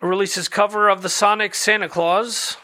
releases 0.00 0.48
cover 0.48 0.88
of 0.88 1.02
the 1.02 1.08
Sonic 1.08 1.54
Santa 1.54 1.88
Claus. 1.88 2.56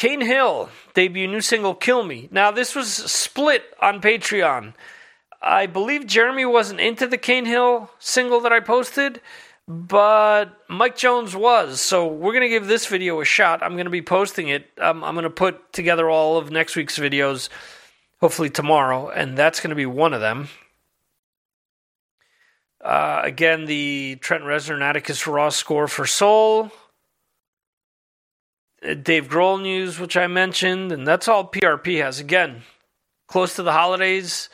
Kane 0.00 0.22
Hill 0.22 0.70
debut 0.94 1.28
new 1.28 1.42
single 1.42 1.74
Kill 1.74 2.02
Me. 2.02 2.26
Now 2.32 2.50
this 2.50 2.74
was 2.74 2.90
split 2.90 3.64
on 3.82 4.00
Patreon. 4.00 4.72
I 5.42 5.66
believe 5.66 6.06
Jeremy 6.06 6.46
wasn't 6.46 6.80
into 6.80 7.06
the 7.06 7.18
Kane 7.18 7.44
Hill 7.44 7.90
single 7.98 8.40
that 8.40 8.50
I 8.50 8.60
posted, 8.60 9.20
but 9.68 10.56
Mike 10.70 10.96
Jones 10.96 11.36
was. 11.36 11.82
So 11.82 12.06
we're 12.06 12.32
going 12.32 12.40
to 12.40 12.48
give 12.48 12.66
this 12.66 12.86
video 12.86 13.20
a 13.20 13.26
shot. 13.26 13.62
I'm 13.62 13.74
going 13.74 13.84
to 13.84 13.90
be 13.90 14.00
posting 14.00 14.48
it. 14.48 14.70
Um, 14.80 15.04
I'm 15.04 15.14
going 15.14 15.24
to 15.24 15.28
put 15.28 15.70
together 15.74 16.08
all 16.08 16.38
of 16.38 16.50
next 16.50 16.76
week's 16.76 16.98
videos, 16.98 17.50
hopefully 18.22 18.48
tomorrow, 18.48 19.10
and 19.10 19.36
that's 19.36 19.60
going 19.60 19.68
to 19.68 19.76
be 19.76 19.84
one 19.84 20.14
of 20.14 20.22
them. 20.22 20.48
Uh, 22.82 23.20
again, 23.22 23.66
the 23.66 24.16
Trent 24.22 24.44
Reznor 24.44 24.76
and 24.76 24.82
Atticus 24.82 25.26
Ross 25.26 25.56
score 25.56 25.88
for 25.88 26.06
Soul. 26.06 26.72
Dave 29.02 29.28
Grohl 29.28 29.60
news, 29.60 29.98
which 29.98 30.16
I 30.16 30.26
mentioned, 30.26 30.92
and 30.92 31.06
that's 31.06 31.28
all 31.28 31.46
PRP 31.46 32.02
has. 32.02 32.18
Again, 32.18 32.62
close 33.28 33.56
to 33.56 33.62
the 33.62 33.72
holidays 33.72 34.48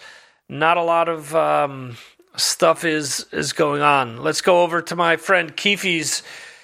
not 0.48 0.76
a 0.76 0.82
lot 0.82 1.08
of 1.08 1.34
um, 1.34 1.96
stuff 2.36 2.84
is 2.84 3.26
is 3.32 3.52
going 3.52 3.82
on. 3.82 4.22
Let's 4.22 4.40
go 4.40 4.62
over 4.62 4.82
to 4.82 4.96
my 4.96 5.16
friend 5.16 5.56
Keefe's 5.56 6.22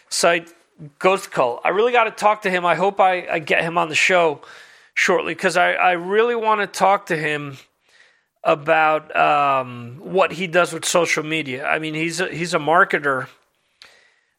site, 0.09 0.53
Ghost 0.99 1.31
Cult. 1.31 1.61
I 1.65 1.71
really 1.71 1.93
got 1.93 2.05
to 2.05 2.11
talk 2.11 2.43
to 2.43 2.51
him. 2.51 2.65
I 2.65 2.75
hope 2.75 3.01
I, 3.01 3.27
I 3.27 3.39
get 3.39 3.63
him 3.63 3.79
on 3.79 3.89
the 3.89 3.95
show 3.95 4.41
shortly 4.95 5.35
because 5.35 5.57
I, 5.57 5.73
I 5.73 5.93
really 5.93 6.37
want 6.37 6.61
to 6.61 6.67
talk 6.67 7.07
to 7.07 7.17
him 7.17 7.57
about 8.45 9.15
um, 9.17 9.97
what 10.01 10.33
he 10.33 10.47
does 10.47 10.73
with 10.73 10.85
social 10.85 11.23
media. 11.23 11.67
I 11.67 11.79
mean, 11.79 11.95
he's 11.95 12.21
a, 12.21 12.29
he's 12.29 12.55
a 12.55 12.59
marketer 12.59 13.29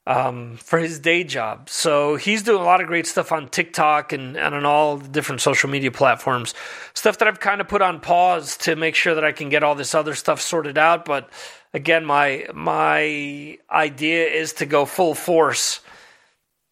um, 0.05 0.57
for 0.57 0.79
his 0.79 0.99
day 0.99 1.23
job. 1.23 1.69
So 1.69 2.15
he's 2.15 2.43
doing 2.43 2.61
a 2.61 2.65
lot 2.65 2.81
of 2.81 2.87
great 2.87 3.07
stuff 3.07 3.31
on 3.31 3.47
TikTok 3.47 4.11
and, 4.11 4.35
and 4.35 4.53
on 4.53 4.65
all 4.65 4.97
the 4.97 5.07
different 5.07 5.41
social 5.41 5.69
media 5.69 5.91
platforms. 5.91 6.53
Stuff 6.93 7.17
that 7.19 7.27
I've 7.27 7.39
kind 7.39 7.61
of 7.61 7.67
put 7.67 7.81
on 7.81 7.99
pause 7.99 8.57
to 8.57 8.75
make 8.75 8.95
sure 8.95 9.15
that 9.15 9.23
I 9.23 9.31
can 9.31 9.49
get 9.49 9.63
all 9.63 9.75
this 9.75 9.95
other 9.95 10.15
stuff 10.15 10.41
sorted 10.41 10.77
out. 10.77 11.05
But 11.05 11.29
again, 11.73 12.05
my 12.05 12.47
my 12.53 13.57
idea 13.71 14.27
is 14.27 14.53
to 14.53 14.65
go 14.65 14.85
full 14.85 15.15
force 15.15 15.79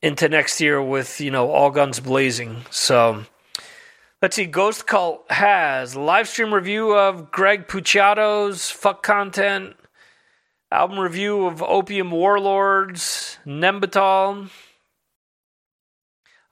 into 0.02 0.28
next 0.28 0.60
year 0.60 0.82
with 0.82 1.22
you 1.22 1.32
know 1.32 1.50
all 1.50 1.72
guns 1.72 2.00
blazing. 2.00 2.64
So. 2.70 3.26
Let's 4.22 4.36
see. 4.36 4.46
Ghost 4.46 4.86
Cult 4.86 5.26
has 5.32 5.96
live 5.96 6.28
stream 6.28 6.54
review 6.54 6.96
of 6.96 7.32
Greg 7.32 7.68
Puciato's 7.68 8.70
fuck 8.70 9.02
content 9.02 9.76
Album 10.74 11.00
review 11.00 11.48
of 11.48 11.62
Opium 11.62 12.12
Warlords, 12.12 13.38
Neanderthal. 13.44 14.48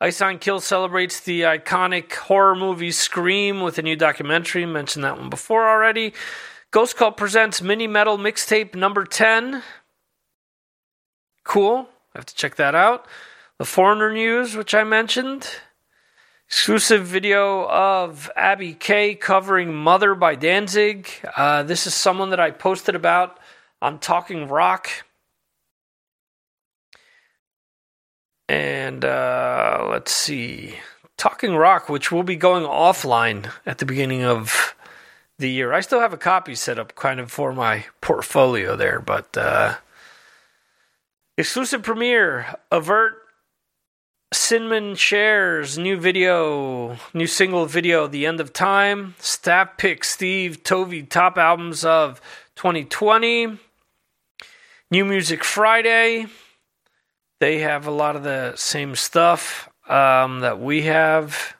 Ice 0.02 0.20
Nine 0.20 0.40
Kills 0.40 0.66
celebrates 0.66 1.22
the 1.22 1.44
iconic 1.44 2.14
horror 2.14 2.54
movie 2.54 2.92
Scream 2.92 3.62
with 3.62 3.78
a 3.78 3.82
new 3.82 3.96
documentary. 3.96 4.66
Mentioned 4.66 5.06
that 5.06 5.18
one 5.18 5.30
before 5.30 5.70
already. 5.70 6.14
Ghost 6.72 6.98
Cult 6.98 7.16
presents 7.16 7.62
Mini 7.62 7.88
Metal 7.88 8.18
Mixtape 8.18 8.76
number 8.76 9.06
10. 9.06 9.64
Cool. 11.46 11.88
I 12.14 12.18
have 12.18 12.26
to 12.26 12.36
check 12.36 12.56
that 12.56 12.76
out. 12.76 13.06
The 13.58 13.64
Foreigner 13.64 14.12
News, 14.12 14.54
which 14.54 14.76
I 14.76 14.84
mentioned. 14.84 15.48
Exclusive 16.48 17.06
video 17.06 17.70
of 17.70 18.30
Abby 18.36 18.74
K 18.74 19.16
covering 19.16 19.74
Mother 19.74 20.14
by 20.14 20.36
Danzig. 20.36 21.10
Uh, 21.38 21.64
this 21.64 21.88
is 21.88 21.94
someone 21.94 22.32
that 22.32 22.40
I 22.42 22.52
posted 22.52 22.96
about 22.96 23.39
on 23.82 24.00
Talking 24.00 24.48
Rock. 24.48 24.90
And 28.48 29.06
uh, 29.06 29.88
let's 29.90 30.12
see. 30.12 30.76
Talking 31.18 31.56
Rock, 31.56 31.90
which 31.90 32.12
will 32.12 32.24
be 32.24 32.36
going 32.36 32.64
offline 32.64 33.52
at 33.66 33.78
the 33.78 33.86
beginning 33.86 34.24
of 34.24 34.76
the 35.38 35.50
year. 35.50 35.74
I 35.74 35.82
still 35.82 36.00
have 36.00 36.14
a 36.14 36.18
copy 36.18 36.56
set 36.56 36.80
up 36.80 36.96
kind 36.96 37.20
of 37.20 37.32
for 37.32 37.54
my 37.54 37.86
portfolio 38.02 38.76
there, 38.76 39.00
but 39.00 39.38
uh, 39.38 39.76
exclusive 41.38 41.84
premiere 41.84 42.56
Avert 42.72 43.14
Sinman 44.34 44.98
shares 44.98 45.78
new 45.78 45.98
video, 45.98 46.98
new 47.14 47.26
single 47.26 47.66
video, 47.66 48.06
The 48.08 48.26
End 48.26 48.40
of 48.40 48.54
Time. 48.54 49.16
Staff 49.18 49.78
pick 49.78 50.04
Steve 50.04 50.64
Tovey 50.64 51.04
top 51.04 51.38
albums 51.38 51.84
of 51.84 52.22
2020. 52.56 53.58
New 54.92 55.06
Music 55.06 55.44
Friday. 55.44 56.26
They 57.40 57.60
have 57.60 57.86
a 57.86 57.92
lot 57.92 58.16
of 58.16 58.24
the 58.24 58.56
same 58.56 58.96
stuff 58.96 59.70
um, 59.88 60.40
that 60.40 60.60
we 60.60 60.82
have. 60.84 61.56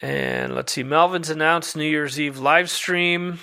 And 0.00 0.54
let's 0.54 0.72
see, 0.72 0.82
Melvins 0.82 1.28
announced 1.28 1.76
New 1.76 1.84
Year's 1.84 2.18
Eve 2.18 2.38
live 2.38 2.70
stream. 2.70 3.40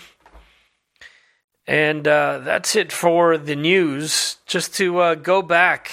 And 1.68 2.08
uh, 2.08 2.40
that's 2.40 2.76
it 2.76 2.92
for 2.92 3.38
the 3.38 3.56
news. 3.56 4.38
Just 4.48 4.74
to 4.78 4.98
uh, 4.98 5.14
go 5.14 5.44
back 5.44 5.92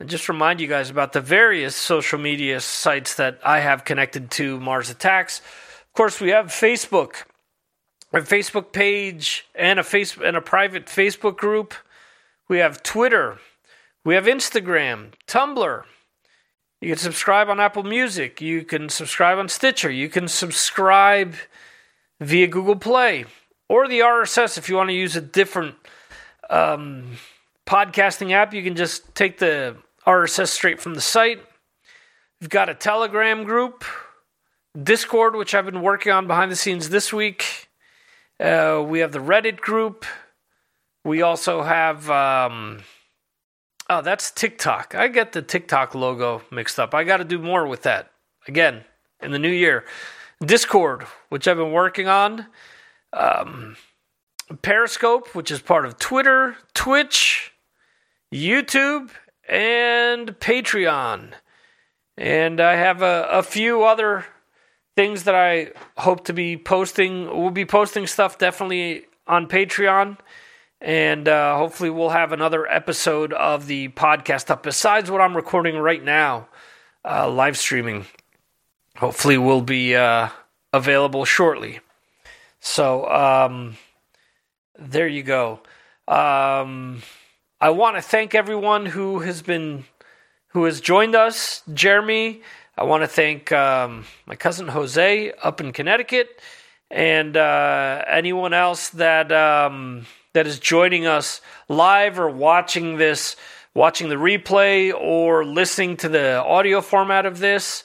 and 0.00 0.08
just 0.08 0.28
remind 0.28 0.60
you 0.60 0.66
guys 0.66 0.90
about 0.90 1.12
the 1.12 1.20
various 1.20 1.76
social 1.76 2.18
media 2.18 2.58
sites 2.58 3.14
that 3.14 3.38
I 3.44 3.60
have 3.60 3.84
connected 3.84 4.32
to 4.32 4.58
Mars 4.58 4.90
Attacks. 4.90 5.38
Of 5.38 5.92
course, 5.92 6.20
we 6.20 6.30
have 6.30 6.46
Facebook 6.46 7.22
a 8.14 8.20
Facebook 8.20 8.72
page 8.72 9.46
and 9.54 9.78
a 9.78 9.82
face 9.82 10.16
and 10.16 10.36
a 10.36 10.40
private 10.40 10.86
Facebook 10.86 11.36
group. 11.36 11.74
We 12.48 12.58
have 12.58 12.82
Twitter. 12.82 13.38
We 14.04 14.14
have 14.14 14.26
Instagram, 14.26 15.12
Tumblr. 15.26 15.84
You 16.80 16.88
can 16.90 16.98
subscribe 16.98 17.48
on 17.48 17.60
Apple 17.60 17.82
Music. 17.82 18.40
You 18.40 18.62
can 18.62 18.88
subscribe 18.88 19.38
on 19.38 19.48
Stitcher. 19.48 19.90
You 19.90 20.08
can 20.08 20.28
subscribe 20.28 21.34
via 22.20 22.46
Google 22.46 22.76
Play 22.76 23.24
or 23.68 23.88
the 23.88 24.00
RSS 24.00 24.58
if 24.58 24.68
you 24.68 24.76
want 24.76 24.90
to 24.90 24.94
use 24.94 25.16
a 25.16 25.20
different 25.20 25.76
um, 26.50 27.16
podcasting 27.66 28.32
app. 28.32 28.52
You 28.52 28.62
can 28.62 28.76
just 28.76 29.14
take 29.14 29.38
the 29.38 29.76
RSS 30.06 30.48
straight 30.48 30.80
from 30.80 30.94
the 30.94 31.00
site. 31.00 31.40
We've 32.40 32.50
got 32.50 32.68
a 32.68 32.74
Telegram 32.74 33.44
group, 33.44 33.84
Discord, 34.80 35.36
which 35.36 35.54
I've 35.54 35.64
been 35.64 35.80
working 35.80 36.12
on 36.12 36.26
behind 36.26 36.52
the 36.52 36.56
scenes 36.56 36.90
this 36.90 37.12
week. 37.12 37.63
Uh, 38.44 38.84
we 38.86 38.98
have 38.98 39.12
the 39.12 39.20
Reddit 39.20 39.58
group. 39.58 40.04
We 41.02 41.22
also 41.22 41.62
have. 41.62 42.10
Um, 42.10 42.80
oh, 43.88 44.02
that's 44.02 44.30
TikTok. 44.30 44.94
I 44.94 45.08
get 45.08 45.32
the 45.32 45.40
TikTok 45.40 45.94
logo 45.94 46.42
mixed 46.50 46.78
up. 46.78 46.92
I 46.92 47.04
got 47.04 47.18
to 47.18 47.24
do 47.24 47.38
more 47.38 47.66
with 47.66 47.84
that 47.84 48.10
again 48.46 48.84
in 49.22 49.30
the 49.30 49.38
new 49.38 49.48
year. 49.48 49.86
Discord, 50.44 51.04
which 51.30 51.48
I've 51.48 51.56
been 51.56 51.72
working 51.72 52.06
on. 52.06 52.46
Um, 53.14 53.76
Periscope, 54.60 55.34
which 55.34 55.50
is 55.50 55.62
part 55.62 55.86
of 55.86 55.98
Twitter, 55.98 56.56
Twitch, 56.74 57.54
YouTube, 58.30 59.08
and 59.48 60.38
Patreon. 60.38 61.32
And 62.18 62.60
I 62.60 62.76
have 62.76 63.00
a, 63.00 63.26
a 63.30 63.42
few 63.42 63.84
other 63.84 64.26
things 64.96 65.24
that 65.24 65.34
I 65.34 65.72
hope 65.96 66.24
to 66.26 66.32
be 66.32 66.56
posting. 66.56 67.26
We'll 67.26 67.50
be 67.50 67.64
posting 67.64 68.06
stuff 68.06 68.38
definitely 68.38 69.06
on 69.26 69.48
Patreon. 69.48 70.18
And 70.80 71.28
uh, 71.28 71.56
hopefully, 71.56 71.88
we'll 71.90 72.10
have 72.10 72.32
another 72.32 72.66
episode 72.66 73.32
of 73.32 73.66
the 73.66 73.88
podcast 73.88 74.50
up 74.50 74.62
besides 74.62 75.10
what 75.10 75.20
I'm 75.20 75.34
recording 75.34 75.78
right 75.78 76.02
now, 76.02 76.48
uh, 77.04 77.30
live 77.30 77.56
streaming. 77.56 78.04
Hopefully, 78.96 79.38
will 79.38 79.62
be 79.62 79.96
uh, 79.96 80.28
available 80.72 81.24
shortly. 81.24 81.80
So, 82.60 83.08
um, 83.08 83.76
there 84.78 85.08
you 85.08 85.22
go. 85.22 85.60
Um, 86.06 87.02
I 87.60 87.70
want 87.70 87.96
to 87.96 88.02
thank 88.02 88.34
everyone 88.34 88.84
who 88.84 89.20
has 89.20 89.40
been 89.40 89.84
who 90.48 90.64
has 90.64 90.80
joined 90.80 91.14
us. 91.14 91.62
Jeremy, 91.72 92.42
I 92.76 92.82
want 92.82 93.04
to 93.04 93.06
thank 93.06 93.52
um, 93.52 94.04
my 94.26 94.34
cousin 94.34 94.66
Jose 94.66 95.32
up 95.42 95.60
in 95.60 95.72
Connecticut, 95.72 96.40
and 96.90 97.36
uh, 97.36 98.04
anyone 98.08 98.52
else 98.52 98.88
that 98.90 99.30
um, 99.30 100.06
that 100.32 100.48
is 100.48 100.58
joining 100.58 101.06
us 101.06 101.40
live 101.68 102.18
or 102.18 102.28
watching 102.28 102.96
this, 102.96 103.36
watching 103.74 104.08
the 104.08 104.16
replay 104.16 104.92
or 104.92 105.44
listening 105.44 105.96
to 105.98 106.08
the 106.08 106.42
audio 106.42 106.80
format 106.80 107.26
of 107.26 107.38
this. 107.38 107.84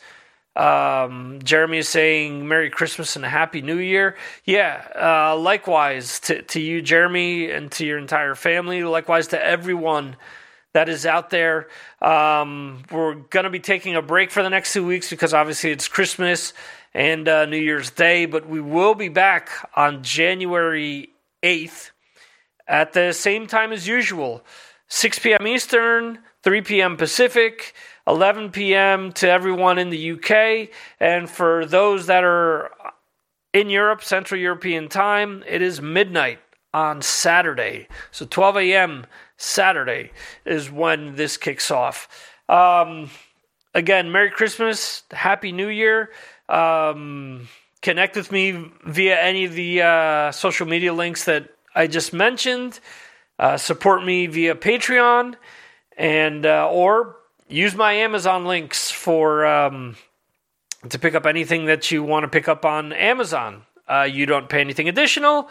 Um, 0.56 1.40
Jeremy 1.44 1.78
is 1.78 1.88
saying 1.88 2.48
Merry 2.48 2.72
Christmas 2.72 3.16
and 3.16 3.24
a 3.24 3.30
Happy 3.30 3.62
New 3.62 3.78
Year. 3.78 4.18
Yeah, 4.44 4.88
uh, 5.32 5.38
likewise 5.38 6.20
to, 6.22 6.42
to 6.42 6.60
you, 6.60 6.82
Jeremy, 6.82 7.52
and 7.52 7.72
to 7.74 7.86
your 7.86 8.00
entire 8.00 8.34
family. 8.34 8.84
Likewise 8.84 9.28
to 9.28 9.42
everyone 9.42 10.16
that 10.74 10.90
is 10.90 11.06
out 11.06 11.30
there. 11.30 11.68
Um, 12.02 12.84
we're 12.92 13.16
going 13.16 13.46
to 13.46 13.50
be 13.50 13.60
taking 13.60 13.96
a 13.96 14.02
break 14.02 14.32
for 14.32 14.44
the 14.44 14.50
next 14.50 14.74
two 14.74 14.86
weeks 14.86 15.10
because 15.10 15.34
obviously 15.34 15.72
it's 15.72 15.88
Christmas 15.88 16.54
and 16.94 17.28
uh, 17.28 17.46
New 17.46 17.58
Year's 17.58 17.92
Day, 17.92 18.26
but 18.26 18.48
we 18.48 18.62
will 18.62 18.96
be 18.96 19.10
back 19.10 19.50
on 19.76 20.04
January 20.04 21.10
8th 21.44 21.92
at 22.68 22.94
the 22.94 23.14
same 23.14 23.48
time 23.48 23.72
as 23.72 23.88
usual 23.88 24.44
6 24.88 25.20
p.m. 25.20 25.48
Eastern, 25.48 26.20
3 26.44 26.62
p.m. 26.62 26.98
Pacific. 26.98 27.74
11 28.10 28.50
p.m. 28.50 29.12
to 29.12 29.30
everyone 29.30 29.78
in 29.78 29.92
the 29.92 30.12
UK. 30.14 30.70
And 31.00 31.30
for 31.30 31.66
those 31.68 32.08
that 32.08 32.24
are 32.24 32.72
in 33.54 33.70
Europe, 33.70 34.04
Central 34.04 34.42
European 34.42 34.90
time, 34.90 35.44
it 35.48 35.62
is 35.62 35.80
midnight 35.80 36.40
on 36.74 37.02
Saturday. 37.02 37.88
So 38.12 38.26
12 38.26 38.58
a.m. 38.58 39.06
Saturday 39.38 40.12
is 40.46 40.72
when 40.72 41.16
this 41.16 41.38
kicks 41.38 41.72
off. 41.72 42.08
Um, 42.48 43.10
again, 43.74 44.12
Merry 44.12 44.32
Christmas, 44.32 45.04
Happy 45.12 45.52
New 45.52 45.70
Year. 45.70 46.12
Um, 46.48 47.48
connect 47.82 48.16
with 48.16 48.32
me 48.32 48.72
via 48.86 49.20
any 49.20 49.46
of 49.46 49.54
the 49.54 49.82
uh, 49.82 50.32
social 50.32 50.68
media 50.68 50.94
links 50.94 51.26
that 51.26 51.50
I 51.74 51.88
just 51.88 52.14
mentioned. 52.14 52.80
Uh, 53.38 53.58
support 53.58 54.04
me 54.04 54.28
via 54.28 54.56
Patreon 54.56 55.36
and 55.98 56.46
uh, 56.46 56.70
or 56.70 57.16
use 57.48 57.76
my 57.76 57.94
Amazon 57.94 58.46
links 58.46 58.92
for 58.92 59.46
um, 59.46 59.96
to 60.90 61.00
pick 61.00 61.16
up 61.16 61.26
anything 61.26 61.66
that 61.66 61.92
you 61.92 62.04
want 62.04 62.24
to 62.24 62.28
pick 62.28 62.48
up 62.48 62.66
on 62.66 62.94
Amazon. 62.94 63.64
Uh, 63.88 64.04
you 64.04 64.26
don't 64.26 64.50
pay 64.50 64.62
anything 64.62 64.88
additional, 64.88 65.50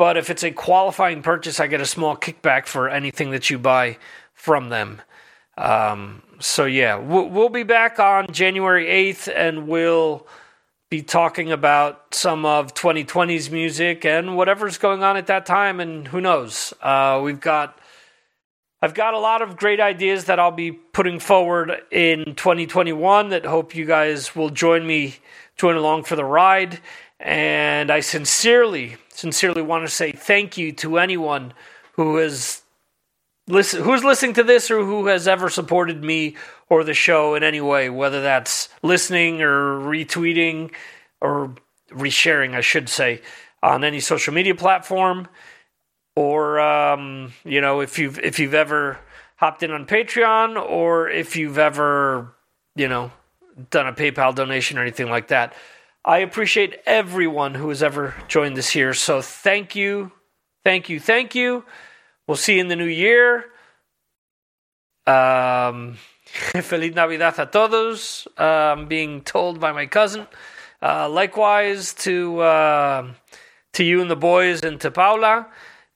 but 0.00 0.16
if 0.16 0.30
it's 0.30 0.42
a 0.42 0.50
qualifying 0.50 1.20
purchase, 1.20 1.60
I 1.60 1.66
get 1.66 1.82
a 1.82 1.84
small 1.84 2.16
kickback 2.16 2.64
for 2.64 2.88
anything 2.88 3.32
that 3.32 3.50
you 3.50 3.58
buy 3.58 3.98
from 4.32 4.70
them. 4.70 5.02
Um, 5.58 6.22
so 6.38 6.64
yeah, 6.64 6.96
we'll, 6.96 7.28
we'll 7.28 7.50
be 7.50 7.64
back 7.64 7.98
on 7.98 8.28
January 8.32 8.86
eighth, 8.86 9.28
and 9.28 9.68
we'll 9.68 10.26
be 10.88 11.02
talking 11.02 11.52
about 11.52 12.14
some 12.14 12.46
of 12.46 12.72
2020's 12.72 13.50
music 13.50 14.06
and 14.06 14.38
whatever's 14.38 14.78
going 14.78 15.02
on 15.02 15.18
at 15.18 15.26
that 15.26 15.44
time. 15.44 15.80
And 15.80 16.08
who 16.08 16.22
knows? 16.22 16.72
Uh, 16.80 17.20
we've 17.22 17.38
got 17.38 17.78
I've 18.80 18.94
got 18.94 19.12
a 19.12 19.18
lot 19.18 19.42
of 19.42 19.58
great 19.58 19.80
ideas 19.80 20.24
that 20.24 20.38
I'll 20.40 20.50
be 20.50 20.72
putting 20.72 21.20
forward 21.20 21.82
in 21.90 22.36
2021 22.36 23.28
that 23.28 23.44
hope 23.44 23.74
you 23.74 23.84
guys 23.84 24.34
will 24.34 24.48
join 24.48 24.86
me, 24.86 25.16
join 25.58 25.76
along 25.76 26.04
for 26.04 26.16
the 26.16 26.24
ride. 26.24 26.80
And 27.20 27.90
I 27.90 28.00
sincerely, 28.00 28.96
sincerely 29.10 29.60
want 29.60 29.84
to 29.84 29.92
say 29.92 30.12
thank 30.12 30.56
you 30.56 30.72
to 30.72 30.98
anyone 30.98 31.52
who 31.92 32.18
is 32.18 32.62
listen, 33.46 33.82
who's 33.82 34.02
listening 34.02 34.34
to 34.34 34.42
this 34.42 34.70
or 34.70 34.82
who 34.82 35.06
has 35.06 35.28
ever 35.28 35.50
supported 35.50 36.02
me 36.02 36.36
or 36.70 36.82
the 36.82 36.94
show 36.94 37.34
in 37.34 37.42
any 37.42 37.60
way, 37.60 37.90
whether 37.90 38.22
that's 38.22 38.70
listening 38.82 39.42
or 39.42 39.80
retweeting 39.80 40.72
or 41.20 41.54
resharing, 41.90 42.54
I 42.54 42.62
should 42.62 42.88
say, 42.88 43.20
on 43.62 43.84
any 43.84 44.00
social 44.00 44.32
media 44.32 44.54
platform 44.54 45.28
or 46.14 46.60
um, 46.60 47.32
you 47.44 47.60
know 47.60 47.80
if 47.80 47.98
you've 47.98 48.18
if 48.18 48.38
you've 48.38 48.54
ever 48.54 48.98
hopped 49.36 49.62
in 49.62 49.70
on 49.70 49.86
Patreon 49.86 50.60
or 50.60 51.08
if 51.08 51.36
you've 51.36 51.58
ever 51.58 52.34
you 52.76 52.88
know 52.88 53.10
done 53.70 53.86
a 53.86 53.92
PayPal 53.92 54.34
donation 54.34 54.78
or 54.78 54.82
anything 54.82 55.10
like 55.10 55.28
that. 55.28 55.54
I 56.04 56.18
appreciate 56.18 56.80
everyone 56.86 57.54
who 57.54 57.68
has 57.68 57.82
ever 57.82 58.14
joined 58.26 58.56
this 58.56 58.70
here. 58.70 58.94
So 58.94 59.20
thank 59.20 59.76
you, 59.76 60.12
thank 60.64 60.88
you, 60.88 60.98
thank 60.98 61.34
you. 61.34 61.64
We'll 62.26 62.38
see 62.38 62.54
you 62.54 62.60
in 62.60 62.68
the 62.68 62.76
new 62.76 62.86
year. 62.86 63.44
Um, 65.06 65.98
Feliz 66.62 66.94
Navidad 66.94 67.38
a 67.38 67.46
todos. 67.46 68.26
Uh, 68.38 68.42
I'm 68.42 68.86
being 68.86 69.20
told 69.22 69.60
by 69.60 69.72
my 69.72 69.86
cousin. 69.86 70.26
Uh, 70.80 71.08
likewise 71.08 71.92
to 71.92 72.40
uh, 72.40 73.12
to 73.74 73.84
you 73.84 74.00
and 74.00 74.10
the 74.10 74.16
boys 74.16 74.62
and 74.62 74.80
to 74.80 74.90
Paula. 74.90 75.48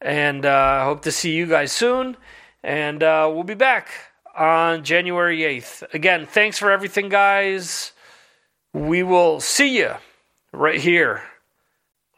And 0.03 0.45
I 0.45 0.81
uh, 0.81 0.85
hope 0.85 1.03
to 1.03 1.13
see 1.13 1.33
you 1.33 1.47
guys 1.47 1.73
soon. 1.73 2.19
And 2.63 3.03
uh, 3.03 3.31
we'll 3.33 3.45
be 3.45 3.55
back 3.55 3.89
on 4.37 4.85
January 4.85 5.39
8th. 5.39 5.95
Again, 5.95 6.27
thanks 6.27 6.59
for 6.59 6.71
everything, 6.71 7.09
guys 7.09 7.94
we 8.75 9.05
will 9.05 9.41
see 9.41 9.79
you 9.79 9.95
right 10.53 10.81
here 10.81 11.23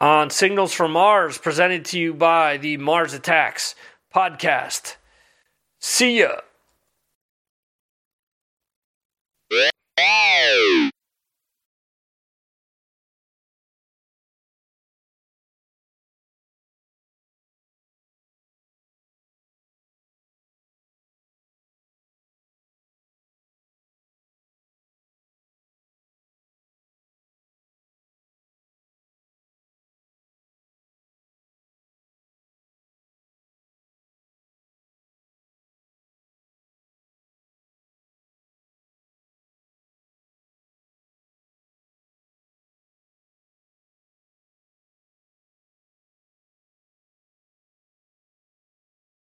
on 0.00 0.30
Signals 0.30 0.72
from 0.72 0.92
Mars, 0.92 1.38
presented 1.38 1.84
to 1.86 1.98
you 2.00 2.14
by 2.14 2.56
the 2.56 2.78
Mars 2.78 3.12
Attacks 3.12 3.74
podcast. 4.12 4.96
See 5.78 6.20
ya. 6.20 6.40